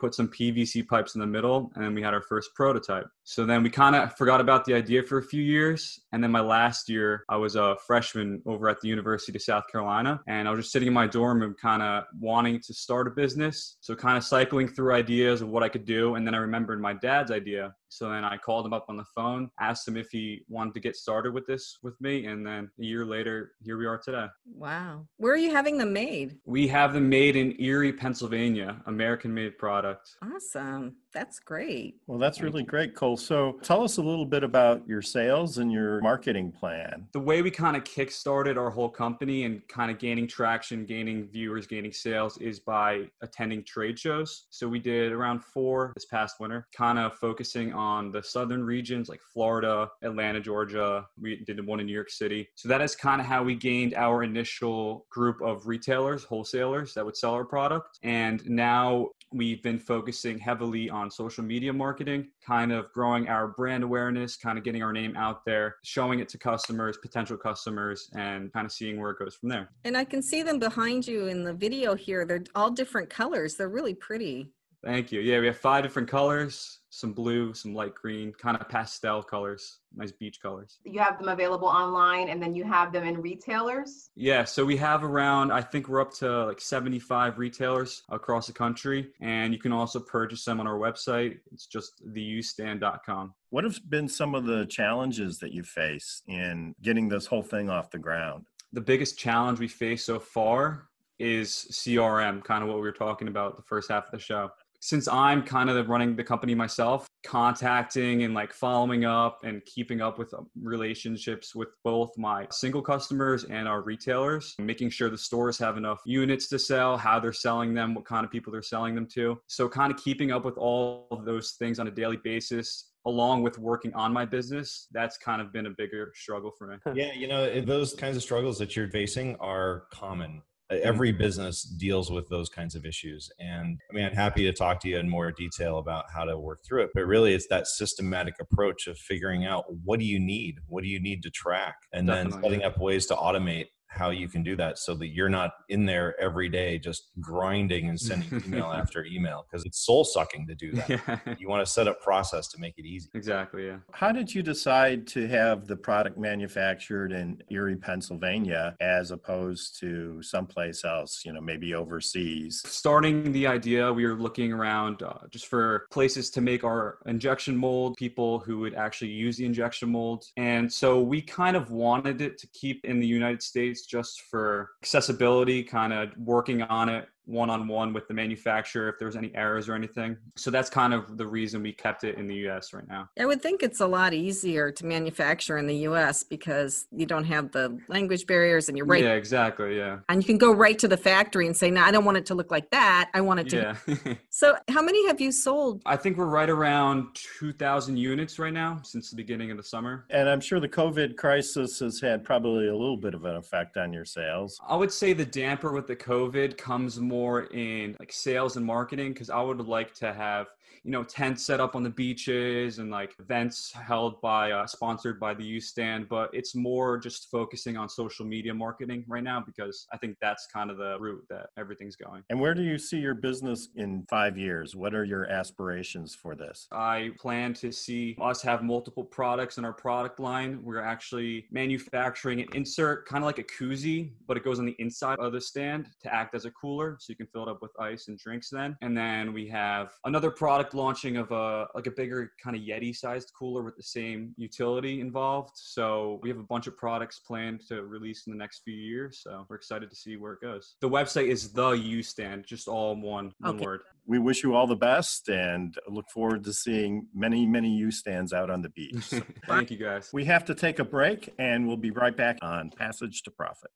put 0.01 0.15
some 0.15 0.29
PVC 0.29 0.89
pipes 0.89 1.15
in 1.15 1.21
the 1.21 1.27
middle, 1.27 1.71
and 1.75 1.85
then 1.85 1.95
we 1.95 2.03
had 2.03 2.15
our 2.15 2.23
first 2.23 2.51
prototype. 2.55 3.07
So 3.29 3.45
then 3.45 3.65
we 3.65 3.71
kind 3.71 3.97
of 3.97 4.17
forgot 4.17 4.41
about 4.41 4.65
the 4.67 4.75
idea 4.75 5.03
for 5.03 5.19
a 5.19 5.23
few 5.23 5.43
years. 5.43 5.99
And 6.13 6.23
then 6.23 6.31
my 6.31 6.41
last 6.41 6.89
year, 6.89 7.25
I 7.29 7.37
was 7.37 7.57
a 7.57 7.77
freshman 7.85 8.41
over 8.47 8.69
at 8.69 8.81
the 8.81 8.87
University 8.87 9.37
of 9.37 9.43
South 9.43 9.65
Carolina. 9.71 10.21
And 10.29 10.47
I 10.47 10.53
was 10.53 10.61
just 10.61 10.73
sitting 10.73 10.87
in 10.87 10.95
my 10.95 11.09
dorm 11.09 11.41
room, 11.41 11.57
kind 11.61 11.83
of 11.83 12.05
wanting 12.21 12.61
to 12.61 12.73
start 12.73 13.09
a 13.09 13.11
business. 13.11 13.79
So 13.81 13.97
kind 13.97 14.17
of 14.17 14.23
cycling 14.23 14.69
through 14.69 14.95
ideas 14.95 15.43
of 15.43 15.49
what 15.49 15.65
I 15.65 15.69
could 15.69 15.85
do. 15.85 16.15
And 16.15 16.25
then 16.25 16.37
I 16.37 16.39
remembered 16.39 16.81
my 16.81 16.93
dad's 16.93 17.33
idea. 17.33 17.75
So 17.89 18.11
then 18.11 18.25
I 18.25 18.37
called 18.37 18.67
him 18.67 18.73
up 18.73 18.87
on 18.89 18.97
the 18.97 19.05
phone, 19.15 19.51
asked 19.61 19.89
him 19.89 19.97
if 19.97 20.11
he 20.11 20.45
wanted 20.49 20.75
to 20.75 20.81
get 20.81 20.97
started 20.97 21.35
with 21.35 21.47
this 21.47 21.79
with 21.83 22.01
me. 22.01 22.27
And 22.27 22.47
then 22.47 22.71
a 22.81 22.85
year 22.85 23.05
later, 23.05 23.53
here 23.65 23.77
we 23.77 23.87
are 23.87 23.99
today. 23.99 24.27
Wow. 24.55 25.07
Where 25.17 25.33
are 25.33 25.37
you 25.37 25.53
having 25.53 25.79
them 25.79 25.93
made? 25.93 26.37
We 26.45 26.69
have 26.69 26.93
them 26.93 27.09
made 27.09 27.35
in 27.35 27.61
Erie, 27.61 27.93
Pennsylvania, 27.93 28.83
American 28.87 29.35
made 29.35 29.59
product. 29.59 30.11
Awesome. 30.23 30.97
That's 31.17 31.39
great. 31.39 31.95
Well, 32.07 32.19
that's 32.19 32.43
really 32.43 32.63
great, 32.63 32.95
Cole. 32.95 33.17
So 33.17 33.59
tell 33.63 33.83
us 33.83 33.97
a 33.97 34.03
little 34.03 34.27
bit 34.27 34.45
about 34.45 34.87
your 34.87 35.01
sales 35.01 35.57
and 35.57 35.73
your 35.73 35.99
marketing 36.03 36.53
plan. 36.53 37.09
The 37.13 37.21
way 37.21 37.41
we 37.41 37.51
kind 37.51 37.75
of 37.75 37.85
kickstarted 37.85 38.59
our 38.59 38.69
whole 38.69 38.91
company 38.91 39.45
and 39.45 39.67
kind 39.67 39.91
of 39.91 39.99
gaining 39.99 40.29
traction, 40.29 40.85
gaining 40.85 41.27
viewers, 41.29 41.67
gaining 41.67 41.93
sales 41.93 42.37
is 42.37 42.61
by 42.61 43.05
attending 43.23 43.65
trade 43.65 43.99
shows. 43.99 44.45
So 44.51 44.69
we 44.69 44.79
did 44.79 45.11
around 45.11 45.43
four 45.43 45.95
this 45.95 46.05
past 46.05 46.39
winter, 46.39 46.69
kind 46.77 46.99
of 46.99 47.15
focusing 47.15 47.73
on 47.73 48.13
the 48.13 48.23
southern 48.23 48.63
regions 48.63 49.09
like 49.09 49.23
Florida, 49.33 49.89
Atlanta, 50.03 50.39
Georgia. 50.39 51.07
We 51.19 51.37
did 51.47 51.67
one 51.67 51.81
in 51.81 51.87
New 51.87 51.95
York 51.95 52.11
City. 52.11 52.47
So 52.57 52.69
that 52.69 52.83
is 52.83 52.95
kind 52.95 53.23
of 53.23 53.27
how 53.27 53.43
we 53.43 53.55
gained 53.55 53.95
our 53.95 54.23
initial 54.23 55.07
group 55.09 55.41
of 55.41 55.67
retailers, 55.67 56.25
wholesalers 56.25 56.93
that 56.93 57.07
would 57.07 57.17
sell 57.17 57.33
our 57.33 57.47
product. 57.47 58.01
And 58.03 58.47
now 58.47 59.13
we've 59.37 59.63
been 59.63 59.79
focusing 59.79 60.39
heavily 60.39 60.89
on 60.89 61.11
social 61.11 61.45
media 61.45 61.73
marketing, 61.73 62.29
kind 62.45 62.73
of 62.73 62.91
growing 62.93 63.29
our 63.29 63.49
brand 63.49 63.85
awareness, 63.85 64.37
kind 64.37 64.57
of 64.57 64.65
getting 64.65 64.83
our 64.83 64.93
name 64.93 65.15
out 65.17 65.45
there, 65.45 65.77
showing 65.85 66.21
it 66.21 66.29
to 66.31 66.39
customers, 66.39 66.97
potential 66.97 67.37
customers, 67.37 68.09
and 68.15 68.53
kind 68.53 68.65
of 68.65 68.73
seeing 68.73 69.01
where 69.01 69.11
it 69.11 69.19
goes 69.19 69.35
from 69.35 69.51
there. 69.51 69.69
And 69.85 69.97
I 69.97 70.05
can 70.05 70.23
see 70.23 70.43
them 70.43 70.59
behind 70.59 71.07
you 71.07 71.27
in 71.27 71.45
the 71.45 71.53
video 71.53 71.95
here. 71.95 72.25
They're 72.25 72.45
all 72.55 72.71
different 72.71 73.11
colors. 73.11 73.57
They're 73.57 73.69
really 73.69 73.95
pretty. 73.95 74.53
Thank 74.85 75.13
you. 75.13 75.21
Yeah, 75.21 75.41
we 75.41 75.47
have 75.47 75.59
five 75.59 75.83
different 75.83 76.09
colors 76.09 76.79
some 76.97 77.13
blue, 77.13 77.53
some 77.53 77.75
light 77.75 77.95
green, 77.95 78.33
kind 78.33 78.57
of 78.57 78.67
pastel 78.71 79.23
colors, 79.23 79.81
nice 79.95 80.13
beach 80.13 80.41
colors. 80.41 80.79
You 80.83 80.99
have 81.01 81.19
them 81.19 81.29
available 81.29 81.69
online 81.69 82.31
and 82.31 82.43
then 82.43 82.55
you 82.55 82.65
have 82.65 82.91
them 82.91 83.05
in 83.05 83.21
retailers? 83.21 84.09
Yeah, 84.17 84.45
so 84.45 84.65
we 84.65 84.79
have 84.79 85.05
around, 85.05 85.53
I 85.53 85.61
think 85.61 85.89
we're 85.89 86.01
up 86.01 86.15
to 86.15 86.47
like 86.47 86.59
75 86.59 87.37
retailers 87.39 88.03
across 88.09 88.47
the 88.47 88.55
country. 88.55 89.13
And 89.21 89.53
you 89.53 89.59
can 89.59 89.73
also 89.73 90.01
purchase 90.01 90.43
them 90.47 90.59
on 90.59 90.67
our 90.67 90.79
website. 90.79 91.39
It's 91.53 91.67
just 91.67 92.03
theustand.com. 92.15 93.35
What 93.51 93.65
have 93.65 93.79
been 93.91 94.09
some 94.09 94.35
of 94.35 94.47
the 94.47 94.65
challenges 94.65 95.39
that 95.41 95.53
you 95.53 95.65
face 95.65 96.23
in 96.29 96.75
getting 96.81 97.11
this 97.11 97.27
whole 97.27 97.43
thing 97.43 97.69
off 97.69 97.91
the 97.91 97.99
ground? 97.99 98.47
The 98.73 98.81
biggest 98.81 99.19
challenge 99.19 99.61
we 99.61 99.69
face 99.69 100.03
so 100.03 100.19
far 100.19 100.89
is 101.19 101.67
CRM, 101.71 102.43
kind 102.43 102.63
of 102.63 102.69
what 102.69 102.77
we 102.77 102.83
were 102.83 102.93
talking 102.93 103.29
about 103.29 103.57
the 103.57 103.63
first 103.63 103.91
half 103.91 104.07
of 104.07 104.13
the 104.13 104.19
show 104.19 104.51
since 104.87 105.09
I'm 105.09 105.43
kind 105.43 105.69
of 105.69 105.89
running 105.89 106.15
the 106.15 106.23
company 106.23 106.55
myself, 106.55 107.09
contacting 107.25 108.23
and 108.23 108.35
like 108.35 108.53
following 108.53 109.05
up 109.05 109.41
and 109.43 109.65
keeping 109.65 110.01
up 110.01 110.17
with 110.17 110.33
um, 110.33 110.47
relationships 110.63 111.57
with 111.57 111.71
both 111.83 112.17
my 112.17 112.47
single 112.53 112.81
customers 112.81 113.43
and 113.43 113.67
our 113.67 113.83
retailers, 113.83 114.55
making 114.61 114.91
sure 114.91 115.11
the 115.11 115.19
stores 115.19 115.59
have 115.59 115.77
enough 115.77 116.03
units 116.07 116.47
to 116.51 116.59
sell, 116.61 116.97
how 116.97 117.19
they're 117.19 117.33
selling 117.33 117.75
them, 117.75 117.97
what 117.97 118.05
kind 118.05 118.25
of 118.25 118.31
people 118.31 118.53
they're 118.53 118.63
selling 118.63 118.95
them 118.95 119.09
to. 119.15 119.37
So, 119.49 119.69
kind 119.69 119.93
of 119.93 119.99
keeping 119.99 120.31
up 120.31 120.45
with 120.45 120.57
all 120.57 121.09
of 121.11 121.25
those 121.25 121.57
things 121.59 121.81
on 121.81 121.89
a 121.89 121.91
daily 121.91 122.19
basis 122.19 122.93
along 123.07 123.43
with 123.43 123.57
working 123.59 123.95
on 123.95 124.13
my 124.13 124.25
business 124.25 124.89
that's 124.91 125.17
kind 125.17 125.41
of 125.41 125.53
been 125.53 125.67
a 125.67 125.71
bigger 125.71 126.13
struggle 126.17 126.51
for 126.59 126.67
me 126.67 126.77
yeah 127.01 127.13
you 127.13 127.29
know 127.29 127.61
those 127.61 127.95
kinds 127.95 128.17
of 128.17 128.23
struggles 128.23 128.59
that 128.59 128.75
you're 128.75 128.91
facing 128.91 129.37
are 129.37 129.85
common 129.93 130.43
Mm-hmm. 130.71 130.89
every 130.89 131.13
business 131.13 131.63
deals 131.63 132.11
with 132.11 132.29
those 132.29 132.49
kinds 132.49 132.75
of 132.75 132.85
issues 132.85 133.31
and 133.39 133.79
i 133.89 133.95
mean 133.95 134.05
i'm 134.05 134.15
happy 134.15 134.43
to 134.43 134.53
talk 134.53 134.81
to 134.81 134.89
you 134.89 134.99
in 134.99 135.09
more 135.09 135.31
detail 135.31 135.79
about 135.79 136.07
how 136.13 136.25
to 136.25 136.37
work 136.37 136.59
through 136.67 136.83
it 136.83 136.91
but 136.93 137.07
really 137.07 137.35
it's 137.35 137.47
that 137.47 137.69
systematic 137.69 138.35
approach 138.41 138.89
of 138.89 138.99
figuring 138.99 139.45
out 139.45 139.65
what 139.85 140.01
do 140.01 140.05
you 140.05 140.19
need 140.19 140.57
what 140.67 140.83
do 140.83 140.89
you 140.89 141.01
need 141.01 141.23
to 141.23 141.31
track 141.31 141.77
and 141.93 142.09
Definitely. 142.09 142.33
then 142.33 142.43
setting 142.43 142.65
up 142.65 142.81
ways 142.81 143.07
to 143.07 143.15
automate 143.15 143.67
how 143.97 144.11
you 144.11 144.29
can 144.29 144.43
do 144.43 144.57
that 144.57 144.79
so 144.79 144.95
that 144.95 145.09
you're 145.09 145.29
not 145.29 145.53
in 145.69 145.87
there 145.87 146.19
every 146.21 146.49
day 146.49 146.79
just 146.79 147.11
grinding 147.21 147.89
and 147.89 147.99
sending 147.99 148.43
email 148.47 148.67
after 148.67 149.05
email 149.05 149.47
because 149.51 149.65
it's 149.65 149.85
soul 149.85 150.05
sucking 150.05 150.47
to 150.47 150.55
do 150.55 150.73
that. 150.73 150.89
Yeah. 150.89 151.19
You 151.39 151.49
want 151.49 151.65
to 151.65 151.71
set 151.71 151.87
up 151.87 152.01
process 152.03 152.49
to 152.49 152.59
make 152.59 152.79
it 152.79 152.87
easy. 152.87 153.09
Exactly, 153.15 153.67
yeah. 153.67 153.77
How 153.93 154.11
did 154.11 154.35
you 154.35 154.43
decide 154.43 155.07
to 155.09 155.27
have 155.29 155.67
the 155.67 155.77
product 155.77 156.19
manufactured 156.19 157.13
in 157.13 157.43
Erie, 157.51 157.77
Pennsylvania 157.77 158.75
as 158.81 159.11
opposed 159.11 159.79
to 159.81 160.23
someplace 160.23 160.85
else, 160.85 161.23
you 161.25 161.33
know, 161.33 161.41
maybe 161.41 161.75
overseas? 161.75 162.63
Starting 162.65 163.33
the 163.33 163.47
idea, 163.47 163.93
we 163.93 164.07
were 164.07 164.15
looking 164.15 164.53
around 164.53 165.03
uh, 165.03 165.15
just 165.31 165.47
for 165.47 165.87
places 165.91 166.31
to 166.31 166.41
make 166.41 166.65
our 166.65 166.99
injection 167.07 167.57
mold, 167.57 167.97
people 167.97 168.39
who 168.41 168.59
would 168.59 168.75
actually 168.75 169.11
use 169.11 169.37
the 169.37 169.45
injection 169.45 169.91
mold. 169.91 170.25
And 170.37 170.73
so 170.73 171.01
we 171.01 171.21
kind 171.23 171.57
of 171.57 171.71
wanted 171.71 172.21
it 172.21 172.39
to 172.39 172.47
keep 172.49 172.85
in 172.85 172.99
the 172.99 173.07
United 173.07 173.43
States 173.43 173.86
just 173.87 174.23
for 174.23 174.71
accessibility, 174.83 175.63
kind 175.63 175.93
of 175.93 176.11
working 176.19 176.63
on 176.63 176.89
it 176.89 177.09
one 177.27 177.51
on 177.51 177.67
one 177.69 177.93
with 177.93 178.09
the 178.09 178.15
manufacturer 178.15 178.89
if 178.89 178.99
there's 178.99 179.17
any 179.17 179.35
errors 179.35 179.69
or 179.69 179.75
anything. 179.75 180.17
So 180.37 180.51
that's 180.51 180.71
kind 180.71 180.95
of 180.95 181.19
the 181.19 181.27
reason 181.27 181.63
we 181.63 181.73
kept 181.73 182.05
it 182.05 182.17
in 182.17 182.27
the 182.27 182.49
US 182.49 182.73
right 182.73 182.87
now. 182.89 183.09
I 183.19 183.27
would 183.27 183.43
think 183.43 183.63
it's 183.63 183.81
a 183.81 183.87
lot 183.87 184.15
easier 184.15 184.71
to 184.73 184.87
manufacture 184.87 185.59
in 185.59 185.67
the 185.67 185.77
US 185.89 186.23
because 186.23 186.87
you 186.93 187.05
don't 187.05 187.25
have 187.25 187.51
the 187.51 187.79
language 187.89 188.27
barriers 188.27 188.69
and 188.69 188.79
you're 188.79 188.87
right. 188.87 189.03
Yeah, 189.03 189.15
exactly. 189.15 189.77
Yeah. 189.77 189.99
And 190.09 190.23
you 190.23 190.27
can 190.27 190.39
go 190.39 190.53
right 190.53 190.79
to 190.79 190.89
the 190.89 190.97
factory 190.97 191.47
and 191.47 191.57
say, 191.57 191.71
no, 191.71 191.83
I 191.83 191.91
don't 191.91 192.05
want 192.05 192.17
it 192.17 192.27
to 192.27 192.35
look 192.35 192.51
like 192.51 192.71
that. 192.71 193.11
I 193.13 193.21
want 193.21 193.41
it 193.41 193.49
to. 193.51 193.77
Yeah. 193.87 194.15
so 194.31 194.57
how 194.69 194.83
many 194.83 195.07
have 195.09 195.21
you 195.21 195.33
sold? 195.33 195.83
I 195.85 195.97
think 195.97 196.17
we're 196.17 196.27
right 196.27 196.49
around 196.49 197.09
2,000 197.39 197.97
units 197.97 198.39
right 198.39 198.53
now 198.53 198.81
since 198.85 199.11
the 199.11 199.17
beginning 199.17 199.51
of 199.51 199.57
the 199.57 199.65
summer. 199.65 200.07
And 200.11 200.29
I'm 200.29 200.41
sure 200.41 200.61
the 200.61 200.69
COVID 200.69 201.17
crisis 201.17 201.81
has 201.81 202.01
had 202.01 202.23
probably 202.23 202.69
a 202.69 202.77
little 202.77 202.97
bit 202.97 203.15
of 203.15 203.25
an 203.25 203.35
effect 203.35 203.77
on 203.77 203.93
your 203.93 204.05
sales. 204.05 204.61
I 204.69 204.77
would 204.77 204.93
say 204.93 205.13
the 205.13 205.25
damper 205.25 205.73
with 205.73 205.89
the 205.89 205.97
COVID 205.97 206.57
comes 206.57 207.01
more 207.01 207.16
more 207.17 207.45
in 207.45 207.97
like 207.99 208.13
sales 208.13 208.57
and 208.57 208.67
marketing 208.67 209.13
because 209.13 209.31
I 209.31 209.41
would 209.41 209.61
like 209.61 209.95
to 209.97 210.13
have 210.13 210.49
you 210.87 210.93
know 210.93 211.03
tents 211.03 211.43
set 211.43 211.59
up 211.59 211.75
on 211.75 211.83
the 211.83 211.91
beaches 211.91 212.79
and 212.79 212.93
like 212.93 213.13
events 213.19 213.73
held 213.73 214.21
by 214.21 214.53
uh, 214.53 214.65
sponsored 214.69 215.19
by 215.19 215.35
the 215.35 215.43
U 215.43 215.61
Stand 215.61 216.09
but 216.09 216.31
it's 216.33 216.55
more 216.55 216.97
just 216.97 217.29
focusing 217.29 217.77
on 217.77 217.89
social 217.89 218.25
media 218.25 218.55
marketing 218.55 219.05
right 219.09 219.25
now 219.25 219.43
because 219.45 219.89
i 219.93 219.97
think 219.97 220.17
that's 220.21 220.47
kind 220.47 220.71
of 220.71 220.77
the 220.77 220.97
route 221.01 221.25
that 221.29 221.49
everything's 221.59 221.97
going. 221.97 222.23
And 222.31 222.41
where 222.41 222.55
do 222.55 222.63
you 222.63 222.79
see 222.79 222.99
your 222.99 223.15
business 223.15 223.69
in 223.75 224.07
five 224.09 224.39
years? 224.39 224.77
What 224.77 224.95
are 224.95 225.05
your 225.05 225.27
aspirations 225.27 226.15
for 226.15 226.37
this? 226.37 226.69
I 226.71 227.11
plan 227.19 227.53
to 227.55 227.73
see 227.73 228.17
us 228.21 228.41
have 228.43 228.63
multiple 228.63 229.05
products 229.05 229.59
in 229.59 229.65
our 229.65 229.73
product 229.73 230.21
line. 230.21 230.61
We're 230.63 230.81
actually 230.81 231.47
manufacturing 231.51 232.41
an 232.41 232.47
insert 232.55 233.09
kind 233.09 233.25
of 233.25 233.27
like 233.27 233.39
a 233.39 233.45
koozie 233.45 234.13
but 234.29 234.37
it 234.37 234.45
goes 234.45 234.61
on 234.61 234.67
the 234.67 234.77
inside 234.79 235.19
of 235.19 235.33
the 235.33 235.41
stand 235.41 235.89
to 236.03 236.15
act 236.15 236.35
as 236.37 236.45
a 236.45 236.51
cooler 236.53 236.97
so 237.01 237.11
you 237.11 237.17
can 237.17 237.27
fill 237.27 237.43
it 237.43 237.49
up 237.49 237.61
with 237.61 237.73
ice 237.81 238.07
and 238.07 238.19
drinks 238.19 238.51
then. 238.51 238.77
And 238.83 238.97
then 238.97 239.33
we 239.33 239.49
have 239.49 239.91
another 240.05 240.31
product 240.31 240.75
launching 240.77 241.17
of 241.17 241.31
a 241.33 241.67
like 241.75 241.87
a 241.87 241.91
bigger 241.91 242.33
kind 242.43 242.55
of 242.55 242.63
Yeti 242.63 242.95
sized 242.95 243.33
cooler 243.37 243.63
with 243.63 243.77
the 243.77 243.83
same 243.83 244.35
utility 244.37 245.01
involved. 245.01 245.53
So 245.55 246.21
we 246.23 246.29
have 246.29 246.39
a 246.39 246.45
bunch 246.45 246.67
of 246.67 246.77
products 246.77 247.19
planned 247.19 247.63
to 247.69 247.83
release 247.85 248.27
in 248.27 248.33
the 248.33 248.39
next 248.39 248.61
few 248.65 248.75
years. 248.75 249.21
So 249.23 249.47
we're 249.49 249.57
excited 249.57 249.91
to 249.91 249.97
see 249.97 250.17
where 250.17 250.35
it 250.35 250.41
goes. 250.41 250.77
The 250.81 250.89
website 250.89 251.29
is 251.29 251.53
the 251.53 251.71
U 251.71 252.03
Stand, 252.03 252.45
just 252.47 252.69
all 252.69 252.95
one 252.95 253.33
one 253.41 253.57
okay. 253.57 253.65
word. 253.65 253.81
We 254.07 254.19
wish 254.19 254.45
you 254.45 254.55
all 254.55 254.67
the 254.67 254.77
best 254.77 255.29
and 255.29 255.77
look 255.89 256.09
forward 256.11 256.45
to 256.45 256.53
seeing 256.53 257.07
many, 257.13 257.45
many 257.47 257.71
U 257.79 257.91
stands 257.91 258.33
out 258.33 258.51
on 258.51 258.63
the 258.63 258.69
beach. 258.69 259.13
Thank 259.49 259.71
you 259.71 259.79
guys. 259.79 260.11
We 260.13 260.25
have 260.27 260.45
to 260.45 260.55
take 260.55 260.79
a 260.79 260.85
break 260.85 261.33
and 261.39 261.67
we'll 261.67 261.77
be 261.77 261.91
right 261.91 262.17
back 262.17 262.39
on 262.43 262.71
Passage 262.71 263.23
to 263.23 263.31
Profit. 263.31 263.71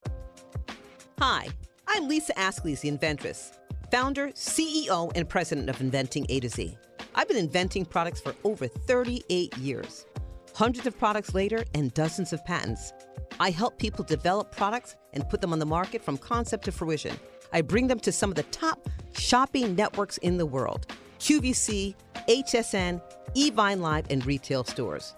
Hi, 1.19 1.49
I'm 1.89 2.09
Lisa 2.09 2.33
Ascolese, 2.35 2.81
the 2.83 2.89
inventress, 2.89 3.59
founder, 3.91 4.29
CEO, 4.29 5.11
and 5.15 5.29
president 5.29 5.69
of 5.69 5.81
Inventing 5.81 6.27
A 6.29 6.41
to 6.41 6.49
Z. 6.49 6.79
I've 7.15 7.29
been 7.29 7.37
inventing 7.37 7.87
products 7.87 8.21
for 8.21 8.35
over 8.45 8.67
38 8.67 9.57
years. 9.59 10.07
Hundreds 10.55 10.87
of 10.87 10.99
products 10.99 11.35
later 11.35 11.65
and 11.75 11.93
dozens 11.95 12.33
of 12.33 12.45
patents. 12.45 12.93
I 13.39 13.51
help 13.51 13.79
people 13.79 14.05
develop 14.05 14.55
products 14.55 14.97
and 15.13 15.29
put 15.29 15.41
them 15.41 15.53
on 15.53 15.59
the 15.59 15.67
market 15.67 16.05
from 16.05 16.19
concept 16.19 16.65
to 16.67 16.73
fruition. 16.73 17.17
I 17.53 17.63
bring 17.63 17.87
them 17.89 17.99
to 18.01 18.13
some 18.13 18.31
of 18.31 18.37
the 18.37 18.43
top 18.45 18.89
shopping 19.13 19.75
networks 19.75 20.19
in 20.19 20.37
the 20.37 20.47
world 20.47 20.87
QVC, 21.19 21.95
HSN, 22.29 23.03
Evine 23.37 23.81
Live, 23.81 24.07
and 24.11 24.25
retail 24.25 24.65
stores. 24.65 25.15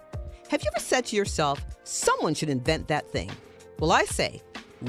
Have 0.48 0.62
you 0.62 0.70
ever 0.74 0.80
said 0.80 1.06
to 1.06 1.16
yourself, 1.16 1.64
someone 1.84 2.34
should 2.34 2.50
invent 2.50 2.88
that 2.88 3.08
thing? 3.10 3.30
Well, 3.78 3.92
I 3.92 4.04
say, 4.04 4.42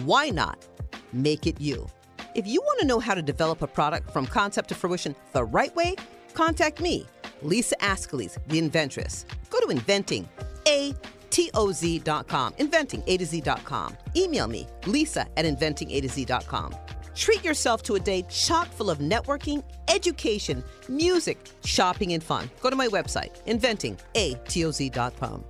why 0.03 0.29
not 0.29 0.65
make 1.11 1.47
it 1.47 1.61
you? 1.61 1.87
If 2.35 2.47
you 2.47 2.61
want 2.61 2.79
to 2.79 2.87
know 2.87 2.99
how 2.99 3.13
to 3.13 3.21
develop 3.21 3.61
a 3.61 3.67
product 3.67 4.11
from 4.11 4.25
concept 4.25 4.69
to 4.69 4.75
fruition 4.75 5.15
the 5.33 5.43
right 5.43 5.73
way, 5.75 5.95
contact 6.33 6.79
me, 6.81 7.05
Lisa 7.41 7.75
Ascolese, 7.77 8.37
the 8.47 8.59
inventress. 8.59 9.25
Go 9.49 9.59
to 9.59 9.69
inventing, 9.69 10.27
A 10.67 10.93
T 11.29 11.49
O 11.53 11.71
Z.com, 11.71 12.53
inventing 12.57 13.03
A 13.07 13.17
to 13.17 13.25
Z.com. 13.25 13.97
Email 14.15 14.47
me, 14.47 14.67
lisa 14.85 15.25
at 15.37 15.45
inventing 15.45 15.91
A 15.91 16.01
to 16.01 16.09
Z.com. 16.09 16.75
Treat 17.15 17.43
yourself 17.43 17.83
to 17.83 17.95
a 17.95 17.99
day 17.99 18.23
chock 18.29 18.67
full 18.67 18.89
of 18.89 18.99
networking, 18.99 19.63
education, 19.87 20.63
music, 20.89 21.37
shopping, 21.63 22.13
and 22.13 22.23
fun. 22.23 22.49
Go 22.61 22.69
to 22.69 22.75
my 22.75 22.87
website, 22.87 23.31
inventing.atoz.com. 23.45 25.43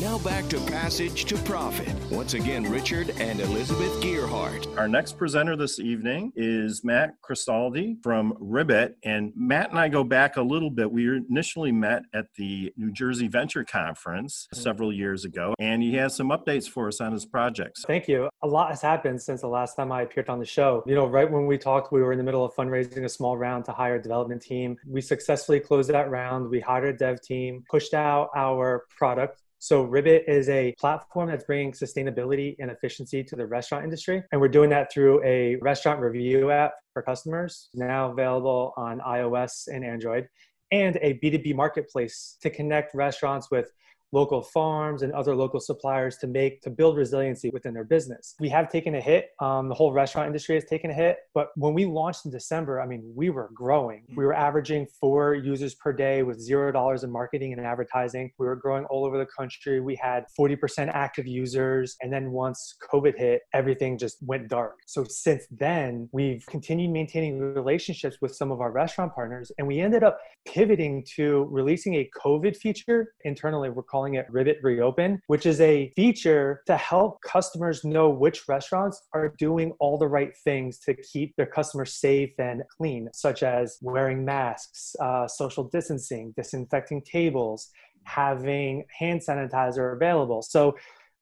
Now 0.00 0.18
back 0.18 0.46
to 0.48 0.60
Passage 0.60 1.24
to 1.24 1.36
Profit. 1.38 1.88
Once 2.10 2.34
again, 2.34 2.70
Richard 2.70 3.10
and 3.18 3.40
Elizabeth 3.40 3.90
Gearhart. 4.02 4.76
Our 4.76 4.88
next 4.88 5.16
presenter 5.16 5.56
this 5.56 5.80
evening 5.80 6.32
is 6.36 6.84
Matt 6.84 7.14
Cristaldi 7.22 8.02
from 8.02 8.34
Ribbit. 8.38 8.98
And 9.04 9.32
Matt 9.34 9.70
and 9.70 9.78
I 9.78 9.88
go 9.88 10.04
back 10.04 10.36
a 10.36 10.42
little 10.42 10.68
bit. 10.68 10.92
We 10.92 11.16
initially 11.16 11.72
met 11.72 12.02
at 12.12 12.26
the 12.36 12.74
New 12.76 12.92
Jersey 12.92 13.26
Venture 13.26 13.64
Conference 13.64 14.46
mm-hmm. 14.52 14.62
several 14.62 14.92
years 14.92 15.24
ago, 15.24 15.54
and 15.58 15.82
he 15.82 15.94
has 15.94 16.14
some 16.14 16.28
updates 16.28 16.68
for 16.68 16.88
us 16.88 17.00
on 17.00 17.12
his 17.12 17.24
projects. 17.24 17.82
Thank 17.86 18.06
you. 18.06 18.28
A 18.42 18.46
lot 18.46 18.68
has 18.70 18.82
happened 18.82 19.22
since 19.22 19.40
the 19.40 19.48
last 19.48 19.76
time 19.76 19.90
I 19.90 20.02
appeared 20.02 20.28
on 20.28 20.38
the 20.38 20.44
show. 20.44 20.84
You 20.86 20.94
know, 20.94 21.06
right 21.06 21.30
when 21.30 21.46
we 21.46 21.56
talked, 21.56 21.90
we 21.90 22.02
were 22.02 22.12
in 22.12 22.18
the 22.18 22.24
middle 22.24 22.44
of 22.44 22.54
fundraising 22.54 23.04
a 23.04 23.08
small 23.08 23.36
round 23.38 23.64
to 23.64 23.72
hire 23.72 23.96
a 23.96 24.02
development 24.02 24.42
team. 24.42 24.76
We 24.86 25.00
successfully 25.00 25.58
closed 25.58 25.90
that 25.90 26.10
round. 26.10 26.50
We 26.50 26.60
hired 26.60 26.84
a 26.84 26.92
dev 26.92 27.22
team, 27.22 27.64
pushed 27.70 27.94
out 27.94 28.28
our 28.36 28.84
product 28.90 29.40
so 29.58 29.82
Ribbit 29.82 30.24
is 30.28 30.48
a 30.48 30.74
platform 30.78 31.30
that's 31.30 31.44
bringing 31.44 31.72
sustainability 31.72 32.56
and 32.58 32.70
efficiency 32.70 33.24
to 33.24 33.36
the 33.36 33.46
restaurant 33.46 33.84
industry. 33.84 34.22
And 34.30 34.40
we're 34.40 34.48
doing 34.48 34.70
that 34.70 34.92
through 34.92 35.24
a 35.24 35.56
restaurant 35.56 36.00
review 36.00 36.50
app 36.50 36.72
for 36.92 37.02
customers, 37.02 37.70
now 37.74 38.10
available 38.10 38.74
on 38.76 39.00
iOS 39.00 39.68
and 39.68 39.84
Android, 39.84 40.28
and 40.72 40.96
a 41.00 41.18
B2B 41.22 41.54
marketplace 41.54 42.36
to 42.42 42.50
connect 42.50 42.94
restaurants 42.94 43.50
with 43.50 43.72
local 44.12 44.42
farms 44.42 45.02
and 45.02 45.12
other 45.12 45.34
local 45.34 45.60
suppliers 45.60 46.16
to 46.18 46.26
make 46.26 46.60
to 46.62 46.70
build 46.70 46.96
resiliency 46.96 47.50
within 47.50 47.74
their 47.74 47.84
business. 47.84 48.34
We 48.40 48.48
have 48.50 48.68
taken 48.68 48.94
a 48.94 49.00
hit. 49.00 49.30
Um, 49.40 49.68
the 49.68 49.74
whole 49.74 49.92
restaurant 49.92 50.26
industry 50.26 50.54
has 50.54 50.64
taken 50.64 50.90
a 50.90 50.94
hit. 50.94 51.18
But 51.34 51.48
when 51.56 51.74
we 51.74 51.86
launched 51.86 52.24
in 52.24 52.30
December, 52.30 52.80
I 52.80 52.86
mean, 52.86 53.02
we 53.14 53.30
were 53.30 53.50
growing. 53.54 54.04
We 54.16 54.24
were 54.24 54.34
averaging 54.34 54.86
four 55.00 55.34
users 55.34 55.74
per 55.74 55.92
day 55.92 56.22
with 56.22 56.40
zero 56.40 56.72
dollars 56.72 57.04
in 57.04 57.10
marketing 57.10 57.52
and 57.52 57.64
advertising. 57.64 58.30
We 58.38 58.46
were 58.46 58.56
growing 58.56 58.84
all 58.86 59.04
over 59.04 59.18
the 59.18 59.26
country. 59.26 59.80
We 59.80 59.96
had 59.96 60.24
40% 60.38 60.88
active 60.92 61.26
users. 61.26 61.96
And 62.00 62.12
then 62.12 62.30
once 62.30 62.76
COVID 62.92 63.16
hit, 63.16 63.42
everything 63.52 63.98
just 63.98 64.18
went 64.22 64.48
dark. 64.48 64.76
So 64.86 65.04
since 65.04 65.46
then, 65.50 66.08
we've 66.12 66.44
continued 66.46 66.90
maintaining 66.90 67.38
relationships 67.40 68.18
with 68.20 68.34
some 68.34 68.50
of 68.50 68.60
our 68.60 68.70
restaurant 68.70 69.14
partners. 69.14 69.50
And 69.58 69.66
we 69.66 69.80
ended 69.80 70.02
up 70.02 70.18
pivoting 70.46 71.04
to 71.16 71.48
releasing 71.50 71.94
a 71.94 72.08
COVID 72.24 72.56
feature. 72.56 73.12
Internally, 73.24 73.70
we're 73.70 73.82
calling 73.96 74.16
it 74.16 74.26
Ribbit 74.28 74.58
Reopen, 74.62 75.22
which 75.26 75.46
is 75.46 75.58
a 75.62 75.90
feature 75.96 76.60
to 76.66 76.76
help 76.76 77.18
customers 77.22 77.82
know 77.82 78.10
which 78.10 78.46
restaurants 78.46 79.00
are 79.14 79.32
doing 79.38 79.72
all 79.80 79.96
the 79.96 80.06
right 80.06 80.36
things 80.44 80.78
to 80.80 80.92
keep 80.92 81.34
their 81.36 81.46
customers 81.46 81.94
safe 81.94 82.32
and 82.38 82.62
clean, 82.76 83.08
such 83.14 83.42
as 83.42 83.78
wearing 83.80 84.22
masks, 84.22 84.94
uh, 85.00 85.26
social 85.26 85.64
distancing, 85.64 86.34
disinfecting 86.36 87.00
tables, 87.10 87.70
having 88.02 88.84
hand 88.98 89.22
sanitizer 89.26 89.96
available. 89.96 90.42
So 90.42 90.76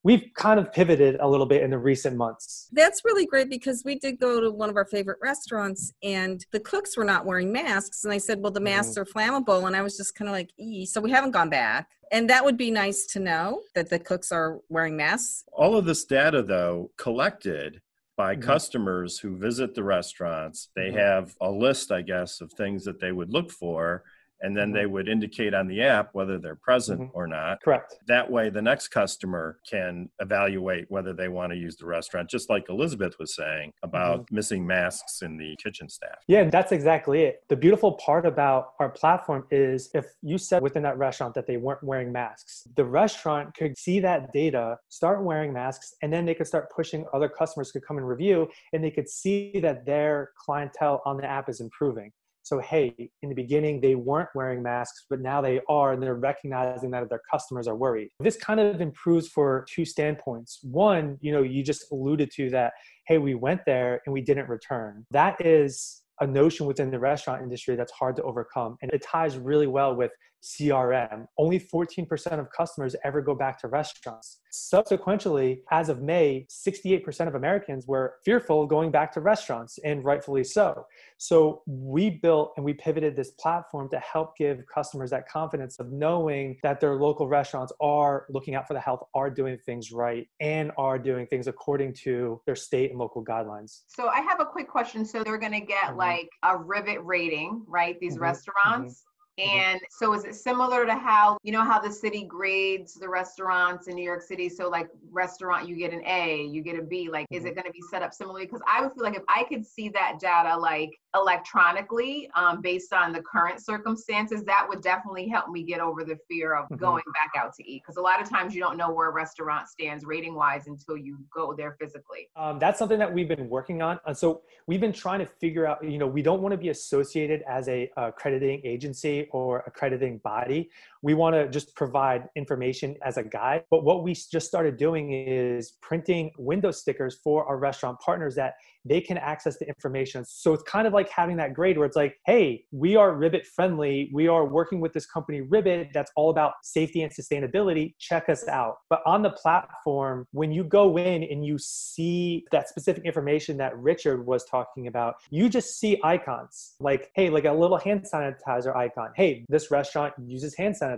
we've 0.05 0.31
kind 0.35 0.61
of 0.61 0.73
pivoted 0.73 1.17
a 1.19 1.27
little 1.27 1.47
bit 1.47 1.63
in 1.63 1.71
the 1.71 1.79
recent 1.79 2.17
months. 2.17 2.69
That's 2.73 3.05
really 3.05 3.27
great 3.27 3.49
because 3.49 3.83
we 3.85 3.99
did 3.99 4.21
go 4.21 4.41
to 4.41 4.51
one 4.51 4.69
of 4.69 4.77
our 4.77 4.85
favorite 4.85 5.19
restaurants 5.21 5.93
and 6.03 6.45
the 6.53 6.61
cooks 6.61 6.97
were 6.97 7.05
not 7.05 7.25
wearing 7.25 7.51
masks. 7.51 8.05
And 8.05 8.13
I 8.13 8.19
said, 8.19 8.41
well, 8.41 8.53
the 8.53 8.61
masks 8.61 8.97
mm. 8.97 8.99
are 8.99 9.07
flammable. 9.07 9.67
And 9.67 9.75
I 9.75 9.83
was 9.83 9.97
just 9.97 10.15
kind 10.15 10.29
of 10.29 10.33
like, 10.33 10.51
ee. 10.59 10.87
So 10.87 11.01
we 11.01 11.11
haven't 11.11 11.33
gone 11.33 11.49
back. 11.51 11.89
And 12.13 12.29
that 12.31 12.45
would 12.45 12.59
be 12.59 12.71
nice 12.71 13.07
to 13.07 13.19
know 13.19 13.63
that 13.75 13.89
the 13.89 13.99
cooks 13.99 14.31
are 14.31 14.61
wearing 14.69 14.97
masks. 14.97 15.45
All 15.53 15.77
of 15.77 15.87
this 15.87 16.05
data, 16.05 16.43
though, 16.43 16.91
collected 16.99 17.81
by 18.17 18.35
mm-hmm. 18.35 18.45
customers 18.45 19.19
who 19.19 19.37
visit 19.37 19.75
the 19.75 19.83
restaurants, 19.83 20.69
they 20.77 20.89
mm-hmm. 20.89 20.99
have 20.99 21.35
a 21.41 21.51
list, 21.51 21.91
I 21.91 22.03
guess, 22.03 22.43
of 22.43 22.53
things 22.53 22.85
that 22.85 23.01
they 23.01 23.11
would 23.11 23.33
look 23.33 23.51
for 23.51 24.05
and 24.45 24.57
then 24.57 24.71
they 24.71 24.81
mm-hmm. 24.81 24.93
would 24.93 25.09
indicate 25.09 25.55
on 25.55 25.67
the 25.67 25.83
app 25.83 26.11
whether 26.13 26.39
they're 26.39 26.55
present 26.55 27.01
mm-hmm. 27.01 27.17
or 27.17 27.27
not. 27.27 27.63
Correct. 27.63 27.97
That 28.07 28.31
way, 28.31 28.51
the 28.51 28.63
next 28.63 28.89
customer 28.89 29.59
can 29.69 30.11
evaluate 30.21 30.91
whether 30.91 31.15
they 31.15 31.29
want 31.29 31.53
to 31.53 31.59
use 31.59 31.77
the 31.77 31.87
restaurant, 31.87 32.29
just 32.29 32.51
like 32.51 32.69
Elizabeth 32.69 33.19
was 33.19 33.35
saying 33.35 33.73
about 33.83 34.21
mm-hmm. 34.21 34.35
missing 34.35 34.67
masks 34.67 35.23
in 35.23 35.39
the 35.39 35.57
kitchen 35.57 35.89
staff. 35.89 36.19
Yeah, 36.29 36.45
that's 36.45 36.73
exactly 36.73 37.23
it. 37.23 37.43
The 37.49 37.57
beautiful 37.57 37.93
part 37.93 38.27
about 38.27 38.73
our 38.79 38.91
platform 38.91 39.47
is 39.51 39.91
if 39.95 40.07
you 40.23 40.37
said 40.37 40.63
within 40.63 40.83
that 40.83 40.99
restaurant 40.99 41.35
that 41.35 41.47
they 41.47 41.57
weren't 41.57 41.83
wearing 41.83 42.13
masks, 42.13 42.69
the 42.77 42.85
restaurant 42.85 43.55
could 43.55 43.79
see 43.79 43.99
that 44.01 44.33
data, 44.33 44.77
start 44.91 45.23
wearing 45.23 45.53
masks, 45.53 45.95
and 46.03 46.13
then 46.13 46.27
they 46.27 46.35
could 46.35 46.47
start 46.47 46.71
pushing 46.71 47.07
other 47.15 47.29
customers 47.29 47.73
could 47.73 47.85
come 47.87 47.97
and 47.97 48.07
review, 48.07 48.49
and 48.75 48.85
they 48.85 48.91
could 48.91 49.09
see 49.09 49.59
that 49.61 49.87
their 49.87 50.33
clientele 50.37 51.01
on 51.07 51.17
the 51.17 51.25
app 51.25 51.49
is 51.49 51.61
improving. 51.61 52.13
So, 52.45 52.61
hey, 52.61 53.11
in 53.23 53.31
the 53.31 53.35
beginning, 53.35 53.81
they 53.81 53.95
weren't 53.95 54.29
wearing 54.35 54.63
masks, 54.63 55.07
but 55.09 55.21
now 55.21 55.41
they 55.41 55.61
are, 55.69 55.95
and 55.95 56.03
they're 56.03 56.15
recognizing 56.15 56.91
that 56.91 57.09
their 57.09 57.23
customers 57.31 57.67
are 57.67 57.75
worried. 57.75 58.11
This 58.21 58.37
kind 58.37 58.61
of 58.61 58.83
improves 58.83 59.29
for 59.29 59.65
two 59.69 59.87
standpoints. 59.87 60.61
One, 60.63 61.17
you 61.23 61.33
know, 61.33 61.43
you 61.43 61.63
just 61.63 61.91
alluded 61.91 62.31
to 62.33 62.51
that, 62.51 62.75
hey, 63.07 63.17
we 63.17 63.35
went 63.35 63.63
there 63.65 64.03
and 64.05 64.13
we 64.13 64.21
didn't 64.21 64.49
return. 64.51 65.07
That 65.11 65.45
is 65.45 66.03
a 66.21 66.27
notion 66.27 66.67
within 66.67 66.91
the 66.91 66.99
restaurant 66.99 67.43
industry 67.43 67.77
that's 67.77 67.93
hard 67.93 68.15
to 68.17 68.23
overcome. 68.23 68.77
And 68.83 68.91
it 68.93 69.03
ties 69.03 69.39
really 69.39 69.67
well 69.67 69.97
with 69.97 70.13
CRM. 70.45 71.27
Only 71.39 71.59
14% 71.59 72.39
of 72.39 72.51
customers 72.51 72.95
ever 73.03 73.23
go 73.23 73.35
back 73.35 73.59
to 73.61 73.69
restaurants. 73.69 74.41
Subsequently, 74.51 75.63
as 75.71 75.89
of 75.89 76.03
May, 76.03 76.47
68% 76.51 77.27
of 77.27 77.35
Americans 77.35 77.87
were 77.87 78.17
fearful 78.25 78.63
of 78.63 78.69
going 78.69 78.91
back 78.91 79.11
to 79.13 79.21
restaurants, 79.21 79.79
and 79.85 80.05
rightfully 80.05 80.45
so. 80.45 80.87
So 81.17 81.63
we 81.67 82.11
built 82.11 82.53
and 82.57 82.65
we 82.65 82.75
pivoted 82.75 83.17
this 83.17 83.31
platform 83.33 83.89
to 83.91 83.99
help 84.01 84.37
give 84.37 84.63
customers 84.73 85.11
that 85.11 85.29
confidence 85.29 85.81
of 85.81 85.91
knowing 85.91 86.59
that 86.63 86.79
their 86.79 86.97
local 86.97 87.27
restaurants 87.27 87.73
are 87.81 88.27
looking 88.29 88.55
out 88.55 88.69
for 88.69 88.75
the 88.75 88.81
health, 88.81 89.03
are 89.15 89.31
doing 89.31 89.57
things 89.65 89.93
right, 89.93 90.29
and 90.41 90.71
are 90.77 90.99
doing 90.99 91.27
things 91.27 91.47
according 91.47 91.95
to 91.95 92.41
their 92.45 92.57
state 92.57 92.91
and 92.91 92.99
local 92.99 93.25
guidelines. 93.25 93.81
So 93.87 94.09
I 94.09 94.21
have 94.21 94.41
a 94.41 94.47
quick 94.47 94.69
question. 94.69 95.07
So 95.07 95.25
they're 95.25 95.39
going 95.39 95.53
to 95.53 95.61
get 95.61 95.85
mm-hmm. 95.85 95.99
like 95.99 96.29
a 96.43 96.57
Ribbit 96.57 97.03
rating, 97.03 97.65
right? 97.67 97.99
These 97.99 98.15
mm-hmm. 98.15 98.25
restaurants. 98.25 98.93
Mm-hmm 98.93 99.05
Mm-hmm. 99.05 99.14
And 99.39 99.81
so 99.91 100.15
is 100.15 100.25
it 100.25 100.35
similar 100.35 100.87
to 100.87 100.95
how, 100.95 101.39
you 101.43 101.51
know, 101.51 101.65
how 101.65 101.81
the 101.81 101.91
city 101.91 102.25
grades 102.25 102.95
the 102.95 103.09
restaurants 103.09 103.89
in 103.89 103.97
New 103.97 104.05
York 104.05 104.23
City? 104.23 104.49
So 104.49 104.69
like 104.69 104.89
restaurant, 105.11 105.69
you 105.69 105.77
get 105.77 105.93
an 105.93 106.03
A, 106.07 106.45
you 106.45 106.63
get 106.63 106.79
a 106.79 106.83
B. 106.83 107.09
Like, 107.11 107.27
is 107.31 107.45
it 107.45 107.49
mm-hmm. 107.49 107.55
going 107.55 107.67
to 107.67 107.73
be 107.73 107.83
set 107.91 108.03
up 108.03 108.15
similarly? 108.15 108.47
Because 108.47 108.63
I 108.73 108.81
would 108.81 108.93
feel 108.93 109.03
like 109.03 109.17
if 109.17 109.25
I 109.29 109.45
could 109.45 109.67
see 109.67 109.89
that 109.91 110.19
data 110.21 110.57
like 110.57 110.91
electronically 111.17 112.31
um, 112.37 112.61
based 112.61 112.93
on 112.93 113.13
the 113.13 113.23
current 113.23 113.65
circumstances, 113.65 114.45
that 114.45 114.67
would 114.69 114.83
definitely 114.83 115.29
help 115.29 115.49
me 115.49 115.65
get 115.65 115.81
over 115.81 116.05
the 116.05 116.17
fear 116.29 116.55
of 116.55 116.67
mm-hmm. 116.67 116.77
going 116.77 117.05
back 117.13 117.31
out 117.37 117.55
to 117.55 117.69
eat. 117.69 117.83
Because 117.83 117.97
a 117.97 118.03
lot 118.03 118.23
of 118.23 118.29
times 118.29 118.55
you 118.55 118.61
don't 118.61 118.77
know 118.77 118.93
where 118.93 119.09
a 119.09 119.13
restaurant 119.13 119.69
stands 119.69 120.05
rating 120.05 120.35
wise 120.35 120.69
until 120.69 120.97
you 120.97 121.19
go 121.35 121.55
there 121.55 121.77
physically. 121.81 122.29
Um, 122.37 122.61
that's 122.61 122.79
something 122.79 122.99
that 122.99 123.13
we've 123.13 123.29
been 123.29 123.49
working 123.49 123.83
on. 123.83 123.99
And 124.07 124.17
so 124.17 124.43
we've 124.69 124.81
been 124.81 124.93
trying 124.93 125.19
to 125.19 125.27
figure 125.27 125.67
out, 125.67 125.85
you 125.85 125.99
know, 125.99 126.07
we 126.07 126.23
don't 126.23 126.41
want 126.41 126.53
to 126.53 126.59
be 126.59 126.69
associated 126.69 127.43
as 127.49 127.69
a 127.69 127.91
accrediting 127.97 128.61
agency 128.65 129.24
or 129.31 129.65
accrediting 129.67 130.19
body. 130.19 130.71
We 131.05 131.13
want 131.13 131.37
to 131.37 131.51
just 131.51 131.77
provide 131.77 132.31
information 132.35 132.97
as 133.05 133.19
a 133.19 133.23
guide. 133.23 133.65
But 133.71 133.85
what 133.85 134.03
we 134.03 134.15
just 134.15 134.47
started 134.47 134.79
doing 134.79 135.13
is 135.13 135.73
printing 135.83 136.31
window 136.39 136.71
stickers 136.71 137.19
for 137.23 137.45
our 137.45 137.59
restaurant 137.59 138.01
partners 138.01 138.35
that 138.37 138.55
they 138.87 139.03
can 139.03 139.19
access 139.19 139.59
the 139.59 139.67
information. 139.67 140.25
So 140.27 140.55
it's 140.55 140.63
kind 140.63 140.87
of 140.87 140.95
like 140.95 141.11
having 141.11 141.37
that 141.37 141.53
grade 141.53 141.77
where 141.77 141.87
it's 141.87 141.97
like, 141.97 142.17
hey, 142.25 142.65
we 142.71 142.97
are 142.97 143.15
Ribbit 143.15 143.47
friendly. 143.47 144.11
We 144.15 144.29
are 144.29 144.47
working 144.47 144.81
with 144.81 144.95
this 144.95 145.05
company, 145.05 145.43
Ribbit, 145.43 145.89
that's 145.93 146.11
all 146.17 146.31
about 146.31 146.55
safety 146.63 147.03
and 147.03 147.13
sustainability. 147.13 147.95
Check 147.99 148.31
us 148.31 148.49
out. 148.49 148.77
But 148.89 149.03
on 149.05 149.21
the 149.21 149.31
platform, 149.31 150.27
when 150.33 150.53
you 150.53 150.65
go 150.65 150.99
in 150.99 151.23
and 151.25 151.45
you 151.45 151.59
see 151.59 152.47
that 152.51 152.71
specific 152.71 153.05
information 153.05 153.59
that 153.59 153.77
Richard 153.79 154.27
was 154.27 154.45
talking 154.45 154.87
about, 154.87 155.17
you 155.31 155.51
just 155.51 155.79
see 155.79 156.01
icons 156.03 156.77
like, 156.81 157.11
hey, 157.15 157.29
like 157.29 157.45
a 157.45 157.53
little 157.53 157.79
hand 157.79 158.07
sanitizer 158.11 158.75
icon. 158.75 159.11
Hey, 159.17 159.45
this 159.51 159.71
restaurant 159.71 160.15
uses 160.25 160.57
hand 160.57 160.77
sanitizer. 160.81 160.94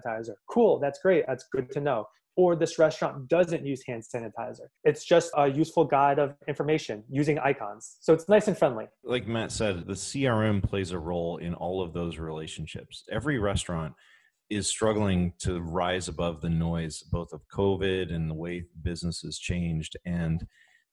Cool. 0.49 0.79
That's 0.79 0.99
great. 1.01 1.25
That's 1.27 1.45
good 1.53 1.71
to 1.73 1.81
know 1.81 2.07
or 2.37 2.55
this 2.55 2.79
restaurant 2.79 3.29
doesn't 3.29 3.65
use 3.65 3.83
hand 3.87 4.03
sanitizer. 4.03 4.69
It's 4.85 5.05
just 5.05 5.31
a 5.37 5.49
useful 5.49 5.85
guide 5.85 6.19
of 6.19 6.35
information 6.47 7.03
using 7.09 7.39
icons. 7.39 7.97
So 8.01 8.13
it's 8.13 8.29
nice 8.29 8.47
and 8.47 8.57
friendly. 8.57 8.87
Like 9.03 9.27
Matt 9.27 9.51
said, 9.51 9.87
the 9.87 9.95
CRM 9.95 10.63
plays 10.63 10.91
a 10.91 10.99
role 10.99 11.39
in 11.39 11.55
all 11.55 11.83
of 11.83 11.95
those 11.95 12.19
relationships. 12.19 13.05
Every 13.11 13.39
restaurant 13.39 13.95
is 14.51 14.69
struggling 14.69 15.33
to 15.39 15.61
rise 15.61 16.09
above 16.09 16.41
the 16.41 16.51
noise, 16.51 17.03
both 17.03 17.33
of 17.33 17.41
COVID 17.53 18.15
and 18.15 18.31
the 18.31 18.35
way 18.35 18.65
business 18.83 19.23
has 19.23 19.39
changed. 19.39 19.97
And 20.05 20.47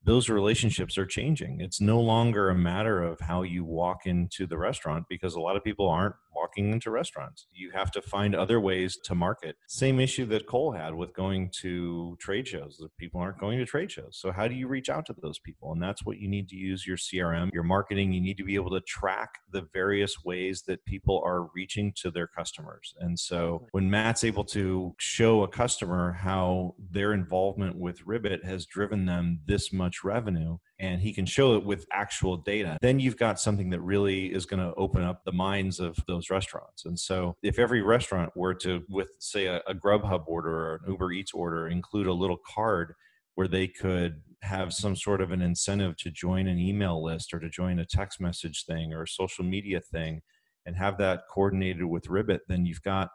those 0.06 0.30
relationships 0.30 0.98
are 0.98 1.06
changing. 1.06 1.62
It's 1.62 1.80
no 1.80 2.00
longer 2.00 2.50
a 2.50 2.56
matter 2.56 3.02
of 3.02 3.20
how 3.22 3.44
you 3.44 3.63
walk 3.63 4.06
into 4.06 4.46
the 4.46 4.58
restaurant 4.58 5.06
because 5.10 5.36
a 5.36 5.39
lot 5.39 5.56
of 5.56 5.64
people 5.64 5.89
aren't 5.89 6.16
walking 6.36 6.72
into 6.72 6.89
restaurants. 6.89 7.47
You 7.54 7.72
have 7.72 7.91
to 7.91 8.01
find 8.01 8.36
other 8.36 8.60
ways 8.60 8.97
to 9.06 9.16
market. 9.16 9.56
Same 9.68 9.99
issue 9.99 10.26
that 10.26 10.47
Cole 10.47 10.72
had 10.72 10.93
with 10.93 11.14
going 11.14 11.51
to 11.62 12.18
trade 12.20 12.47
shows. 12.47 12.84
People 12.97 13.22
aren't 13.22 13.39
going 13.39 13.60
to 13.60 13.66
trade 13.66 13.91
shows. 13.91 14.18
So 14.20 14.32
how 14.32 14.47
do 14.47 14.56
you 14.56 14.68
reach 14.68 14.89
out 14.89 15.06
to 15.08 15.16
those 15.22 15.39
people? 15.39 15.72
And 15.72 15.82
that's 15.82 16.06
what 16.06 16.18
you 16.18 16.28
need 16.28 16.49
to 16.49 16.56
use 16.56 16.86
your 16.86 16.97
CRM, 16.97 17.54
your 17.54 17.64
marketing. 17.64 18.12
You 18.14 18.22
need 18.22 18.38
to 18.38 18.43
be 18.43 18.56
able 18.56 18.72
to 18.72 18.82
track 18.82 19.30
the 19.51 19.68
various 19.74 20.24
ways 20.26 20.64
that 20.68 20.84
people 20.86 21.22
are 21.26 21.47
reaching 21.56 21.93
to 21.97 22.12
their 22.12 22.28
customers. 22.28 22.93
And 22.99 23.18
so 23.18 23.68
when 23.72 23.89
Matt's 23.89 24.24
able 24.24 24.45
to 24.45 24.95
show 24.99 25.43
a 25.43 25.47
customer 25.47 26.14
how 26.14 26.76
their 26.91 27.14
involvement 27.14 27.78
with 27.78 28.06
Ribbit 28.06 28.43
has 28.43 28.66
driven 28.66 29.06
them 29.06 29.39
this 29.45 29.72
much 29.72 29.93
revenue, 30.04 30.58
and 30.80 31.02
he 31.02 31.14
can 31.14 31.26
show 31.26 31.56
it 31.56 31.66
with 31.66 31.86
actual 31.91 32.38
data, 32.38 32.78
then 32.82 33.00
you've 33.00 33.18
got 33.18 33.39
something 33.39 33.70
that 33.72 33.82
really 33.82 34.34
is 34.34 34.46
going 34.46 34.62
to 34.62 34.74
open 34.76 35.04
up 35.04 35.24
the 35.26 35.34
minds 35.34 35.80
of 35.80 35.98
those 36.08 36.30
restaurants. 36.30 36.86
And 36.86 36.98
so, 36.98 37.36
if 37.44 37.60
every 37.60 37.82
restaurant 37.82 38.32
were 38.36 38.54
to, 38.56 38.84
with 38.89 39.10
say 39.20 39.48
a, 39.48 39.62
a 39.68 39.74
Grubhub 39.74 40.24
order 40.28 40.50
or 40.50 40.76
an 40.76 40.91
Uber 40.91 41.12
Eats 41.12 41.34
order, 41.34 41.68
include 41.68 42.08
a 42.08 42.14
little 42.14 42.39
card 42.48 42.94
where 43.36 43.48
they 43.48 43.68
could 43.68 44.22
have 44.41 44.74
some 44.74 44.96
sort 44.96 45.22
of 45.22 45.32
an 45.32 45.41
incentive 45.41 45.98
to 45.98 46.12
join 46.12 46.48
an 46.48 46.60
email 46.60 47.04
list 47.04 47.34
or 47.34 47.39
to 47.39 47.50
join 47.50 47.80
a 47.80 47.86
text 47.86 48.22
message 48.22 48.66
thing 48.66 48.94
or 48.94 49.04
a 49.04 49.08
social 49.08 49.44
media 49.44 49.80
thing 49.80 50.22
and 50.66 50.76
have 50.76 50.98
that 50.98 51.24
coordinated 51.30 51.86
with 51.86 52.10
Ribbit, 52.10 52.41
then 52.48 52.66
you've 52.66 52.82
got 52.82 53.10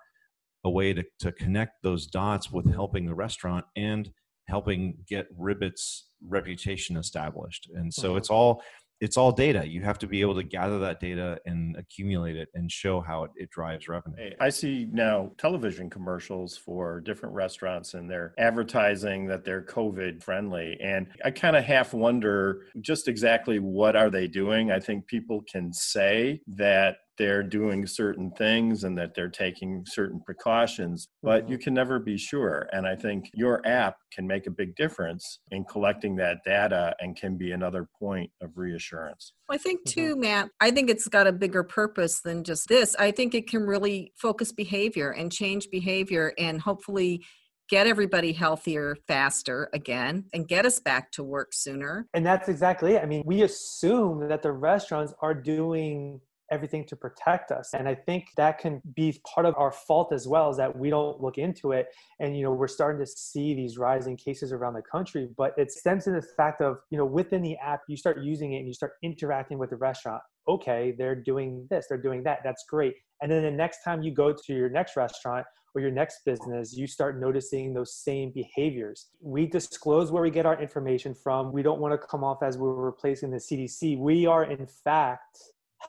a 0.64 0.70
way 0.70 0.92
to, 0.92 1.04
to 1.20 1.32
connect 1.32 1.82
those 1.82 2.06
dots 2.06 2.50
with 2.50 2.70
helping 2.72 3.06
the 3.06 3.14
restaurant 3.14 3.64
and 3.76 4.10
helping 4.48 4.96
get 5.08 5.26
Ribbit's 5.38 6.06
reputation 6.26 6.96
established. 6.96 7.68
And 7.74 7.92
so 7.92 8.08
Mm-hmm. 8.08 8.18
it's 8.18 8.30
all 8.30 8.62
it's 9.00 9.16
all 9.16 9.30
data. 9.30 9.64
You 9.64 9.82
have 9.82 9.98
to 10.00 10.08
be 10.08 10.20
able 10.22 10.34
to 10.34 10.42
gather 10.42 10.80
that 10.80 10.98
data 10.98 11.38
and 11.46 11.76
accumulate 11.76 12.34
it 12.34 12.48
and 12.54 12.68
show 12.68 13.00
how 13.00 13.22
it, 13.24 13.30
it 13.36 13.48
drives 13.50 13.86
revenue. 13.86 14.16
Hey, 14.16 14.34
I 14.40 14.48
see 14.48 14.88
now 14.90 15.30
television 15.38 15.88
commercials 15.88 16.56
for 16.56 17.00
different 17.00 17.32
restaurants 17.36 17.94
and 17.94 18.10
they're 18.10 18.34
advertising 18.38 19.26
that 19.28 19.44
they're 19.44 19.62
COVID 19.62 20.20
friendly. 20.20 20.76
And 20.82 21.06
I 21.24 21.30
kind 21.30 21.54
of 21.54 21.62
half 21.64 21.94
wonder 21.94 22.62
just 22.80 23.06
exactly 23.06 23.60
what 23.60 23.94
are 23.94 24.10
they 24.10 24.26
doing? 24.26 24.72
I 24.72 24.80
think 24.80 25.06
people 25.06 25.44
can 25.48 25.72
say 25.72 26.40
that 26.48 26.96
they're 27.18 27.42
doing 27.42 27.86
certain 27.86 28.30
things 28.32 28.84
and 28.84 28.96
that 28.98 29.14
they're 29.14 29.28
taking 29.28 29.84
certain 29.86 30.20
precautions, 30.24 31.08
but 31.22 31.48
you 31.48 31.58
can 31.58 31.74
never 31.74 31.98
be 31.98 32.16
sure. 32.16 32.68
And 32.72 32.86
I 32.86 32.94
think 32.94 33.30
your 33.34 33.66
app 33.66 33.96
can 34.12 34.26
make 34.26 34.46
a 34.46 34.50
big 34.50 34.76
difference 34.76 35.40
in 35.50 35.64
collecting 35.64 36.16
that 36.16 36.38
data 36.44 36.94
and 37.00 37.16
can 37.16 37.36
be 37.36 37.52
another 37.52 37.88
point 37.98 38.30
of 38.40 38.50
reassurance. 38.56 39.32
I 39.50 39.56
think 39.56 39.78
Mm-hmm. 39.78 40.00
too, 40.00 40.16
Matt, 40.16 40.48
I 40.60 40.70
think 40.70 40.90
it's 40.90 41.08
got 41.08 41.26
a 41.26 41.32
bigger 41.32 41.62
purpose 41.62 42.20
than 42.20 42.44
just 42.44 42.68
this. 42.68 42.94
I 42.98 43.10
think 43.10 43.34
it 43.34 43.48
can 43.48 43.62
really 43.62 44.12
focus 44.16 44.52
behavior 44.52 45.10
and 45.10 45.32
change 45.32 45.68
behavior 45.70 46.32
and 46.38 46.60
hopefully 46.60 47.24
get 47.68 47.86
everybody 47.86 48.32
healthier 48.32 48.96
faster 49.06 49.68
again 49.74 50.24
and 50.32 50.48
get 50.48 50.64
us 50.64 50.80
back 50.80 51.12
to 51.12 51.22
work 51.22 51.52
sooner. 51.52 52.06
And 52.14 52.24
that's 52.24 52.48
exactly 52.48 52.94
it. 52.94 53.02
I 53.02 53.06
mean, 53.06 53.22
we 53.26 53.42
assume 53.42 54.26
that 54.28 54.42
the 54.42 54.52
restaurants 54.52 55.12
are 55.20 55.34
doing 55.34 56.20
everything 56.50 56.84
to 56.86 56.96
protect 56.96 57.50
us. 57.50 57.74
And 57.74 57.88
I 57.88 57.94
think 57.94 58.28
that 58.36 58.58
can 58.58 58.80
be 58.94 59.20
part 59.26 59.46
of 59.46 59.54
our 59.56 59.72
fault 59.72 60.12
as 60.12 60.26
well, 60.26 60.50
is 60.50 60.56
that 60.56 60.76
we 60.76 60.90
don't 60.90 61.20
look 61.20 61.38
into 61.38 61.72
it. 61.72 61.88
And, 62.20 62.36
you 62.36 62.42
know, 62.42 62.52
we're 62.52 62.68
starting 62.68 63.04
to 63.04 63.10
see 63.10 63.54
these 63.54 63.78
rising 63.78 64.16
cases 64.16 64.52
around 64.52 64.74
the 64.74 64.82
country, 64.82 65.28
but 65.36 65.54
it 65.56 65.70
stems 65.70 66.04
to 66.04 66.10
the 66.10 66.22
fact 66.36 66.60
of, 66.60 66.78
you 66.90 66.98
know, 66.98 67.06
within 67.06 67.42
the 67.42 67.56
app, 67.58 67.80
you 67.88 67.96
start 67.96 68.22
using 68.22 68.52
it 68.52 68.58
and 68.58 68.66
you 68.66 68.74
start 68.74 68.92
interacting 69.02 69.58
with 69.58 69.70
the 69.70 69.76
restaurant. 69.76 70.22
Okay, 70.48 70.94
they're 70.96 71.14
doing 71.14 71.66
this, 71.70 71.86
they're 71.88 72.00
doing 72.00 72.22
that. 72.22 72.40
That's 72.42 72.64
great. 72.68 72.94
And 73.20 73.30
then 73.30 73.42
the 73.42 73.50
next 73.50 73.82
time 73.84 74.02
you 74.02 74.12
go 74.12 74.32
to 74.32 74.54
your 74.54 74.70
next 74.70 74.96
restaurant, 74.96 75.44
or 75.74 75.80
your 75.80 75.90
next 75.90 76.24
business, 76.24 76.76
you 76.76 76.86
start 76.86 77.20
noticing 77.20 77.74
those 77.74 77.94
same 77.94 78.32
behaviors. 78.32 79.08
We 79.20 79.46
disclose 79.46 80.10
where 80.10 80.22
we 80.22 80.30
get 80.30 80.46
our 80.46 80.60
information 80.60 81.14
from. 81.14 81.52
We 81.52 81.62
don't 81.62 81.80
want 81.80 81.92
to 81.92 81.98
come 81.98 82.24
off 82.24 82.42
as 82.42 82.56
we're 82.56 82.74
replacing 82.74 83.30
the 83.30 83.36
CDC. 83.36 83.98
We 83.98 84.26
are, 84.26 84.44
in 84.44 84.66
fact, 84.66 85.38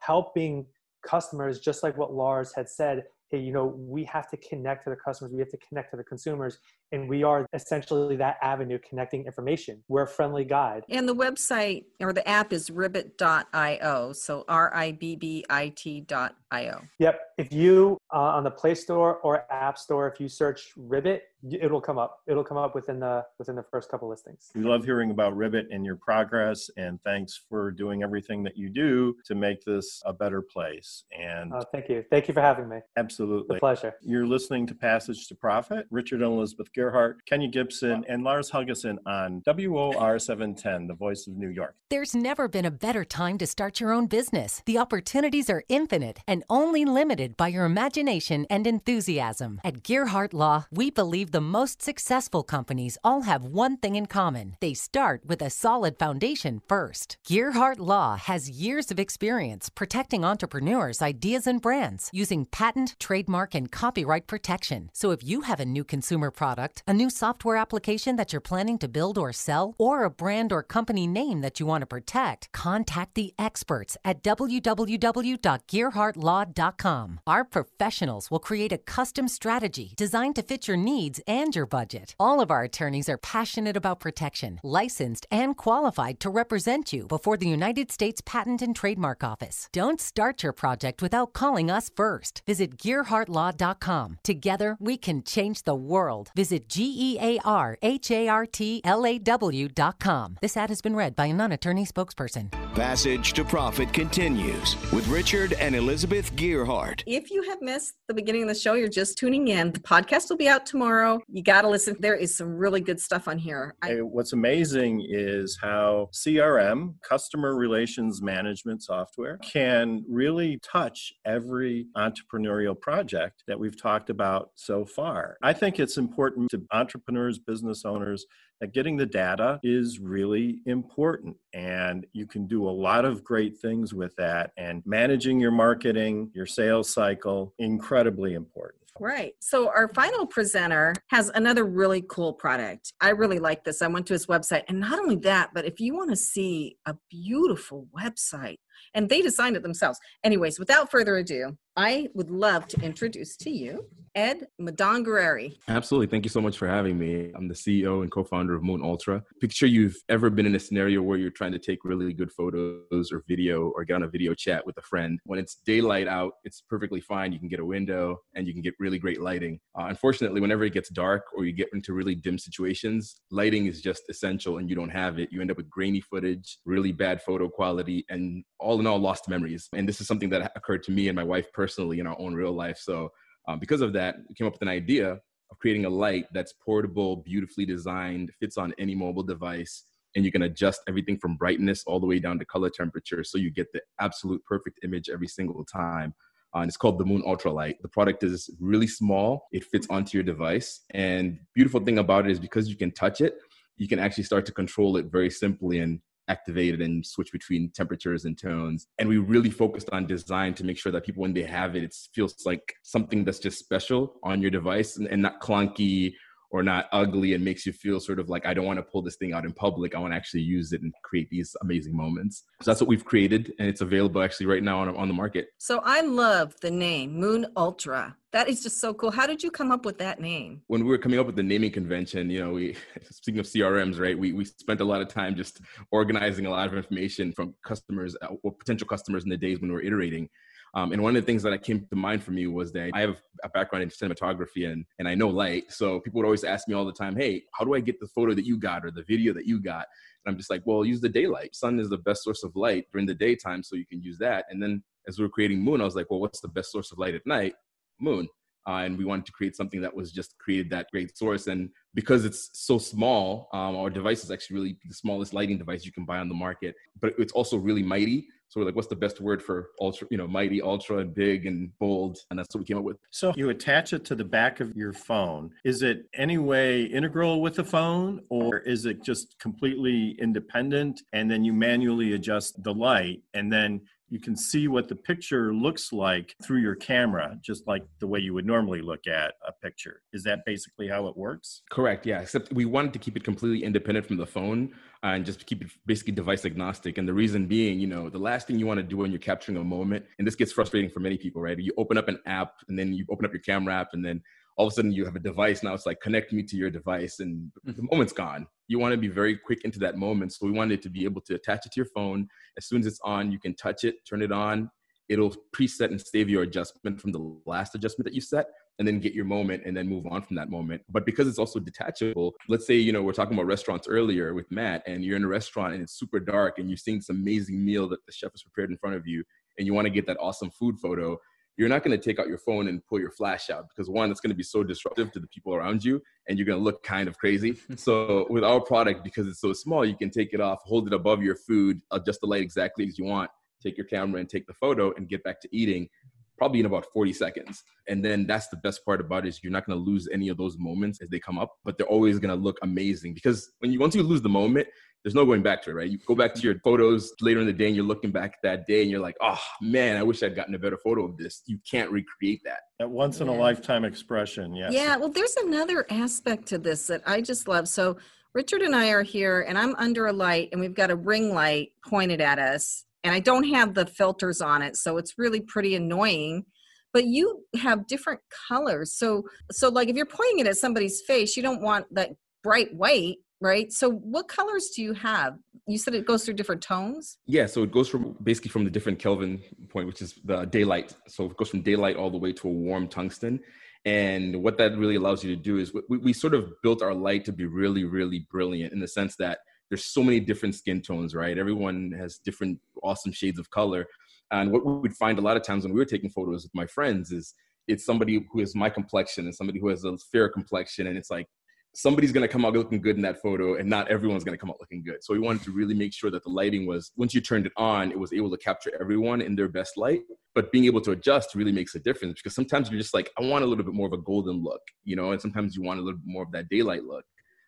helping 0.01 0.65
customers, 1.05 1.59
just 1.59 1.83
like 1.83 1.97
what 1.97 2.13
Lars 2.13 2.53
had 2.55 2.69
said. 2.69 3.05
Hey, 3.29 3.39
you 3.39 3.53
know, 3.53 3.65
we 3.77 4.03
have 4.05 4.29
to 4.29 4.37
connect 4.37 4.85
to 4.85 4.89
the 4.89 4.95
customers, 4.95 5.33
we 5.33 5.39
have 5.39 5.49
to 5.49 5.59
connect 5.67 5.91
to 5.91 5.97
the 5.97 6.03
consumers, 6.03 6.57
and 6.91 7.07
we 7.09 7.23
are 7.23 7.45
essentially 7.53 8.15
that 8.17 8.37
avenue 8.41 8.79
connecting 8.79 9.25
information. 9.25 9.83
We're 9.87 10.03
a 10.03 10.07
friendly 10.07 10.43
guide. 10.43 10.83
And 10.89 11.07
the 11.07 11.15
website 11.15 11.85
or 11.99 12.13
the 12.13 12.27
app 12.27 12.53
is 12.53 12.69
ribbit.io. 12.69 14.13
So 14.13 14.45
R 14.47 14.73
I 14.75 14.91
B 14.91 15.15
B 15.15 15.45
I 15.49 15.69
T.io. 15.69 16.81
Yep. 16.99 17.21
If 17.37 17.53
you 17.53 17.97
uh, 18.13 18.17
on 18.17 18.43
the 18.43 18.51
Play 18.51 18.75
Store 18.75 19.17
or 19.17 19.45
App 19.51 19.77
Store, 19.77 20.07
if 20.07 20.19
you 20.19 20.27
search 20.27 20.73
Ribbit, 20.75 21.23
it'll 21.51 21.81
come 21.81 21.97
up. 21.97 22.19
It'll 22.27 22.43
come 22.43 22.57
up 22.57 22.75
within 22.75 22.99
the 22.99 23.25
within 23.37 23.55
the 23.55 23.63
first 23.63 23.89
couple 23.89 24.09
listings. 24.09 24.49
We 24.55 24.63
love 24.63 24.83
hearing 24.83 25.11
about 25.11 25.35
Ribbit 25.37 25.67
and 25.71 25.85
your 25.85 25.95
progress, 25.95 26.69
and 26.75 27.01
thanks 27.03 27.39
for 27.49 27.71
doing 27.71 28.03
everything 28.03 28.43
that 28.43 28.57
you 28.57 28.69
do 28.69 29.15
to 29.25 29.35
make 29.35 29.63
this 29.63 30.01
a 30.05 30.11
better 30.13 30.41
place. 30.41 31.03
And 31.17 31.53
Uh, 31.53 31.63
thank 31.71 31.87
you. 31.89 32.03
Thank 32.09 32.27
you 32.27 32.33
for 32.33 32.41
having 32.41 32.67
me. 32.67 32.77
It's 32.77 32.87
a 32.97 32.99
absolutely. 32.99 33.59
pleasure. 33.59 33.93
You're 34.01 34.27
listening 34.27 34.67
to 34.67 34.75
Passage 34.75 35.27
to 35.27 35.35
Profit. 35.35 35.85
Richard 35.91 36.21
and 36.21 36.33
Elizabeth 36.33 36.73
Gearhart, 36.79 37.15
Kenya 37.25 37.49
Gipson, 37.49 38.05
and 38.07 38.23
Lars 38.23 38.49
Helgeson 38.49 38.97
on 39.05 39.43
WOR 39.45 40.17
710, 40.17 40.87
the 40.87 40.93
voice 40.93 41.27
of 41.27 41.35
New 41.35 41.49
York. 41.49 41.75
There's 41.89 42.15
never 42.15 42.47
been 42.47 42.65
a 42.65 42.71
better 42.71 43.03
time 43.03 43.37
to 43.39 43.47
start 43.47 43.81
your 43.81 43.91
own 43.91 44.05
business. 44.07 44.61
The 44.65 44.77
opportunities 44.77 45.49
are 45.49 45.63
infinite 45.67 46.19
and 46.25 46.43
only 46.49 46.85
limited 46.85 47.35
by 47.35 47.49
your 47.49 47.65
imagination 47.65 48.45
and 48.49 48.65
enthusiasm. 48.65 49.59
At 49.63 49.83
Gearhart 49.83 50.33
Law, 50.33 50.67
we 50.71 50.89
believe 50.89 51.31
the 51.31 51.41
most 51.41 51.81
successful 51.81 52.43
companies 52.43 52.97
all 53.03 53.23
have 53.23 53.43
one 53.43 53.75
thing 53.75 53.97
in 53.97 54.05
common. 54.05 54.55
They 54.61 54.73
start 54.73 55.23
with 55.25 55.41
a 55.41 55.49
solid 55.49 55.97
foundation 55.99 56.61
first. 56.69 57.17
Gearhart 57.27 57.79
Law 57.79 58.15
has 58.15 58.49
years 58.49 58.89
of 58.89 58.99
experience 58.99 59.67
protecting 59.69 60.23
entrepreneurs, 60.23 61.01
ideas, 61.01 61.45
and 61.45 61.61
brands 61.61 62.09
using 62.13 62.45
patent, 62.45 62.95
trademark, 62.99 63.53
and 63.53 63.69
copyright 63.69 64.27
protection. 64.27 64.91
So 64.93 65.11
if 65.11 65.23
you 65.23 65.41
have 65.41 65.59
a 65.59 65.65
new 65.65 65.83
consumer 65.83 66.31
product, 66.31 66.68
a 66.87 66.93
new 66.93 67.09
software 67.09 67.57
application 67.57 68.15
that 68.15 68.31
you're 68.31 68.39
planning 68.39 68.77
to 68.79 68.87
build 68.87 69.17
or 69.17 69.33
sell, 69.33 69.75
or 69.77 70.03
a 70.03 70.09
brand 70.09 70.51
or 70.51 70.63
company 70.63 71.07
name 71.07 71.41
that 71.41 71.59
you 71.59 71.65
want 71.65 71.81
to 71.81 71.85
protect, 71.85 72.51
contact 72.51 73.15
the 73.15 73.33
experts 73.37 73.97
at 74.03 74.23
www.gearhartlaw.com. 74.23 77.19
Our 77.27 77.43
professionals 77.43 78.31
will 78.31 78.39
create 78.39 78.71
a 78.71 78.77
custom 78.77 79.27
strategy 79.27 79.93
designed 79.95 80.35
to 80.35 80.43
fit 80.43 80.67
your 80.67 80.77
needs 80.77 81.19
and 81.27 81.55
your 81.55 81.65
budget. 81.65 82.15
All 82.19 82.41
of 82.41 82.51
our 82.51 82.63
attorneys 82.63 83.09
are 83.09 83.17
passionate 83.17 83.77
about 83.77 83.99
protection, 83.99 84.59
licensed, 84.63 85.25
and 85.31 85.57
qualified 85.57 86.19
to 86.19 86.29
represent 86.29 86.93
you 86.93 87.07
before 87.07 87.37
the 87.37 87.49
United 87.49 87.91
States 87.91 88.21
Patent 88.25 88.61
and 88.61 88.75
Trademark 88.75 89.23
Office. 89.23 89.67
Don't 89.71 90.01
start 90.01 90.43
your 90.43 90.53
project 90.53 91.01
without 91.01 91.33
calling 91.33 91.71
us 91.71 91.89
first. 91.95 92.41
Visit 92.45 92.77
gearhartlaw.com. 92.77 94.17
Together, 94.23 94.77
we 94.79 94.97
can 94.97 95.23
change 95.23 95.63
the 95.63 95.75
world. 95.75 96.31
Visit 96.35 96.58
G 96.67 96.95
E 96.97 97.17
A 97.19 97.39
R 97.45 97.77
H 97.81 98.11
A 98.11 98.27
R 98.27 98.45
T 98.45 98.81
L 98.83 99.05
A 99.05 99.17
W.com. 99.17 100.37
This 100.41 100.57
ad 100.57 100.69
has 100.69 100.81
been 100.81 100.95
read 100.95 101.15
by 101.15 101.27
a 101.27 101.33
non 101.33 101.51
attorney 101.51 101.85
spokesperson. 101.85 102.51
Passage 102.75 103.33
to 103.33 103.43
Profit 103.43 103.91
continues 103.93 104.75
with 104.91 105.07
Richard 105.07 105.53
and 105.53 105.75
Elizabeth 105.75 106.33
Gearhart. 106.35 107.03
If 107.05 107.31
you 107.31 107.43
have 107.43 107.61
missed 107.61 107.95
the 108.07 108.13
beginning 108.13 108.43
of 108.43 108.47
the 108.49 108.55
show, 108.55 108.73
you're 108.73 108.87
just 108.87 109.17
tuning 109.17 109.47
in. 109.49 109.71
The 109.71 109.79
podcast 109.79 110.29
will 110.29 110.37
be 110.37 110.47
out 110.47 110.65
tomorrow. 110.65 111.19
You 111.27 111.43
got 111.43 111.63
to 111.63 111.69
listen. 111.69 111.95
There 111.99 112.15
is 112.15 112.35
some 112.35 112.55
really 112.55 112.81
good 112.81 112.99
stuff 112.99 113.27
on 113.27 113.37
here. 113.37 113.75
I, 113.81 113.87
Hey, 113.87 114.01
What's 114.01 114.33
amazing 114.33 115.05
is 115.09 115.57
how 115.61 116.09
CRM, 116.13 116.95
customer 117.07 117.55
relations 117.55 118.21
management 118.21 118.83
software, 118.83 119.37
can 119.37 120.03
really 120.09 120.59
touch 120.63 121.13
every 121.25 121.87
entrepreneurial 121.97 122.79
project 122.79 123.43
that 123.47 123.59
we've 123.59 123.79
talked 123.79 124.09
about 124.09 124.51
so 124.55 124.85
far. 124.85 125.37
I 125.41 125.53
think 125.53 125.79
it's 125.79 125.97
important 125.97 126.48
to 126.49 126.65
entrepreneurs, 126.71 127.39
business 127.39 127.85
owners, 127.85 128.25
that 128.61 128.73
getting 128.73 128.97
the 128.97 129.05
data 129.05 129.59
is 129.63 129.99
really 129.99 130.59
important. 130.65 131.35
And 131.53 132.05
you 132.13 132.27
can 132.27 132.47
do 132.47 132.67
a 132.67 132.71
lot 132.71 133.05
of 133.05 133.23
great 133.23 133.57
things 133.57 133.93
with 133.93 134.15
that. 134.17 134.51
And 134.57 134.83
managing 134.85 135.39
your 135.39 135.51
marketing, 135.51 136.31
your 136.33 136.45
sales 136.45 136.93
cycle, 136.93 137.53
incredibly 137.57 138.33
important. 138.33 138.79
Right. 138.99 139.33
So 139.39 139.69
our 139.69 139.89
final 139.93 140.27
presenter 140.27 140.93
has 141.07 141.29
another 141.29 141.63
really 141.63 142.03
cool 142.09 142.33
product. 142.33 142.91
I 142.99 143.09
really 143.09 143.39
like 143.39 143.63
this. 143.63 143.81
I 143.81 143.87
went 143.87 144.07
to 144.07 144.13
his 144.13 144.25
website 144.25 144.63
and 144.67 144.79
not 144.79 144.99
only 144.99 145.15
that, 145.17 145.51
but 145.53 145.65
if 145.65 145.79
you 145.79 145.95
want 145.95 146.09
to 146.09 146.17
see 146.17 146.75
a 146.85 146.95
beautiful 147.09 147.87
website, 147.97 148.57
and 148.93 149.09
they 149.09 149.21
designed 149.21 149.55
it 149.55 149.63
themselves. 149.63 149.99
Anyways, 150.23 150.59
without 150.59 150.91
further 150.91 151.17
ado, 151.17 151.57
I 151.75 152.09
would 152.13 152.29
love 152.29 152.67
to 152.67 152.81
introduce 152.81 153.37
to 153.37 153.49
you 153.49 153.85
Ed 154.15 154.47
Madongareri. 154.59 155.55
Absolutely. 155.67 156.07
Thank 156.07 156.25
you 156.25 156.29
so 156.29 156.41
much 156.41 156.57
for 156.57 156.67
having 156.67 156.97
me. 156.97 157.31
I'm 157.35 157.47
the 157.47 157.53
CEO 157.53 158.01
and 158.01 158.11
co 158.11 158.23
founder 158.23 158.55
of 158.55 158.63
Moon 158.63 158.81
Ultra. 158.83 159.23
Picture 159.39 159.67
you've 159.67 159.95
ever 160.09 160.29
been 160.29 160.45
in 160.45 160.55
a 160.55 160.59
scenario 160.59 161.01
where 161.01 161.17
you're 161.17 161.29
trying 161.29 161.51
to 161.53 161.59
take 161.59 161.85
really 161.85 162.11
good 162.11 162.31
photos 162.31 163.11
or 163.13 163.23
video 163.27 163.69
or 163.69 163.85
get 163.85 163.95
on 163.95 164.03
a 164.03 164.07
video 164.09 164.33
chat 164.33 164.65
with 164.65 164.77
a 164.77 164.81
friend. 164.81 165.19
When 165.23 165.39
it's 165.39 165.59
daylight 165.65 166.07
out, 166.07 166.33
it's 166.43 166.61
perfectly 166.69 167.01
fine. 167.01 167.31
You 167.31 167.39
can 167.39 167.47
get 167.47 167.59
a 167.59 167.65
window 167.65 168.19
and 168.35 168.47
you 168.47 168.53
can 168.53 168.61
get 168.61 168.73
really 168.79 168.99
great 168.99 169.21
lighting. 169.21 169.59
Uh, 169.79 169.85
unfortunately, 169.85 170.41
whenever 170.41 170.63
it 170.65 170.73
gets 170.73 170.89
dark 170.89 171.23
or 171.35 171.45
you 171.45 171.53
get 171.53 171.69
into 171.73 171.93
really 171.93 172.15
dim 172.15 172.37
situations, 172.37 173.21
lighting 173.31 173.67
is 173.67 173.81
just 173.81 174.03
essential 174.09 174.57
and 174.57 174.69
you 174.69 174.75
don't 174.75 174.89
have 174.89 175.19
it. 175.19 175.29
You 175.31 175.39
end 175.39 175.51
up 175.51 175.57
with 175.57 175.69
grainy 175.69 176.01
footage, 176.01 176.57
really 176.65 176.91
bad 176.91 177.21
photo 177.21 177.47
quality, 177.47 178.05
and 178.09 178.43
all 178.59 178.68
in 178.77 178.87
all, 178.87 178.99
lost 178.99 179.29
memories. 179.29 179.69
And 179.73 179.87
this 179.87 180.01
is 180.01 180.07
something 180.07 180.29
that 180.29 180.51
occurred 180.55 180.83
to 180.83 180.91
me 180.91 181.07
and 181.07 181.15
my 181.15 181.23
wife 181.23 181.51
personally 181.53 181.99
in 181.99 182.07
our 182.07 182.19
own 182.19 182.33
real 182.33 182.53
life. 182.53 182.77
So 182.77 183.11
um, 183.47 183.59
because 183.59 183.81
of 183.81 183.93
that, 183.93 184.17
we 184.27 184.35
came 184.35 184.45
up 184.45 184.53
with 184.53 184.61
an 184.61 184.67
idea 184.67 185.13
of 185.13 185.59
creating 185.59 185.85
a 185.85 185.89
light 185.89 186.25
that's 186.33 186.53
portable, 186.63 187.17
beautifully 187.17 187.65
designed, 187.65 188.31
fits 188.39 188.57
on 188.57 188.73
any 188.77 188.93
mobile 188.93 189.23
device, 189.23 189.85
and 190.15 190.25
you 190.25 190.31
can 190.31 190.43
adjust 190.43 190.81
everything 190.87 191.17
from 191.17 191.35
brightness 191.35 191.83
all 191.87 191.99
the 191.99 192.05
way 192.05 192.19
down 192.19 192.37
to 192.39 192.45
color 192.45 192.69
temperature 192.69 193.23
so 193.23 193.37
you 193.37 193.51
get 193.51 193.71
the 193.73 193.81
absolute 193.99 194.43
perfect 194.45 194.79
image 194.83 195.09
every 195.09 195.27
single 195.27 195.63
time. 195.65 196.13
Uh, 196.55 196.59
and 196.59 196.67
it's 196.67 196.77
called 196.77 196.97
the 196.97 197.05
Moon 197.05 197.21
Ultra 197.25 197.51
Light. 197.51 197.77
The 197.81 197.89
product 197.89 198.23
is 198.23 198.49
really 198.59 198.87
small, 198.87 199.47
it 199.51 199.63
fits 199.63 199.87
onto 199.89 200.17
your 200.17 200.23
device. 200.23 200.81
And 200.91 201.39
beautiful 201.53 201.79
thing 201.79 201.99
about 201.99 202.25
it 202.25 202.31
is 202.31 202.39
because 202.39 202.69
you 202.69 202.75
can 202.75 202.91
touch 202.91 203.21
it, 203.21 203.37
you 203.77 203.87
can 203.87 203.99
actually 203.99 204.23
start 204.23 204.45
to 204.47 204.51
control 204.51 204.97
it 204.97 205.05
very 205.05 205.29
simply 205.29 205.79
and 205.79 206.01
activated 206.29 206.81
and 206.81 207.05
switch 207.05 207.31
between 207.31 207.71
temperatures 207.71 208.25
and 208.25 208.37
tones. 208.37 208.87
And 208.99 209.09
we 209.09 209.17
really 209.17 209.49
focused 209.49 209.89
on 209.91 210.05
design 210.05 210.53
to 210.55 210.63
make 210.63 210.77
sure 210.77 210.91
that 210.91 211.05
people, 211.05 211.21
when 211.21 211.33
they 211.33 211.43
have 211.43 211.75
it, 211.75 211.83
it 211.83 211.95
feels 212.13 212.35
like 212.45 212.75
something 212.83 213.25
that's 213.25 213.39
just 213.39 213.59
special 213.59 214.15
on 214.23 214.41
your 214.41 214.51
device 214.51 214.97
and, 214.97 215.07
and 215.07 215.21
not 215.21 215.41
clunky 215.41 216.13
or 216.51 216.63
not 216.63 216.87
ugly 216.91 217.33
and 217.33 217.43
makes 217.43 217.65
you 217.65 217.71
feel 217.71 217.99
sort 217.99 218.19
of 218.19 218.29
like 218.29 218.45
I 218.45 218.53
don't 218.53 218.65
want 218.65 218.77
to 218.77 218.83
pull 218.83 219.01
this 219.01 219.15
thing 219.17 219.33
out 219.33 219.45
in 219.45 219.53
public. 219.53 219.95
I 219.95 219.99
want 219.99 220.13
to 220.13 220.17
actually 220.17 220.41
use 220.41 220.73
it 220.73 220.81
and 220.81 220.93
create 221.03 221.29
these 221.29 221.55
amazing 221.61 221.95
moments. 221.95 222.43
So 222.61 222.71
that's 222.71 222.81
what 222.81 222.87
we've 222.87 223.05
created, 223.05 223.53
and 223.59 223.67
it's 223.67 223.81
available 223.81 224.21
actually 224.21 224.47
right 224.47 224.63
now 224.63 224.79
on, 224.79 224.95
on 224.95 225.07
the 225.07 225.13
market. 225.13 225.47
So 225.57 225.81
I 225.83 226.01
love 226.01 226.55
the 226.61 226.71
name 226.71 227.13
Moon 227.13 227.45
Ultra. 227.55 228.15
That 228.31 228.47
is 228.47 228.61
just 228.61 228.79
so 228.79 228.93
cool. 228.93 229.09
How 229.09 229.25
did 229.25 229.41
you 229.41 229.49
come 229.49 229.71
up 229.71 229.85
with 229.85 229.97
that 229.99 230.19
name? 230.19 230.61
When 230.67 230.83
we 230.83 230.89
were 230.89 230.99
coming 230.99 231.19
up 231.19 231.25
with 231.25 231.35
the 231.35 231.43
naming 231.43 231.71
convention, 231.71 232.29
you 232.29 232.39
know, 232.39 232.51
we 232.51 232.75
speaking 233.09 233.39
of 233.39 233.45
CRMs, 233.45 233.99
right? 233.99 234.17
We 234.17 234.33
we 234.33 234.45
spent 234.45 234.81
a 234.81 234.85
lot 234.85 235.01
of 235.01 235.07
time 235.07 235.35
just 235.35 235.61
organizing 235.91 236.45
a 236.45 236.49
lot 236.49 236.67
of 236.67 236.75
information 236.75 237.31
from 237.31 237.55
customers 237.65 238.15
uh, 238.21 238.35
or 238.43 238.51
potential 238.51 238.87
customers 238.87 239.23
in 239.23 239.29
the 239.29 239.37
days 239.37 239.59
when 239.61 239.69
we 239.69 239.75
were 239.75 239.81
iterating. 239.81 240.29
Um, 240.73 240.91
and 240.91 241.01
one 241.01 241.15
of 241.15 241.21
the 241.21 241.25
things 241.25 241.43
that 241.43 241.63
came 241.63 241.85
to 241.89 241.95
mind 241.95 242.23
for 242.23 242.31
me 242.31 242.47
was 242.47 242.71
that 242.73 242.91
I 242.93 243.01
have 243.01 243.21
a 243.43 243.49
background 243.49 243.83
in 243.83 243.89
cinematography 243.89 244.71
and, 244.71 244.85
and 244.99 245.07
I 245.07 245.15
know 245.15 245.27
light. 245.27 245.71
So 245.71 245.99
people 245.99 246.19
would 246.19 246.25
always 246.25 246.43
ask 246.43 246.67
me 246.67 246.75
all 246.75 246.85
the 246.85 246.93
time, 246.93 247.15
hey, 247.15 247.43
how 247.53 247.65
do 247.65 247.73
I 247.73 247.79
get 247.79 247.99
the 247.99 248.07
photo 248.07 248.33
that 248.33 248.45
you 248.45 248.57
got 248.57 248.85
or 248.85 248.91
the 248.91 249.03
video 249.03 249.33
that 249.33 249.45
you 249.45 249.59
got? 249.59 249.87
And 250.25 250.33
I'm 250.33 250.37
just 250.37 250.49
like, 250.49 250.61
well, 250.65 250.85
use 250.85 251.01
the 251.01 251.09
daylight. 251.09 251.55
Sun 251.55 251.79
is 251.79 251.89
the 251.89 251.97
best 251.97 252.23
source 252.23 252.43
of 252.43 252.55
light 252.55 252.85
during 252.91 253.07
the 253.07 253.15
daytime, 253.15 253.63
so 253.63 253.75
you 253.75 253.85
can 253.85 254.01
use 254.01 254.17
that. 254.19 254.45
And 254.49 254.61
then 254.61 254.83
as 255.07 255.17
we 255.17 255.25
were 255.25 255.29
creating 255.29 255.61
Moon, 255.61 255.81
I 255.81 255.85
was 255.85 255.95
like, 255.95 256.09
well, 256.09 256.19
what's 256.19 256.41
the 256.41 256.47
best 256.47 256.71
source 256.71 256.91
of 256.91 256.99
light 256.99 257.15
at 257.15 257.25
night? 257.25 257.55
Moon. 257.99 258.27
Uh, 258.67 258.83
and 258.83 258.97
we 258.97 259.05
wanted 259.05 259.25
to 259.25 259.31
create 259.31 259.55
something 259.55 259.81
that 259.81 259.95
was 259.95 260.11
just 260.11 260.37
created 260.37 260.69
that 260.69 260.87
great 260.91 261.17
source. 261.17 261.47
And 261.47 261.69
because 261.95 262.25
it's 262.25 262.51
so 262.53 262.77
small, 262.77 263.47
um, 263.53 263.75
our 263.75 263.89
device 263.89 264.23
is 264.23 264.29
actually 264.29 264.55
really 264.55 264.77
the 264.85 264.93
smallest 264.93 265.33
lighting 265.33 265.57
device 265.57 265.85
you 265.85 265.91
can 265.91 266.05
buy 266.05 266.19
on 266.19 266.29
the 266.29 266.35
market, 266.35 266.75
but 267.01 267.13
it's 267.17 267.33
also 267.33 267.57
really 267.57 267.81
mighty. 267.81 268.27
So 268.49 268.59
we're 268.59 268.65
like, 268.65 268.75
what's 268.75 268.87
the 268.87 268.95
best 268.95 269.21
word 269.21 269.43
for 269.43 269.69
ultra, 269.79 270.07
you 270.09 270.17
know, 270.17 270.27
mighty, 270.27 270.59
ultra, 270.59 270.97
and 270.97 271.13
big 271.13 271.45
and 271.45 271.69
bold? 271.77 272.17
And 272.31 272.39
that's 272.39 272.53
what 272.55 272.61
we 272.61 272.65
came 272.65 272.79
up 272.79 272.83
with. 272.83 272.97
So 273.11 273.31
you 273.35 273.49
attach 273.49 273.93
it 273.93 274.03
to 274.05 274.15
the 274.15 274.25
back 274.25 274.59
of 274.59 274.75
your 274.75 274.91
phone. 274.91 275.51
Is 275.63 275.83
it 275.83 276.07
any 276.15 276.39
way 276.39 276.83
integral 276.83 277.41
with 277.41 277.55
the 277.55 277.63
phone 277.63 278.21
or 278.29 278.57
is 278.57 278.87
it 278.87 279.03
just 279.03 279.37
completely 279.37 280.17
independent? 280.19 281.03
And 281.13 281.29
then 281.29 281.45
you 281.45 281.53
manually 281.53 282.13
adjust 282.13 282.63
the 282.63 282.73
light 282.73 283.21
and 283.35 283.53
then 283.53 283.81
you 284.09 284.19
can 284.19 284.35
see 284.35 284.67
what 284.67 284.87
the 284.87 284.95
picture 284.95 285.53
looks 285.53 285.93
like 285.93 286.35
through 286.43 286.59
your 286.59 286.75
camera, 286.75 287.37
just 287.41 287.67
like 287.67 287.85
the 287.99 288.07
way 288.07 288.19
you 288.19 288.33
would 288.33 288.45
normally 288.45 288.81
look 288.81 289.07
at 289.07 289.33
a 289.47 289.51
picture. 289.51 290.01
Is 290.13 290.23
that 290.23 290.39
basically 290.45 290.87
how 290.87 291.07
it 291.07 291.15
works? 291.15 291.61
Correct. 291.69 292.05
Yeah. 292.05 292.21
Except 292.21 292.51
we 292.51 292.65
wanted 292.65 292.93
to 292.93 292.99
keep 292.99 293.15
it 293.15 293.23
completely 293.23 293.63
independent 293.63 294.07
from 294.07 294.17
the 294.17 294.25
phone 294.25 294.73
uh, 295.03 295.07
and 295.07 295.25
just 295.25 295.45
keep 295.45 295.61
it 295.61 295.69
basically 295.85 296.13
device 296.13 296.45
agnostic. 296.45 296.97
And 296.97 297.07
the 297.07 297.13
reason 297.13 297.45
being, 297.45 297.79
you 297.79 297.87
know, 297.87 298.09
the 298.09 298.19
last 298.19 298.47
thing 298.47 298.57
you 298.57 298.65
want 298.65 298.79
to 298.79 298.83
do 298.83 298.97
when 298.97 299.11
you're 299.11 299.19
capturing 299.19 299.57
a 299.57 299.63
moment, 299.63 300.05
and 300.17 300.27
this 300.27 300.35
gets 300.35 300.51
frustrating 300.51 300.89
for 300.89 300.99
many 300.99 301.17
people, 301.17 301.41
right? 301.41 301.57
You 301.57 301.71
open 301.77 301.97
up 301.97 302.07
an 302.07 302.19
app 302.25 302.55
and 302.67 302.77
then 302.77 302.93
you 302.93 303.05
open 303.09 303.25
up 303.25 303.31
your 303.31 303.41
camera 303.41 303.75
app 303.75 303.89
and 303.93 304.03
then 304.03 304.21
all 304.59 304.67
of 304.67 304.73
a 304.73 304.75
sudden 304.75 304.91
you 304.91 305.05
have 305.05 305.15
a 305.15 305.19
device 305.19 305.63
now 305.63 305.73
it's 305.73 305.85
like 305.85 306.01
connect 306.01 306.33
me 306.33 306.43
to 306.43 306.57
your 306.57 306.69
device 306.69 307.21
and 307.21 307.49
the 307.63 307.71
mm-hmm. 307.71 307.85
moment's 307.89 308.11
gone. 308.11 308.45
You 308.67 308.77
want 308.77 308.91
to 308.91 308.97
be 308.97 309.07
very 309.07 309.37
quick 309.37 309.63
into 309.63 309.79
that 309.79 309.97
moment 309.97 310.33
so 310.33 310.45
we 310.45 310.51
wanted 310.51 310.81
to 310.81 310.89
be 310.89 311.05
able 311.05 311.21
to 311.21 311.35
attach 311.35 311.65
it 311.65 311.71
to 311.71 311.77
your 311.77 311.87
phone. 311.95 312.27
As 312.57 312.65
soon 312.65 312.81
as 312.81 312.85
it's 312.85 312.99
on 313.05 313.31
you 313.31 313.39
can 313.39 313.55
touch 313.55 313.85
it 313.85 313.95
turn 314.07 314.21
it 314.21 314.33
on. 314.33 314.69
It'll 315.07 315.33
preset 315.55 315.87
and 315.87 315.99
save 315.99 316.29
your 316.29 316.43
adjustment 316.43 316.99
from 317.01 317.13
the 317.13 317.39
last 317.45 317.73
adjustment 317.73 318.05
that 318.05 318.13
you 318.13 318.21
set 318.21 318.47
and 318.77 318.87
then 318.87 318.99
get 318.99 319.13
your 319.13 319.25
moment 319.25 319.63
and 319.65 319.75
then 319.75 319.87
move 319.87 320.05
on 320.05 320.21
from 320.21 320.35
that 320.35 320.51
moment. 320.51 320.81
But 320.89 321.05
because 321.05 321.27
it's 321.29 321.39
also 321.39 321.59
detachable 321.59 322.35
let's 322.49 322.67
say 322.67 322.75
you 322.75 322.91
know 322.91 323.01
we're 323.01 323.13
talking 323.13 323.35
about 323.35 323.45
restaurants 323.45 323.87
earlier 323.87 324.33
with 324.33 324.51
matt 324.51 324.83
and 324.85 325.05
you're 325.05 325.15
in 325.15 325.23
a 325.23 325.27
restaurant 325.27 325.73
and 325.73 325.81
it's 325.83 325.97
super 325.97 326.19
dark 326.19 326.59
and 326.59 326.69
you're 326.69 326.75
seeing 326.75 326.97
this 326.97 327.09
amazing 327.09 327.63
meal 327.63 327.87
that 327.87 328.05
the 328.05 328.11
chef 328.11 328.33
has 328.33 328.43
prepared 328.43 328.69
in 328.69 328.77
front 328.77 328.97
of 328.97 329.07
you 329.07 329.23
and 329.57 329.65
you 329.65 329.73
want 329.73 329.85
to 329.85 329.89
get 329.89 330.05
that 330.05 330.17
awesome 330.19 330.51
food 330.51 330.77
photo 330.79 331.17
you're 331.59 331.67
not 331.67 331.83
going 331.83 331.91
to 331.91 332.01
take 332.01 332.19
out 332.19 332.29
your 332.29 332.37
phone 332.37 332.69
and 332.69 332.81
pull 332.87 333.01
your 333.01 333.11
flash 333.11 333.49
out 333.49 333.67
because 333.67 333.89
one, 333.89 334.09
it's 334.09 334.21
going 334.21 334.29
to 334.29 334.35
be 334.35 334.43
so 334.43 334.63
disruptive 334.63 335.11
to 335.11 335.19
the 335.19 335.27
people 335.27 335.53
around 335.53 335.83
you 335.83 336.01
and 336.29 336.39
you're 336.39 336.45
going 336.45 336.57
to 336.57 336.63
look 336.63 336.81
kind 336.83 337.09
of 337.09 337.17
crazy. 337.17 337.59
so 337.75 338.25
with 338.29 338.45
our 338.45 338.61
product, 338.61 339.03
because 339.03 339.27
it's 339.27 339.41
so 339.41 339.51
small, 339.51 339.83
you 339.83 339.97
can 339.97 340.09
take 340.09 340.33
it 340.33 340.39
off, 340.39 340.61
hold 340.63 340.87
it 340.87 340.93
above 340.93 341.21
your 341.21 341.35
food, 341.35 341.81
adjust 341.91 342.21
the 342.21 342.27
light 342.27 342.41
exactly 342.41 342.87
as 342.87 342.97
you 342.97 343.03
want, 343.03 343.29
take 343.61 343.75
your 343.75 343.85
camera 343.85 344.21
and 344.21 344.29
take 344.29 344.47
the 344.47 344.53
photo 344.53 344.93
and 344.95 345.09
get 345.09 345.21
back 345.25 345.41
to 345.41 345.49
eating 345.51 345.89
probably 346.37 346.61
in 346.61 346.65
about 346.65 346.85
40 346.93 347.11
seconds. 347.11 347.61
And 347.89 348.05
then 348.05 348.25
that's 348.25 348.47
the 348.47 348.55
best 348.55 348.85
part 348.85 349.01
about 349.01 349.25
it 349.25 349.27
is 349.27 349.43
you're 349.43 349.51
not 349.51 349.65
going 349.65 349.77
to 349.77 349.83
lose 349.83 350.07
any 350.13 350.29
of 350.29 350.37
those 350.37 350.57
moments 350.57 351.01
as 351.01 351.09
they 351.09 351.19
come 351.19 351.37
up, 351.37 351.57
but 351.65 351.77
they're 351.77 351.87
always 351.87 352.19
going 352.19 352.33
to 352.33 352.41
look 352.41 352.57
amazing 352.61 353.13
because 353.13 353.51
when 353.59 353.73
you 353.73 353.79
once 353.79 353.95
you 353.95 354.01
lose 354.01 354.21
the 354.21 354.29
moment, 354.29 354.69
there's 355.03 355.15
no 355.15 355.25
going 355.25 355.41
back 355.41 355.61
to 355.63 355.69
it, 355.69 355.73
right? 355.73 355.89
You 355.89 355.97
go 356.05 356.15
back 356.15 356.33
to 356.35 356.41
your 356.41 356.59
photos 356.63 357.13
later 357.21 357.39
in 357.39 357.45
the 357.45 357.53
day 357.53 357.67
and 357.67 357.75
you're 357.75 357.85
looking 357.85 358.11
back 358.11 358.41
that 358.43 358.67
day 358.67 358.81
and 358.81 358.91
you're 358.91 358.99
like, 358.99 359.15
oh 359.21 359.41
man, 359.61 359.97
I 359.97 360.03
wish 360.03 360.21
I'd 360.23 360.35
gotten 360.35 360.55
a 360.55 360.59
better 360.59 360.77
photo 360.77 361.05
of 361.05 361.17
this. 361.17 361.41
You 361.45 361.57
can't 361.69 361.89
recreate 361.91 362.41
that. 362.45 362.59
That 362.79 362.89
once 362.89 363.21
in 363.21 363.27
a 363.27 363.33
lifetime 363.33 363.85
expression, 363.85 364.53
yes. 364.53 364.73
Yeah, 364.73 364.97
well, 364.97 365.09
there's 365.09 365.35
another 365.37 365.85
aspect 365.89 366.47
to 366.47 366.57
this 366.57 366.87
that 366.87 367.01
I 367.05 367.21
just 367.21 367.47
love. 367.47 367.67
So 367.67 367.97
Richard 368.33 368.61
and 368.61 368.75
I 368.75 368.89
are 368.89 369.03
here 369.03 369.41
and 369.47 369.57
I'm 369.57 369.75
under 369.75 370.07
a 370.07 370.13
light 370.13 370.49
and 370.51 370.61
we've 370.61 370.75
got 370.75 370.91
a 370.91 370.95
ring 370.95 371.33
light 371.33 371.69
pointed 371.85 372.21
at 372.21 372.39
us 372.39 372.85
and 373.03 373.13
I 373.15 373.19
don't 373.19 373.45
have 373.45 373.73
the 373.73 373.85
filters 373.85 374.41
on 374.41 374.61
it, 374.61 374.75
so 374.75 374.97
it's 374.97 375.17
really 375.17 375.39
pretty 375.39 375.75
annoying. 375.75 376.45
But 376.91 377.05
you 377.05 377.45
have 377.61 377.87
different 377.87 378.19
colors. 378.49 378.93
So 378.93 379.23
so 379.51 379.69
like 379.69 379.89
if 379.89 379.95
you're 379.95 380.05
pointing 380.05 380.39
it 380.39 380.47
at 380.47 380.57
somebody's 380.57 381.01
face, 381.01 381.37
you 381.37 381.43
don't 381.43 381.61
want 381.61 381.85
that 381.93 382.11
bright 382.43 382.73
white 382.73 383.17
right? 383.41 383.71
So 383.71 383.89
what 383.89 384.27
colors 384.27 384.71
do 384.75 384.81
you 384.81 384.93
have? 384.93 385.37
You 385.67 385.77
said 385.77 385.95
it 385.95 386.05
goes 386.05 386.25
through 386.25 386.33
different 386.33 386.61
tones? 386.61 387.17
Yeah, 387.25 387.45
so 387.45 387.63
it 387.63 387.71
goes 387.71 387.87
from 387.87 388.15
basically 388.23 388.49
from 388.49 388.63
the 388.63 388.69
different 388.69 388.99
Kelvin 388.99 389.41
point, 389.69 389.87
which 389.87 390.01
is 390.01 390.15
the 390.25 390.45
daylight. 390.45 390.95
So 391.07 391.25
it 391.25 391.37
goes 391.37 391.49
from 391.49 391.61
daylight 391.61 391.95
all 391.95 392.09
the 392.09 392.17
way 392.17 392.33
to 392.33 392.47
a 392.47 392.51
warm 392.51 392.87
tungsten. 392.87 393.39
And 393.85 394.43
what 394.43 394.57
that 394.57 394.77
really 394.77 394.95
allows 394.95 395.23
you 395.23 395.33
to 395.35 395.41
do 395.41 395.57
is 395.57 395.73
we, 395.89 395.97
we 395.97 396.13
sort 396.13 396.33
of 396.33 396.51
built 396.61 396.81
our 396.81 396.93
light 396.93 397.23
to 397.25 397.31
be 397.31 397.45
really, 397.45 397.85
really 397.85 398.27
brilliant 398.29 398.73
in 398.73 398.79
the 398.79 398.87
sense 398.87 399.15
that 399.17 399.39
there's 399.69 399.85
so 399.85 400.03
many 400.03 400.19
different 400.19 400.55
skin 400.55 400.81
tones, 400.81 401.15
right? 401.15 401.37
Everyone 401.37 401.93
has 401.97 402.17
different 402.17 402.59
awesome 402.83 403.11
shades 403.11 403.39
of 403.39 403.49
color. 403.51 403.85
And 404.31 404.51
what 404.51 404.65
we 404.65 404.73
would 404.73 404.95
find 404.95 405.17
a 405.17 405.21
lot 405.21 405.37
of 405.37 405.43
times 405.43 405.63
when 405.63 405.73
we 405.73 405.79
were 405.79 405.85
taking 405.85 406.09
photos 406.09 406.43
with 406.43 406.53
my 406.53 406.65
friends 406.65 407.11
is 407.11 407.33
it's 407.67 407.85
somebody 407.85 408.27
who 408.31 408.39
has 408.39 408.55
my 408.55 408.69
complexion 408.69 409.25
and 409.25 409.35
somebody 409.35 409.59
who 409.59 409.69
has 409.69 409.85
a 409.85 409.95
fair 410.11 410.27
complexion. 410.27 410.87
And 410.87 410.97
it's 410.97 411.11
like, 411.11 411.27
somebody's 411.73 412.11
going 412.11 412.27
to 412.27 412.31
come 412.31 412.45
out 412.45 412.53
looking 412.53 412.81
good 412.81 412.95
in 412.95 413.01
that 413.01 413.21
photo 413.21 413.55
and 413.55 413.69
not 413.69 413.87
everyone's 413.89 414.23
going 414.23 414.35
to 414.35 414.39
come 414.39 414.49
out 414.49 414.59
looking 414.59 414.83
good 414.83 415.03
so 415.03 415.13
we 415.13 415.19
wanted 415.19 415.43
to 415.43 415.51
really 415.51 415.73
make 415.73 415.93
sure 415.93 416.09
that 416.09 416.23
the 416.23 416.29
lighting 416.29 416.65
was 416.65 416.91
once 416.97 417.13
you 417.13 417.21
turned 417.21 417.45
it 417.45 417.51
on 417.57 417.91
it 417.91 417.99
was 417.99 418.11
able 418.11 418.29
to 418.29 418.37
capture 418.37 418.71
everyone 418.79 419.21
in 419.21 419.35
their 419.35 419.47
best 419.47 419.77
light 419.77 420.01
but 420.33 420.51
being 420.51 420.65
able 420.65 420.81
to 420.81 420.91
adjust 420.91 421.35
really 421.35 421.51
makes 421.51 421.75
a 421.75 421.79
difference 421.79 422.19
because 422.21 422.33
sometimes 422.33 422.69
you're 422.69 422.79
just 422.79 422.93
like 422.93 423.11
i 423.19 423.23
want 423.23 423.43
a 423.43 423.47
little 423.47 423.63
bit 423.63 423.73
more 423.73 423.87
of 423.87 423.93
a 423.93 423.97
golden 423.97 424.43
look 424.43 424.61
you 424.83 424.95
know 424.95 425.11
and 425.11 425.21
sometimes 425.21 425.55
you 425.55 425.61
want 425.61 425.79
a 425.79 425.83
little 425.83 425.99
bit 425.99 426.07
more 426.07 426.23
of 426.23 426.31
that 426.31 426.49
daylight 426.49 426.83
look 426.83 427.05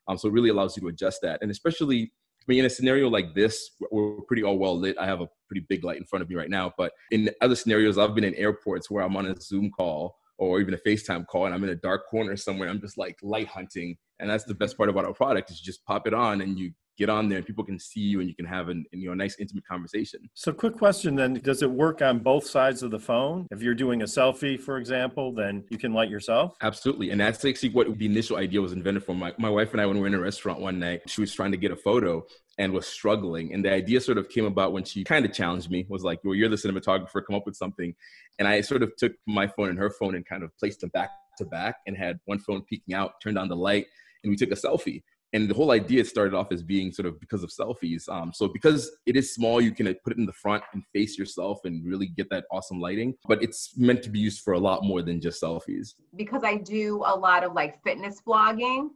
um, 0.07 0.17
so 0.17 0.27
it 0.27 0.33
really 0.33 0.49
allows 0.49 0.75
you 0.77 0.81
to 0.81 0.87
adjust 0.89 1.19
that 1.21 1.39
and 1.41 1.49
especially 1.49 2.11
I 2.41 2.43
mean, 2.47 2.59
in 2.59 2.65
a 2.65 2.71
scenario 2.71 3.07
like 3.07 3.35
this, 3.35 3.69
we're 3.91 4.19
pretty 4.21 4.43
all 4.43 4.57
well 4.57 4.75
lit. 4.75 4.97
I 4.97 5.05
have 5.05 5.21
a 5.21 5.27
pretty 5.47 5.63
big 5.69 5.83
light 5.83 5.97
in 5.97 6.05
front 6.05 6.23
of 6.23 6.29
me 6.29 6.35
right 6.35 6.49
now. 6.49 6.73
But 6.75 6.91
in 7.11 7.29
other 7.39 7.55
scenarios, 7.55 7.99
I've 7.99 8.15
been 8.15 8.23
in 8.23 8.33
airports 8.33 8.89
where 8.89 9.03
I'm 9.03 9.15
on 9.15 9.27
a 9.27 9.39
Zoom 9.39 9.69
call 9.69 10.17
or 10.41 10.59
even 10.59 10.73
a 10.73 10.77
FaceTime 10.77 11.27
call 11.27 11.45
and 11.45 11.53
I'm 11.53 11.63
in 11.63 11.69
a 11.69 11.75
dark 11.75 12.09
corner 12.09 12.35
somewhere. 12.35 12.67
I'm 12.67 12.81
just 12.81 12.97
like 12.97 13.15
light 13.21 13.47
hunting 13.47 13.95
and 14.19 14.27
that's 14.27 14.43
the 14.43 14.55
best 14.55 14.75
part 14.75 14.89
about 14.89 15.05
our 15.05 15.13
product 15.13 15.51
is 15.51 15.59
you 15.59 15.65
just 15.65 15.85
pop 15.85 16.07
it 16.07 16.15
on 16.15 16.41
and 16.41 16.57
you 16.57 16.71
get 16.97 17.09
on 17.09 17.29
there 17.29 17.37
and 17.37 17.47
people 17.47 17.63
can 17.63 17.79
see 17.79 17.99
you 17.99 18.19
and 18.19 18.29
you 18.29 18.35
can 18.35 18.45
have 18.45 18.69
an, 18.69 18.85
you 18.91 19.07
know 19.07 19.13
a 19.13 19.15
nice 19.15 19.35
intimate 19.39 19.65
conversation. 19.67 20.29
So, 20.33 20.51
quick 20.51 20.77
question 20.77 21.15
then: 21.15 21.33
Does 21.35 21.61
it 21.61 21.71
work 21.71 22.01
on 22.01 22.19
both 22.19 22.45
sides 22.45 22.83
of 22.83 22.91
the 22.91 22.99
phone? 22.99 23.47
If 23.51 23.61
you're 23.61 23.75
doing 23.75 24.01
a 24.01 24.05
selfie, 24.05 24.59
for 24.59 24.77
example, 24.77 25.33
then 25.33 25.63
you 25.69 25.77
can 25.77 25.93
light 25.93 26.09
yourself. 26.09 26.55
Absolutely, 26.61 27.11
and 27.11 27.19
that's 27.19 27.43
actually 27.43 27.69
what 27.69 27.97
the 27.97 28.05
initial 28.05 28.37
idea 28.37 28.61
was 28.61 28.73
invented 28.73 29.03
for. 29.03 29.15
My 29.15 29.33
my 29.37 29.49
wife 29.49 29.71
and 29.71 29.81
I, 29.81 29.85
when 29.85 29.95
we 29.97 30.01
were 30.01 30.07
in 30.07 30.13
a 30.13 30.19
restaurant 30.19 30.59
one 30.59 30.79
night, 30.79 31.01
she 31.07 31.21
was 31.21 31.33
trying 31.33 31.51
to 31.51 31.57
get 31.57 31.71
a 31.71 31.75
photo 31.75 32.25
and 32.57 32.73
was 32.73 32.85
struggling, 32.85 33.53
and 33.53 33.63
the 33.65 33.71
idea 33.71 33.99
sort 34.01 34.17
of 34.17 34.29
came 34.29 34.45
about 34.45 34.73
when 34.73 34.83
she 34.83 35.03
kind 35.03 35.25
of 35.25 35.33
challenged 35.33 35.71
me. 35.71 35.85
Was 35.89 36.03
like, 36.03 36.19
"Well, 36.23 36.35
you're 36.35 36.49
the 36.49 36.55
cinematographer. 36.55 37.25
Come 37.25 37.35
up 37.35 37.45
with 37.45 37.55
something." 37.55 37.95
And 38.39 38.47
I 38.47 38.61
sort 38.61 38.83
of 38.83 38.95
took 38.97 39.13
my 39.27 39.47
phone 39.47 39.69
and 39.69 39.77
her 39.77 39.89
phone 39.89 40.15
and 40.15 40.25
kind 40.25 40.43
of 40.43 40.55
placed 40.57 40.81
them 40.81 40.89
back 40.89 41.11
to 41.37 41.45
back, 41.45 41.77
and 41.87 41.97
had 41.97 42.19
one 42.25 42.39
phone 42.39 42.61
peeking 42.61 42.93
out, 42.93 43.13
turned 43.21 43.37
on 43.37 43.47
the 43.47 43.55
light, 43.55 43.85
and 44.23 44.29
we 44.29 44.35
took 44.35 44.51
a 44.51 44.55
selfie 44.55 45.01
and 45.33 45.49
the 45.49 45.53
whole 45.53 45.71
idea 45.71 46.03
started 46.03 46.33
off 46.33 46.51
as 46.51 46.61
being 46.61 46.91
sort 46.91 47.05
of 47.05 47.19
because 47.19 47.43
of 47.43 47.49
selfies. 47.49 48.07
Um, 48.09 48.33
so 48.33 48.47
because 48.47 48.91
it 49.05 49.15
is 49.15 49.33
small, 49.33 49.61
you 49.61 49.71
can 49.71 49.85
put 50.03 50.13
it 50.13 50.17
in 50.17 50.25
the 50.25 50.33
front 50.33 50.63
and 50.73 50.83
face 50.93 51.17
yourself 51.17 51.59
and 51.63 51.85
really 51.85 52.07
get 52.07 52.29
that 52.31 52.45
awesome 52.51 52.81
lighting. 52.81 53.15
But 53.27 53.41
it's 53.41 53.77
meant 53.77 54.03
to 54.03 54.09
be 54.09 54.19
used 54.19 54.41
for 54.41 54.53
a 54.53 54.59
lot 54.59 54.83
more 54.83 55.01
than 55.01 55.21
just 55.21 55.41
selfies. 55.41 55.93
Because 56.15 56.43
I 56.43 56.57
do 56.57 57.03
a 57.05 57.15
lot 57.15 57.43
of 57.43 57.53
like 57.53 57.81
fitness 57.83 58.21
blogging, 58.25 58.89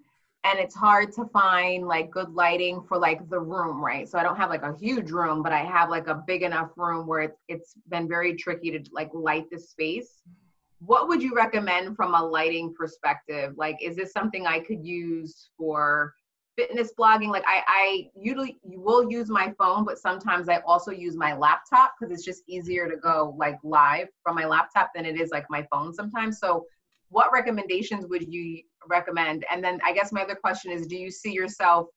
and 0.43 0.59
it's 0.59 0.75
hard 0.75 1.11
to 1.13 1.25
find 1.25 1.87
like 1.87 2.11
good 2.11 2.31
lighting 2.33 2.83
for 2.87 2.97
like 2.97 3.27
the 3.29 3.39
room, 3.39 3.83
right? 3.83 4.07
So 4.07 4.19
I 4.19 4.23
don't 4.23 4.35
have 4.35 4.49
like 4.49 4.61
a 4.61 4.75
huge 4.77 5.09
room, 5.09 5.41
but 5.41 5.51
I 5.51 5.63
have 5.63 5.89
like 5.89 6.07
a 6.07 6.23
big 6.27 6.43
enough 6.43 6.69
room 6.75 7.07
where 7.07 7.21
it's, 7.21 7.39
it's 7.47 7.73
been 7.89 8.07
very 8.07 8.35
tricky 8.35 8.69
to 8.71 8.83
like 8.91 9.09
light 9.13 9.49
the 9.49 9.57
space. 9.57 10.21
What 10.79 11.07
would 11.07 11.23
you 11.23 11.33
recommend 11.33 11.95
from 11.95 12.13
a 12.13 12.23
lighting 12.23 12.75
perspective? 12.77 13.53
Like, 13.57 13.77
is 13.81 13.95
this 13.95 14.11
something 14.11 14.45
I 14.45 14.59
could 14.59 14.85
use 14.85 15.49
for 15.57 16.13
fitness 16.55 16.91
blogging 16.97 17.29
like 17.29 17.43
i 17.47 17.61
i 17.67 18.09
usually 18.15 18.59
will 18.63 19.09
use 19.11 19.29
my 19.29 19.53
phone 19.57 19.83
but 19.83 19.99
sometimes 19.99 20.47
i 20.47 20.57
also 20.65 20.91
use 20.91 21.15
my 21.15 21.35
laptop 21.35 21.93
because 21.99 22.13
it's 22.13 22.25
just 22.25 22.43
easier 22.47 22.89
to 22.89 22.97
go 22.97 23.35
like 23.37 23.57
live 23.63 24.07
from 24.23 24.35
my 24.35 24.45
laptop 24.45 24.91
than 24.95 25.05
it 25.05 25.19
is 25.19 25.31
like 25.31 25.45
my 25.49 25.65
phone 25.71 25.93
sometimes. 25.93 26.39
So 26.39 26.65
what 27.09 27.31
recommendations 27.31 28.05
would 28.07 28.31
you 28.33 28.61
recommend? 28.87 29.45
And 29.51 29.63
then 29.63 29.79
i 29.85 29.93
guess 29.93 30.11
my 30.11 30.21
other 30.21 30.35
question 30.35 30.71
is 30.71 30.87
do 30.87 30.95
you 30.95 31.11
see 31.11 31.31
yourself 31.31 31.87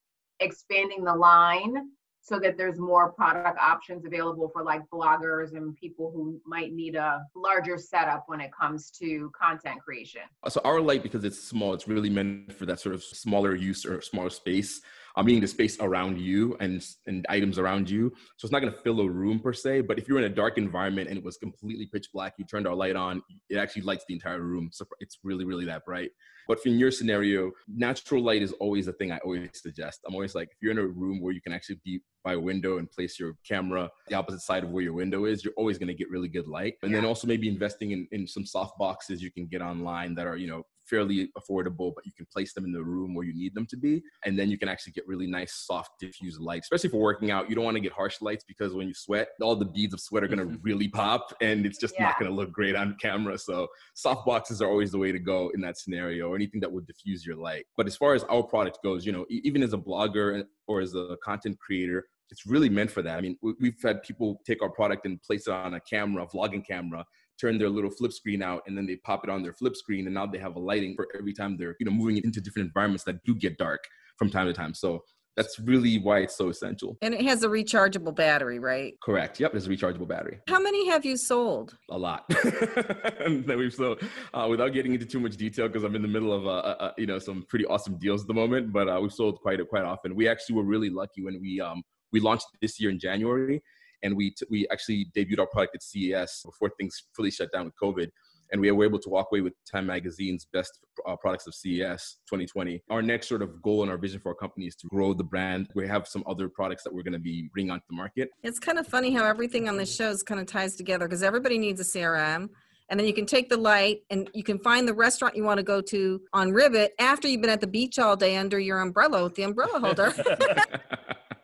expanding 0.41 1.05
the 1.05 1.15
line 1.15 1.91
so 2.29 2.39
that 2.39 2.59
there's 2.59 2.79
more 2.79 3.11
product 3.13 3.59
options 3.59 4.05
available 4.05 4.51
for 4.53 4.63
like 4.63 4.83
bloggers 4.93 5.57
and 5.57 5.75
people 5.77 6.11
who 6.15 6.39
might 6.45 6.75
need 6.75 6.95
a 6.95 7.25
larger 7.35 7.79
setup 7.79 8.25
when 8.27 8.39
it 8.39 8.51
comes 8.53 8.91
to 8.91 9.33
content 9.39 9.81
creation. 9.83 10.21
So 10.47 10.61
our 10.63 10.79
light, 10.79 11.03
because 11.03 11.25
it's 11.25 11.41
small, 11.41 11.73
it's 11.73 11.89
really 11.89 12.11
meant 12.11 12.53
for 12.53 12.67
that 12.67 12.81
sort 12.81 12.95
of 12.95 13.03
smaller 13.03 13.55
use 13.55 13.87
or 13.87 14.03
smaller 14.03 14.29
space. 14.29 14.83
I 15.19 15.23
mean, 15.23 15.41
the 15.41 15.49
space 15.49 15.77
around 15.81 16.21
you 16.21 16.57
and 16.61 16.81
and 17.07 17.27
items 17.29 17.59
around 17.59 17.91
you. 17.91 18.13
So 18.37 18.47
it's 18.47 18.53
not 18.53 18.61
going 18.61 18.73
to 18.73 18.79
fill 18.83 19.01
a 19.01 19.11
room 19.11 19.41
per 19.41 19.53
se. 19.53 19.81
But 19.81 19.99
if 19.99 20.07
you're 20.07 20.19
in 20.19 20.25
a 20.25 20.35
dark 20.35 20.59
environment 20.59 21.09
and 21.09 21.19
it 21.19 21.25
was 21.25 21.37
completely 21.37 21.87
pitch 21.93 22.07
black, 22.15 22.35
you 22.39 22.45
turned 22.45 22.69
our 22.69 22.75
light 22.75 22.95
on, 22.95 23.21
it 23.51 23.57
actually 23.57 23.83
lights 23.83 24.05
the 24.07 24.15
entire 24.15 24.41
room. 24.41 24.71
So 24.73 24.87
it's 25.01 25.19
really, 25.25 25.45
really 25.45 25.65
that 25.65 25.85
bright. 25.85 26.13
But 26.47 26.65
in 26.65 26.79
your 26.79 26.93
scenario, 26.93 27.51
natural 27.67 28.23
light 28.23 28.43
is 28.43 28.53
always 28.53 28.87
a 28.87 28.93
thing 28.93 29.11
I 29.11 29.19
always 29.19 29.51
suggest. 29.55 30.01
I'm 30.07 30.15
always 30.15 30.37
like, 30.37 30.51
if 30.53 30.59
you're 30.63 30.71
in 30.71 30.79
a 30.79 30.87
room 30.87 31.21
where 31.21 31.33
you 31.33 31.43
can 31.43 31.53
actually 31.53 31.81
be 31.85 32.01
by 32.25 32.35
a 32.35 32.41
window 32.41 32.79
and 32.79 32.91
place 32.91 33.19
your 33.19 33.35
camera 33.47 33.91
the 34.07 34.15
opposite 34.15 34.41
side 34.41 34.63
of 34.63 34.71
where 34.71 34.85
your 34.85 34.95
window 34.95 35.25
is, 35.25 35.45
you're 35.45 35.53
always 35.57 35.79
going 35.79 35.89
to 35.89 35.95
get 35.95 36.09
really 36.11 36.29
good 36.29 36.47
light. 36.47 36.75
And 36.83 36.93
yeah. 36.93 36.99
then 36.99 37.09
also 37.09 37.27
maybe 37.27 37.49
investing 37.49 37.91
in, 37.91 38.07
in 38.13 38.27
some 38.27 38.47
soft 38.47 38.79
boxes 38.79 39.21
you 39.21 39.33
can 39.33 39.47
get 39.47 39.63
online 39.63 40.15
that 40.15 40.27
are, 40.27 40.37
you 40.37 40.47
know, 40.47 40.63
fairly 40.89 41.31
affordable, 41.39 41.93
but 41.95 42.05
you 42.07 42.13
can 42.17 42.27
place 42.33 42.53
them 42.53 42.65
in 42.65 42.73
the 42.73 42.83
room 42.83 43.15
where 43.15 43.25
you 43.25 43.35
need 43.35 43.55
them 43.55 43.67
to 43.67 43.77
be. 43.77 44.03
And 44.25 44.39
then 44.39 44.51
you 44.51 44.59
can 44.59 44.69
actually 44.69 44.93
get 44.93 45.07
really 45.07 45.27
nice, 45.27 45.55
soft, 45.55 45.99
diffused 46.01 46.41
light, 46.41 46.63
especially 46.63 46.91
for 46.91 47.01
working 47.01 47.31
out. 47.31 47.49
You 47.49 47.55
don't 47.55 47.65
want 47.65 47.77
to 47.77 47.81
get 47.81 47.93
harsh 47.93 48.21
lights 48.21 48.45
because 48.47 48.75
when 48.75 48.89
you 48.89 48.95
sweat, 48.95 49.29
all 49.41 49.57
the 49.57 49.65
beads 49.65 49.95
of 49.95 50.01
sweat 50.01 50.25
are 50.25 50.29
going 50.29 50.39
to 50.39 50.45
mm-hmm. 50.45 50.63
really 50.63 50.89
pop 50.89 51.33
and 51.41 51.67
it's 51.67 51.79
just 51.79 51.95
yeah. 51.99 52.05
not 52.05 52.19
going 52.19 52.31
to 52.31 52.37
look 52.37 52.53
great 52.53 52.77
on 52.77 52.97
camera. 53.01 53.39
So 53.39 53.69
soft 53.95 54.27
boxes 54.27 54.63
are 54.63 54.69
always 54.69 54.93
the 54.93 54.99
way 54.99 55.13
to 55.13 55.19
go 55.19 55.51
in 55.55 55.61
that 55.63 55.79
scenario 55.79 56.29
or 56.29 56.37
anything 56.37 56.61
that 56.61 56.73
would 56.73 56.87
diffuse 56.87 57.25
your 57.25 57.37
light. 57.37 57.67
But 57.77 57.87
as 57.87 57.97
far 57.97 58.15
as 58.15 58.25
our 58.25 58.43
product 58.43 58.79
goes, 58.83 59.05
you 59.05 59.13
know, 59.13 59.27
even 59.29 59.63
as 59.63 59.73
a 59.73 59.79
blogger 59.79 60.45
or 60.67 60.81
as 60.81 60.95
a 60.95 61.17
content 61.23 61.59
creator, 61.59 62.07
it's 62.31 62.47
really 62.47 62.69
meant 62.69 62.91
for 62.91 63.03
that. 63.03 63.17
I 63.17 63.21
mean, 63.21 63.39
we've 63.43 63.81
had 63.83 64.03
people 64.03 64.41
take 64.47 64.63
our 64.63 64.69
product 64.69 65.07
and 65.07 65.21
place 65.23 65.47
it 65.47 65.53
on 65.53 65.75
a 65.75 65.81
camera, 65.81 66.25
a 66.25 66.27
vlogging 66.27 66.67
camera, 66.67 67.05
turn 67.41 67.59
their 67.59 67.69
little 67.69 67.91
flip 67.91 68.13
screen 68.13 68.43
out 68.43 68.63
and 68.67 68.77
then 68.77 68.87
they 68.87 68.97
pop 68.97 69.25
it 69.25 69.31
on 69.31 69.43
their 69.43 69.53
flip 69.53 69.77
screen 69.77 70.07
and 70.07 70.15
now 70.15 70.27
they 70.27 70.39
have 70.39 70.57
a 70.57 70.59
lighting 70.59 70.95
for 70.95 71.07
every 71.17 71.33
time 71.33 71.57
they're 71.57 71.77
you 71.81 71.87
know 71.87 71.93
moving 71.93 72.17
it 72.17 72.25
into 72.25 72.41
different 72.41 72.67
environments 72.67 73.05
that 73.05 73.23
do 73.25 73.35
get 73.35 73.57
dark 73.59 73.83
from 74.17 74.31
time 74.31 74.47
to 74.47 74.53
time 74.53 74.75
so 74.75 75.03
that's 75.39 75.57
really 75.61 76.01
why 76.01 76.19
it's 76.19 76.37
so 76.37 76.49
essential. 76.49 76.99
And 77.01 77.15
it 77.15 77.23
has 77.23 77.45
a 77.45 77.49
rechargeable 77.49 78.13
battery, 78.13 78.59
right? 78.59 78.95
Correct. 79.01 79.39
Yep, 79.39 79.53
there's 79.53 79.69
a 79.69 79.71
rechargeable 79.71 80.09
battery. 80.09 80.41
How 80.49 80.59
many 80.59 80.89
have 80.89 81.05
you 81.05 81.17
sold? 81.17 81.77
A 81.91 81.97
lot 81.97 82.25
that 82.29 83.55
we've 83.57 83.73
sold. 83.73 84.03
Uh, 84.35 84.49
without 84.51 84.73
getting 84.73 84.95
into 84.95 85.07
too 85.07 85.21
much 85.21 85.37
detail, 85.37 85.69
because 85.69 85.85
I'm 85.85 85.95
in 85.95 86.03
the 86.03 86.09
middle 86.09 86.33
of 86.33 86.45
uh, 86.45 86.51
uh, 86.51 86.77
uh, 86.81 86.93
you 86.99 87.07
know 87.07 87.21
some 87.21 87.45
pretty 87.49 87.67
awesome 87.67 87.99
deals 87.99 88.23
at 88.23 88.27
the 88.27 88.35
moment, 88.35 88.73
but 88.73 88.89
uh, 88.89 88.99
we've 89.01 89.13
sold 89.13 89.41
quite 89.41 89.61
quite 89.69 89.85
often. 89.85 90.17
We 90.17 90.27
actually 90.27 90.57
were 90.57 90.65
really 90.65 90.91
lucky 90.91 91.23
when 91.23 91.41
we 91.41 91.61
um, 91.61 91.85
we 92.11 92.19
launched 92.19 92.47
this 92.61 92.81
year 92.81 92.91
in 92.91 92.99
January, 92.99 93.63
and 94.03 94.17
we 94.17 94.31
t- 94.31 94.47
we 94.51 94.67
actually 94.71 95.07
debuted 95.17 95.39
our 95.39 95.47
product 95.47 95.75
at 95.75 95.83
CES 95.83 96.43
before 96.45 96.71
things 96.79 97.05
fully 97.15 97.31
shut 97.31 97.51
down 97.53 97.67
with 97.67 97.75
COVID. 97.83 98.09
And 98.51 98.63
we 98.63 98.71
were 98.71 98.85
able 98.85 98.99
to 99.01 99.11
walk 99.11 99.29
away 99.31 99.43
with 99.43 99.53
Time 99.71 99.87
Magazine's 99.87 100.47
best 100.53 100.81
uh, 101.07 101.17
products 101.17 101.47
of 101.47 101.55
CES 101.55 102.17
2020. 102.31 102.83
Our 102.89 103.03
next 103.03 103.29
sort 103.29 103.43
of 103.43 103.61
goal 103.61 103.83
and 103.83 103.91
our 103.91 103.99
vision 103.99 104.21
for 104.21 104.31
our 104.31 104.35
company 104.35 104.67
is 104.67 104.75
to 104.77 104.87
grow 104.89 105.13
the 105.13 105.25
brand. 105.25 105.69
We 105.75 105.87
have 105.87 106.09
some 106.09 106.25
other 106.27 106.49
products 106.49 106.83
that 106.85 106.95
we're 106.95 107.03
going 107.03 107.13
to 107.13 107.19
be 107.19 107.51
bringing 107.53 107.71
onto 107.71 107.85
the 107.91 107.97
market. 107.97 108.31
It's 108.43 108.59
kind 108.59 108.79
of 108.79 108.87
funny 108.87 109.13
how 109.13 109.25
everything 109.25 109.69
on 109.69 109.77
this 109.77 109.95
show 109.95 110.09
is 110.09 110.23
kind 110.23 110.41
of 110.41 110.47
ties 110.47 110.77
together 110.77 111.07
because 111.07 111.23
everybody 111.23 111.59
needs 111.59 111.79
a 111.81 111.85
CRM 111.85 112.49
and 112.91 112.99
then 112.99 113.07
you 113.07 113.13
can 113.13 113.27
take 113.27 113.49
the 113.49 113.57
light 113.57 114.01
and 114.11 114.31
you 114.35 114.43
can 114.43 114.59
find 114.59 114.89
the 114.89 114.95
restaurant 114.95 115.37
you 115.37 115.45
want 115.45 115.59
to 115.59 115.63
go 115.63 115.81
to 115.81 116.21
on 116.33 116.53
Ribbit 116.53 116.93
after 116.99 117.29
you've 117.29 117.43
been 117.43 117.51
at 117.51 117.61
the 117.61 117.67
beach 117.67 117.99
all 117.99 118.17
day 118.17 118.37
under 118.37 118.59
your 118.59 118.81
umbrella 118.81 119.25
with 119.25 119.35
the 119.35 119.43
umbrella 119.43 119.79
holder. 119.79 120.15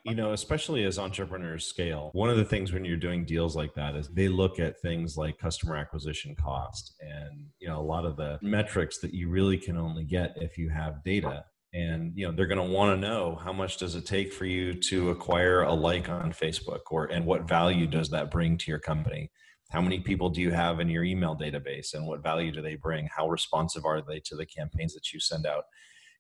you 0.05 0.15
know, 0.15 0.33
especially 0.33 0.85
as 0.85 0.99
entrepreneurs 0.99 1.67
scale, 1.67 2.11
one 2.13 2.29
of 2.29 2.37
the 2.37 2.45
things 2.45 2.73
when 2.73 2.85
you're 2.85 2.97
doing 2.97 3.25
deals 3.25 3.57
like 3.57 3.75
that 3.75 3.97
is 3.97 4.09
they 4.09 4.29
look 4.29 4.61
at 4.61 4.79
things 4.81 5.17
like 5.17 5.39
customer 5.39 5.77
acquisition 5.77 6.37
cost 6.37 6.95
and, 7.01 7.47
you 7.59 7.67
know, 7.67 7.81
a 7.81 7.83
lot 7.83 8.05
of 8.05 8.17
the 8.17 8.39
metrics 8.43 8.99
that 8.99 9.15
you 9.15 9.31
really 9.31 9.57
can 9.57 9.79
only 9.79 10.05
get 10.05 10.35
if 10.37 10.59
you 10.59 10.69
have 10.69 11.03
data. 11.05 11.45
And, 11.73 12.13
you 12.15 12.27
know, 12.27 12.33
they're 12.33 12.47
going 12.47 12.65
to 12.65 12.73
want 12.73 12.95
to 12.95 13.09
know 13.09 13.41
how 13.43 13.53
much 13.53 13.79
does 13.79 13.95
it 13.95 14.05
take 14.05 14.33
for 14.33 14.45
you 14.45 14.75
to 14.75 15.11
acquire 15.11 15.63
a 15.63 15.73
like 15.73 16.11
on 16.11 16.33
Facebook 16.33 16.81
or, 16.91 17.07
and 17.07 17.25
what 17.25 17.49
value 17.49 17.87
does 17.87 18.11
that 18.11 18.31
bring 18.31 18.59
to 18.59 18.71
your 18.71 18.79
company? 18.81 19.31
How 19.71 19.81
many 19.81 20.01
people 20.01 20.29
do 20.29 20.43
you 20.43 20.51
have 20.51 20.81
in 20.81 20.91
your 20.91 21.03
email 21.03 21.35
database 21.35 21.95
and 21.95 22.07
what 22.07 22.23
value 22.23 22.53
do 22.53 22.61
they 22.61 22.77
bring? 22.77 23.09
How 23.17 23.29
responsive 23.29 23.87
are 23.87 24.03
they 24.03 24.21
to 24.27 24.37
the 24.37 24.47
campaigns 24.47 24.93
that 24.93 25.13
you 25.13 25.19
send 25.19 25.47
out? 25.47 25.65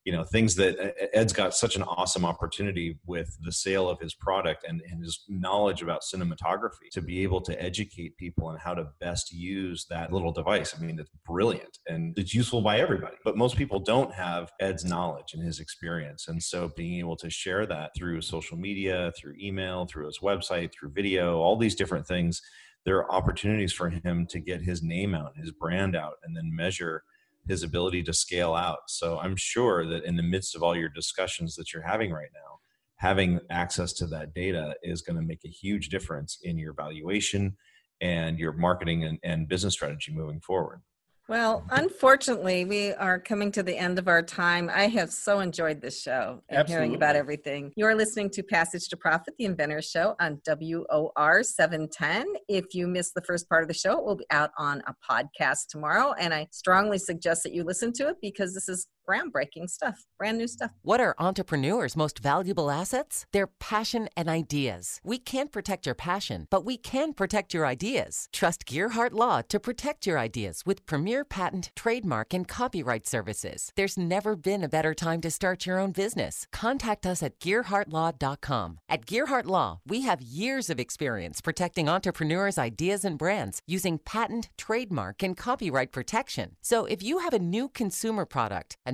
You 0.04 0.12
know 0.12 0.22
things 0.22 0.54
that 0.54 0.78
uh, 0.78 0.82
uh, 1.02 1.06
ed's 1.12 1.32
got 1.32 1.54
such 1.54 1.76
an 1.76 1.82
awesome 1.82 2.24
opportunity 2.24 2.98
with 3.06 3.36
the 3.42 3.52
sale 3.52 3.88
of 3.88 3.98
his 3.98 4.14
product 4.14 4.64
and, 4.68 4.82
and 4.90 5.02
his 5.02 5.24
knowledge 5.28 5.82
about 5.82 6.02
cinematography 6.02 6.90
to 6.92 7.00
be 7.00 7.22
able 7.22 7.40
to 7.40 7.60
educate 7.60 8.16
people 8.16 8.46
on 8.46 8.58
how 8.58 8.74
to 8.74 8.86
best 9.00 9.32
use 9.32 9.86
that 9.88 10.12
little 10.12 10.32
device. 10.32 10.74
I 10.76 10.84
mean 10.84 10.98
it's 10.98 11.10
brilliant 11.26 11.78
and 11.88 12.16
it's 12.18 12.34
useful 12.34 12.60
by 12.60 12.78
everybody 12.78 13.16
but 13.24 13.36
most 13.36 13.56
people 13.56 13.80
don't 13.80 14.12
have 14.12 14.52
ed's 14.60 14.84
knowledge 14.84 15.32
and 15.34 15.42
his 15.42 15.60
experience. 15.60 16.28
And 16.28 16.42
so 16.42 16.70
being 16.76 16.98
able 16.98 17.16
to 17.16 17.30
share 17.30 17.66
that 17.66 17.92
through 17.96 18.20
social 18.20 18.58
media 18.58 19.12
through 19.18 19.34
email 19.40 19.86
through 19.86 20.06
his 20.06 20.20
website 20.22 20.72
through 20.72 20.90
video 20.90 21.38
all 21.38 21.56
these 21.56 21.74
different 21.74 22.06
things 22.06 22.42
there 22.84 22.98
are 22.98 23.10
opportunities 23.10 23.72
for 23.72 23.88
him 23.88 24.26
to 24.26 24.38
get 24.38 24.60
his 24.60 24.82
name 24.82 25.14
out 25.14 25.36
his 25.36 25.50
brand 25.50 25.96
out 25.96 26.14
and 26.24 26.36
then 26.36 26.54
measure 26.54 27.02
his 27.48 27.62
ability 27.62 28.02
to 28.04 28.12
scale 28.12 28.54
out. 28.54 28.78
So 28.88 29.18
I'm 29.18 29.36
sure 29.36 29.86
that 29.86 30.04
in 30.04 30.16
the 30.16 30.22
midst 30.22 30.54
of 30.54 30.62
all 30.62 30.76
your 30.76 30.88
discussions 30.88 31.54
that 31.56 31.72
you're 31.72 31.86
having 31.86 32.10
right 32.10 32.30
now, 32.32 32.58
having 32.96 33.40
access 33.50 33.92
to 33.94 34.06
that 34.06 34.34
data 34.34 34.74
is 34.82 35.02
going 35.02 35.16
to 35.16 35.26
make 35.26 35.44
a 35.44 35.50
huge 35.50 35.88
difference 35.88 36.38
in 36.42 36.58
your 36.58 36.72
valuation 36.72 37.56
and 38.00 38.38
your 38.38 38.52
marketing 38.52 39.04
and, 39.04 39.18
and 39.22 39.48
business 39.48 39.74
strategy 39.74 40.12
moving 40.12 40.40
forward. 40.40 40.80
Well, 41.26 41.64
unfortunately, 41.70 42.66
we 42.66 42.92
are 42.92 43.18
coming 43.18 43.50
to 43.52 43.62
the 43.62 43.74
end 43.74 43.98
of 43.98 44.08
our 44.08 44.20
time. 44.20 44.70
I 44.70 44.88
have 44.88 45.10
so 45.10 45.40
enjoyed 45.40 45.80
this 45.80 45.98
show 45.98 46.42
and 46.50 46.58
Absolutely. 46.58 46.72
hearing 46.72 46.94
about 46.96 47.16
everything. 47.16 47.72
You're 47.76 47.94
listening 47.94 48.28
to 48.30 48.42
Passage 48.42 48.88
to 48.88 48.96
Profit, 48.98 49.32
the 49.38 49.46
Inventors 49.46 49.88
Show 49.88 50.16
on 50.20 50.42
WOR 50.46 51.42
710. 51.42 52.26
If 52.46 52.74
you 52.74 52.86
missed 52.86 53.14
the 53.14 53.22
first 53.22 53.48
part 53.48 53.62
of 53.62 53.68
the 53.68 53.74
show, 53.74 53.98
it 53.98 54.04
will 54.04 54.16
be 54.16 54.26
out 54.30 54.50
on 54.58 54.82
a 54.86 54.94
podcast 55.10 55.68
tomorrow. 55.70 56.12
And 56.12 56.34
I 56.34 56.46
strongly 56.50 56.98
suggest 56.98 57.42
that 57.44 57.54
you 57.54 57.64
listen 57.64 57.94
to 57.94 58.08
it 58.08 58.16
because 58.20 58.52
this 58.52 58.68
is 58.68 58.86
groundbreaking 59.08 59.68
stuff, 59.68 60.06
brand 60.18 60.38
new 60.38 60.46
stuff. 60.46 60.70
What 60.82 61.00
are 61.00 61.14
entrepreneurs' 61.18 61.96
most 61.96 62.18
valuable 62.18 62.70
assets? 62.70 63.26
Their 63.32 63.46
passion 63.46 64.08
and 64.16 64.28
ideas. 64.28 65.00
We 65.04 65.18
can't 65.18 65.52
protect 65.52 65.86
your 65.86 65.94
passion, 65.94 66.46
but 66.50 66.64
we 66.64 66.76
can 66.76 67.12
protect 67.12 67.54
your 67.54 67.66
ideas. 67.66 68.28
Trust 68.32 68.66
Gearhart 68.66 69.12
Law 69.12 69.42
to 69.48 69.60
protect 69.60 70.06
your 70.06 70.18
ideas 70.18 70.62
with 70.64 70.86
premier 70.86 71.24
patent, 71.24 71.70
trademark, 71.76 72.34
and 72.34 72.48
copyright 72.48 73.06
services. 73.06 73.72
There's 73.76 73.98
never 73.98 74.36
been 74.36 74.64
a 74.64 74.68
better 74.68 74.94
time 74.94 75.20
to 75.22 75.30
start 75.30 75.66
your 75.66 75.78
own 75.78 75.92
business. 75.92 76.46
Contact 76.52 77.06
us 77.06 77.22
at 77.22 77.38
GearhartLaw.com. 77.40 78.78
At 78.88 79.06
Gearhart 79.06 79.46
Law, 79.46 79.80
we 79.86 80.02
have 80.02 80.22
years 80.22 80.70
of 80.70 80.80
experience 80.80 81.40
protecting 81.40 81.88
entrepreneurs' 81.88 82.58
ideas 82.58 83.04
and 83.04 83.18
brands 83.18 83.60
using 83.66 83.98
patent, 83.98 84.48
trademark, 84.56 85.22
and 85.22 85.36
copyright 85.36 85.92
protection. 85.92 86.56
So 86.62 86.86
if 86.86 87.02
you 87.02 87.18
have 87.18 87.34
a 87.34 87.38
new 87.38 87.68
consumer 87.68 88.24
product, 88.24 88.76
a 88.86 88.93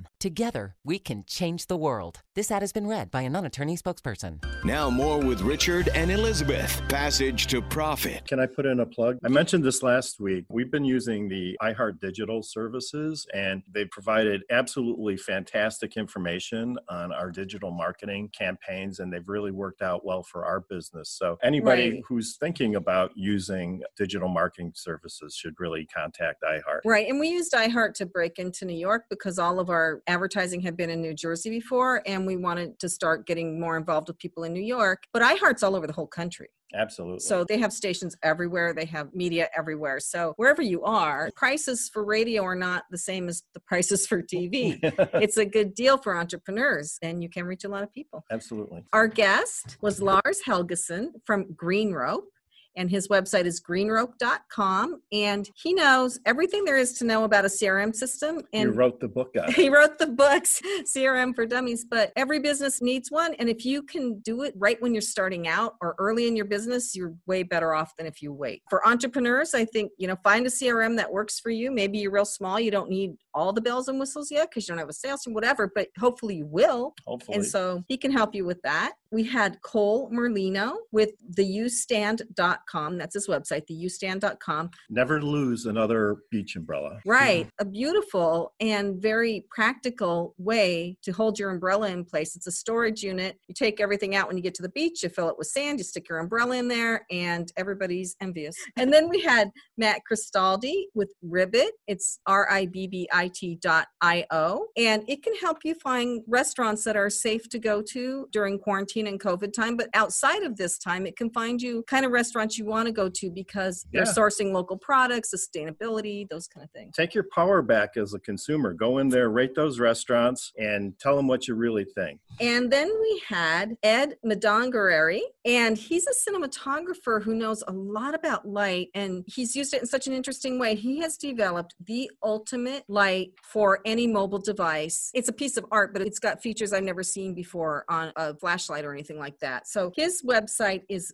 W.com. 0.00 0.19
Together, 0.30 0.76
we 0.84 0.98
can 0.98 1.24
change 1.26 1.66
the 1.66 1.78
world. 1.78 2.20
This 2.34 2.50
ad 2.50 2.60
has 2.60 2.74
been 2.74 2.86
read 2.86 3.10
by 3.10 3.22
a 3.22 3.30
non 3.30 3.46
attorney 3.46 3.74
spokesperson. 3.74 4.44
Now, 4.66 4.90
more 4.90 5.18
with 5.18 5.40
Richard 5.40 5.88
and 5.94 6.10
Elizabeth. 6.10 6.82
Passage 6.90 7.46
to 7.46 7.62
Profit. 7.62 8.28
Can 8.28 8.38
I 8.38 8.44
put 8.44 8.66
in 8.66 8.80
a 8.80 8.86
plug? 8.86 9.16
I 9.24 9.28
mentioned 9.30 9.64
this 9.64 9.82
last 9.82 10.20
week. 10.20 10.44
We've 10.50 10.70
been 10.70 10.84
using 10.84 11.30
the 11.30 11.56
iHeart 11.62 12.00
Digital 12.00 12.42
services, 12.42 13.26
and 13.32 13.62
they've 13.72 13.88
provided 13.90 14.42
absolutely 14.50 15.16
fantastic 15.16 15.96
information 15.96 16.76
on 16.90 17.12
our 17.12 17.30
digital 17.30 17.70
marketing 17.70 18.28
campaigns, 18.38 18.98
and 19.00 19.10
they've 19.10 19.26
really 19.26 19.52
worked 19.52 19.80
out 19.80 20.04
well 20.04 20.22
for 20.22 20.44
our 20.44 20.60
business. 20.60 21.08
So, 21.08 21.38
anybody 21.42 21.92
Right. 21.92 22.02
who's 22.06 22.36
thinking 22.36 22.74
about 22.76 23.12
using 23.16 23.82
digital 23.96 24.28
marketing 24.28 24.72
services 24.76 25.34
should 25.34 25.54
really 25.58 25.86
contact 25.86 26.42
iHeart. 26.42 26.80
Right. 26.84 27.08
And 27.08 27.18
we 27.18 27.28
used 27.30 27.54
iHeart 27.54 27.94
to 27.94 28.04
break 28.06 28.38
into 28.38 28.66
New 28.66 28.76
York 28.76 29.04
because 29.08 29.38
all 29.38 29.58
of 29.58 29.70
our 29.70 30.02
advertising 30.10 30.60
had 30.60 30.76
been 30.76 30.90
in 30.90 31.00
New 31.00 31.14
Jersey 31.14 31.50
before, 31.50 32.02
and 32.04 32.26
we 32.26 32.36
wanted 32.36 32.78
to 32.80 32.88
start 32.88 33.26
getting 33.26 33.60
more 33.60 33.76
involved 33.76 34.08
with 34.08 34.18
people 34.18 34.44
in 34.44 34.52
New 34.52 34.62
York. 34.62 35.04
But 35.12 35.22
iHeart's 35.22 35.62
all 35.62 35.76
over 35.76 35.86
the 35.86 35.92
whole 35.92 36.06
country. 36.06 36.48
Absolutely. 36.74 37.20
So 37.20 37.44
they 37.44 37.58
have 37.58 37.72
stations 37.72 38.16
everywhere, 38.22 38.72
they 38.72 38.84
have 38.86 39.12
media 39.14 39.48
everywhere. 39.56 39.98
So 39.98 40.34
wherever 40.36 40.62
you 40.62 40.84
are, 40.84 41.30
prices 41.34 41.90
for 41.92 42.04
radio 42.04 42.44
are 42.44 42.54
not 42.54 42.84
the 42.90 42.98
same 42.98 43.28
as 43.28 43.42
the 43.54 43.60
prices 43.60 44.06
for 44.06 44.22
TV. 44.22 44.78
it's 45.14 45.36
a 45.36 45.44
good 45.44 45.74
deal 45.74 45.98
for 45.98 46.16
entrepreneurs, 46.16 46.98
and 47.02 47.22
you 47.22 47.28
can 47.28 47.44
reach 47.44 47.64
a 47.64 47.68
lot 47.68 47.82
of 47.82 47.92
people. 47.92 48.24
Absolutely. 48.30 48.84
Our 48.92 49.08
guest 49.08 49.78
was 49.80 50.00
Lars 50.00 50.40
Helgeson 50.46 51.08
from 51.24 51.52
Green 51.54 51.92
Rope. 51.92 52.28
And 52.76 52.90
his 52.90 53.08
website 53.08 53.44
is 53.44 53.60
greenrope.com. 53.60 55.02
And 55.12 55.48
he 55.54 55.74
knows 55.74 56.18
everything 56.24 56.64
there 56.64 56.76
is 56.76 56.92
to 56.94 57.04
know 57.04 57.24
about 57.24 57.44
a 57.44 57.48
CRM 57.48 57.94
system. 57.94 58.42
And 58.52 58.76
wrote 58.76 59.00
the 59.00 59.08
book 59.08 59.30
it. 59.34 59.52
he 59.54 59.68
wrote 59.68 59.98
the 59.98 60.06
books 60.06 60.62
crm 60.96 61.34
for 61.34 61.44
dummies 61.44 61.84
but 61.84 62.12
every 62.16 62.38
business 62.38 62.80
needs 62.80 63.10
one 63.10 63.34
and 63.34 63.48
if 63.48 63.64
you 63.64 63.82
can 63.82 64.18
do 64.20 64.42
it 64.42 64.54
right 64.56 64.80
when 64.80 64.94
you're 64.94 65.02
starting 65.02 65.46
out 65.46 65.74
or 65.82 65.94
early 65.98 66.26
in 66.26 66.34
your 66.34 66.46
business 66.46 66.96
you're 66.96 67.14
way 67.26 67.42
better 67.42 67.74
off 67.74 67.94
than 67.96 68.06
if 68.06 68.22
you 68.22 68.32
wait 68.32 68.62
for 68.70 68.86
entrepreneurs 68.86 69.54
i 69.54 69.64
think 69.64 69.92
you 69.98 70.06
know 70.06 70.16
find 70.24 70.46
a 70.46 70.50
crm 70.50 70.96
that 70.96 71.12
works 71.12 71.38
for 71.38 71.50
you 71.50 71.70
maybe 71.70 71.98
you're 71.98 72.10
real 72.10 72.24
small 72.24 72.58
you 72.58 72.70
don't 72.70 72.88
need 72.88 73.14
all 73.34 73.52
the 73.52 73.60
bells 73.60 73.88
and 73.88 73.98
whistles 73.98 74.30
yet 74.30 74.48
because 74.50 74.66
you 74.66 74.72
don't 74.72 74.78
have 74.78 74.88
a 74.88 74.92
sales 74.92 75.22
team 75.22 75.34
whatever 75.34 75.70
but 75.74 75.88
hopefully 75.98 76.36
you 76.36 76.46
will 76.46 76.94
Hopefully. 77.06 77.36
and 77.36 77.46
so 77.46 77.82
he 77.88 77.96
can 77.96 78.10
help 78.10 78.34
you 78.34 78.44
with 78.44 78.60
that. 78.62 78.92
We 79.12 79.24
had 79.24 79.60
Cole 79.62 80.08
Merlino 80.12 80.74
with 80.92 81.10
theustand.com. 81.36 82.98
That's 82.98 83.14
his 83.14 83.26
website, 83.26 83.62
theustand.com. 83.70 84.70
Never 84.88 85.20
lose 85.20 85.66
another 85.66 86.18
beach 86.30 86.54
umbrella. 86.56 87.00
Right. 87.04 87.48
A 87.58 87.64
beautiful 87.64 88.52
and 88.60 89.00
very 89.02 89.46
practical 89.50 90.34
way 90.38 90.96
to 91.02 91.12
hold 91.12 91.38
your 91.38 91.50
umbrella 91.50 91.88
in 91.90 92.04
place. 92.04 92.36
It's 92.36 92.46
a 92.46 92.52
storage 92.52 93.02
unit. 93.02 93.36
You 93.48 93.54
take 93.54 93.80
everything 93.80 94.14
out 94.14 94.28
when 94.28 94.36
you 94.36 94.42
get 94.42 94.54
to 94.54 94.62
the 94.62 94.68
beach, 94.70 95.02
you 95.02 95.08
fill 95.08 95.28
it 95.28 95.36
with 95.36 95.48
sand, 95.48 95.78
you 95.78 95.84
stick 95.84 96.08
your 96.08 96.18
umbrella 96.18 96.56
in 96.56 96.68
there, 96.68 97.04
and 97.10 97.52
everybody's 97.56 98.16
envious. 98.20 98.54
And 98.76 98.92
then 98.92 99.08
we 99.08 99.20
had 99.22 99.50
Matt 99.76 100.02
Cristaldi 100.10 100.84
with 100.94 101.12
Ribbit. 101.22 101.72
It's 101.86 102.20
R 102.26 102.50
I 102.50 102.66
B 102.66 102.86
B 102.86 103.08
I 103.12 103.19
T 103.28 103.58
dot 103.60 103.88
I 104.00 104.24
O. 104.30 104.66
And 104.76 105.04
it 105.08 105.22
can 105.22 105.34
help 105.36 105.58
you 105.64 105.74
find 105.74 106.22
restaurants 106.26 106.84
that 106.84 106.96
are 106.96 107.10
safe 107.10 107.48
to 107.50 107.58
go 107.58 107.82
to 107.82 108.28
during 108.32 108.58
quarantine 108.58 109.06
and 109.06 109.20
COVID 109.20 109.52
time. 109.52 109.76
But 109.76 109.88
outside 109.94 110.42
of 110.42 110.56
this 110.56 110.78
time, 110.78 111.06
it 111.06 111.16
can 111.16 111.30
find 111.30 111.60
you 111.60 111.84
kind 111.86 112.04
of 112.06 112.12
restaurants 112.12 112.58
you 112.58 112.64
want 112.64 112.86
to 112.86 112.92
go 112.92 113.08
to 113.08 113.30
because 113.30 113.86
they're 113.92 114.04
sourcing 114.04 114.52
local 114.52 114.76
products, 114.76 115.34
sustainability, 115.34 116.28
those 116.28 116.46
kind 116.46 116.64
of 116.64 116.70
things. 116.70 116.94
Take 116.96 117.14
your 117.14 117.26
power 117.34 117.62
back 117.62 117.96
as 117.96 118.14
a 118.14 118.18
consumer. 118.18 118.72
Go 118.72 118.98
in 118.98 119.08
there, 119.08 119.28
rate 119.30 119.54
those 119.54 119.78
restaurants, 119.78 120.52
and 120.58 120.98
tell 120.98 121.16
them 121.16 121.26
what 121.26 121.48
you 121.48 121.54
really 121.54 121.84
think. 121.84 122.20
And 122.40 122.70
then 122.70 122.90
we 123.00 123.22
had 123.26 123.76
Ed 123.82 124.16
Madongareri, 124.24 125.20
and 125.44 125.76
he's 125.76 126.06
a 126.06 126.30
cinematographer 126.30 127.22
who 127.22 127.34
knows 127.34 127.62
a 127.66 127.72
lot 127.72 128.14
about 128.14 128.46
light, 128.46 128.88
and 128.94 129.24
he's 129.26 129.54
used 129.54 129.74
it 129.74 129.80
in 129.80 129.86
such 129.86 130.06
an 130.06 130.12
interesting 130.12 130.58
way. 130.58 130.74
He 130.74 130.98
has 131.00 131.16
developed 131.16 131.74
the 131.84 132.10
ultimate 132.22 132.84
light 132.88 133.09
for 133.42 133.80
any 133.84 134.06
mobile 134.06 134.38
device. 134.38 135.10
It's 135.14 135.28
a 135.28 135.32
piece 135.32 135.56
of 135.56 135.64
art, 135.70 135.92
but 135.92 136.02
it's 136.02 136.18
got 136.18 136.42
features 136.42 136.72
I've 136.72 136.84
never 136.84 137.02
seen 137.02 137.34
before 137.34 137.84
on 137.88 138.12
a 138.16 138.34
flashlight 138.34 138.84
or 138.84 138.92
anything 138.92 139.18
like 139.18 139.38
that. 139.40 139.68
So 139.68 139.92
his 139.96 140.22
website 140.22 140.82
is 140.88 141.12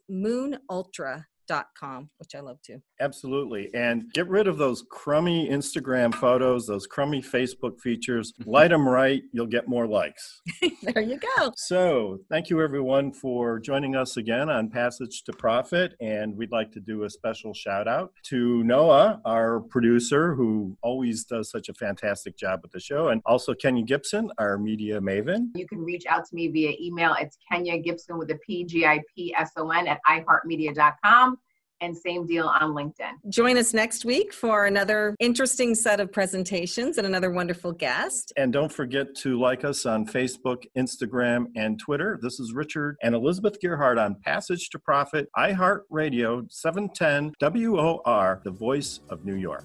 moonultra.com, 1.46 2.10
which 2.18 2.34
I 2.34 2.40
love 2.40 2.60
too. 2.62 2.80
Absolutely. 3.00 3.70
And 3.74 4.12
get 4.12 4.28
rid 4.28 4.46
of 4.46 4.58
those 4.58 4.84
crummy 4.90 5.48
Instagram 5.48 6.14
photos, 6.14 6.66
those 6.66 6.86
crummy 6.86 7.22
Facebook 7.22 7.80
features. 7.80 8.32
Light 8.46 8.70
them 8.70 8.88
right, 8.88 9.22
you'll 9.32 9.46
get 9.46 9.68
more 9.68 9.86
likes. 9.86 10.40
there 10.82 11.02
you 11.02 11.18
go. 11.18 11.52
So, 11.56 12.18
thank 12.30 12.50
you 12.50 12.62
everyone 12.62 13.12
for 13.12 13.58
joining 13.58 13.96
us 13.96 14.16
again 14.16 14.48
on 14.48 14.70
Passage 14.70 15.22
to 15.24 15.32
Profit. 15.32 15.94
And 16.00 16.36
we'd 16.36 16.52
like 16.52 16.72
to 16.72 16.80
do 16.80 17.04
a 17.04 17.10
special 17.10 17.54
shout 17.54 17.88
out 17.88 18.12
to 18.24 18.62
Noah, 18.64 19.20
our 19.24 19.60
producer, 19.60 20.34
who 20.34 20.76
always 20.82 21.24
does 21.24 21.50
such 21.50 21.68
a 21.68 21.74
fantastic 21.74 22.36
job 22.36 22.60
with 22.62 22.72
the 22.72 22.80
show, 22.80 23.08
and 23.08 23.20
also 23.26 23.54
Kenya 23.54 23.84
Gipson, 23.84 24.28
our 24.38 24.58
media 24.58 25.00
maven. 25.00 25.48
You 25.54 25.66
can 25.66 25.78
reach 25.78 26.04
out 26.08 26.24
to 26.26 26.34
me 26.34 26.48
via 26.48 26.72
email. 26.80 27.14
It's 27.20 27.36
Kenya 27.50 27.82
Gipson 27.82 28.18
with 28.18 28.30
a 28.30 28.38
P 28.46 28.64
G 28.64 28.86
I 28.86 29.02
P 29.14 29.34
S 29.36 29.52
O 29.56 29.70
N 29.70 29.86
at 29.86 30.00
iHeartMedia.com. 30.08 31.35
And 31.80 31.96
same 31.96 32.26
deal 32.26 32.46
on 32.46 32.72
LinkedIn. 32.72 33.28
Join 33.28 33.58
us 33.58 33.74
next 33.74 34.04
week 34.04 34.32
for 34.32 34.66
another 34.66 35.14
interesting 35.20 35.74
set 35.74 36.00
of 36.00 36.10
presentations 36.10 36.98
and 36.98 37.06
another 37.06 37.30
wonderful 37.30 37.72
guest. 37.72 38.32
And 38.36 38.52
don't 38.52 38.72
forget 38.72 39.14
to 39.16 39.38
like 39.38 39.64
us 39.64 39.84
on 39.84 40.06
Facebook, 40.06 40.64
Instagram, 40.76 41.46
and 41.54 41.78
Twitter. 41.78 42.18
This 42.22 42.40
is 42.40 42.54
Richard 42.54 42.96
and 43.02 43.14
Elizabeth 43.14 43.60
Gearhart 43.60 44.02
on 44.02 44.16
Passage 44.24 44.70
to 44.70 44.78
Profit, 44.78 45.28
iHeart 45.36 45.80
Radio, 45.90 46.46
710 46.48 47.34
WOR, 47.40 48.40
the 48.44 48.50
voice 48.50 49.00
of 49.10 49.24
New 49.24 49.36
York. 49.36 49.64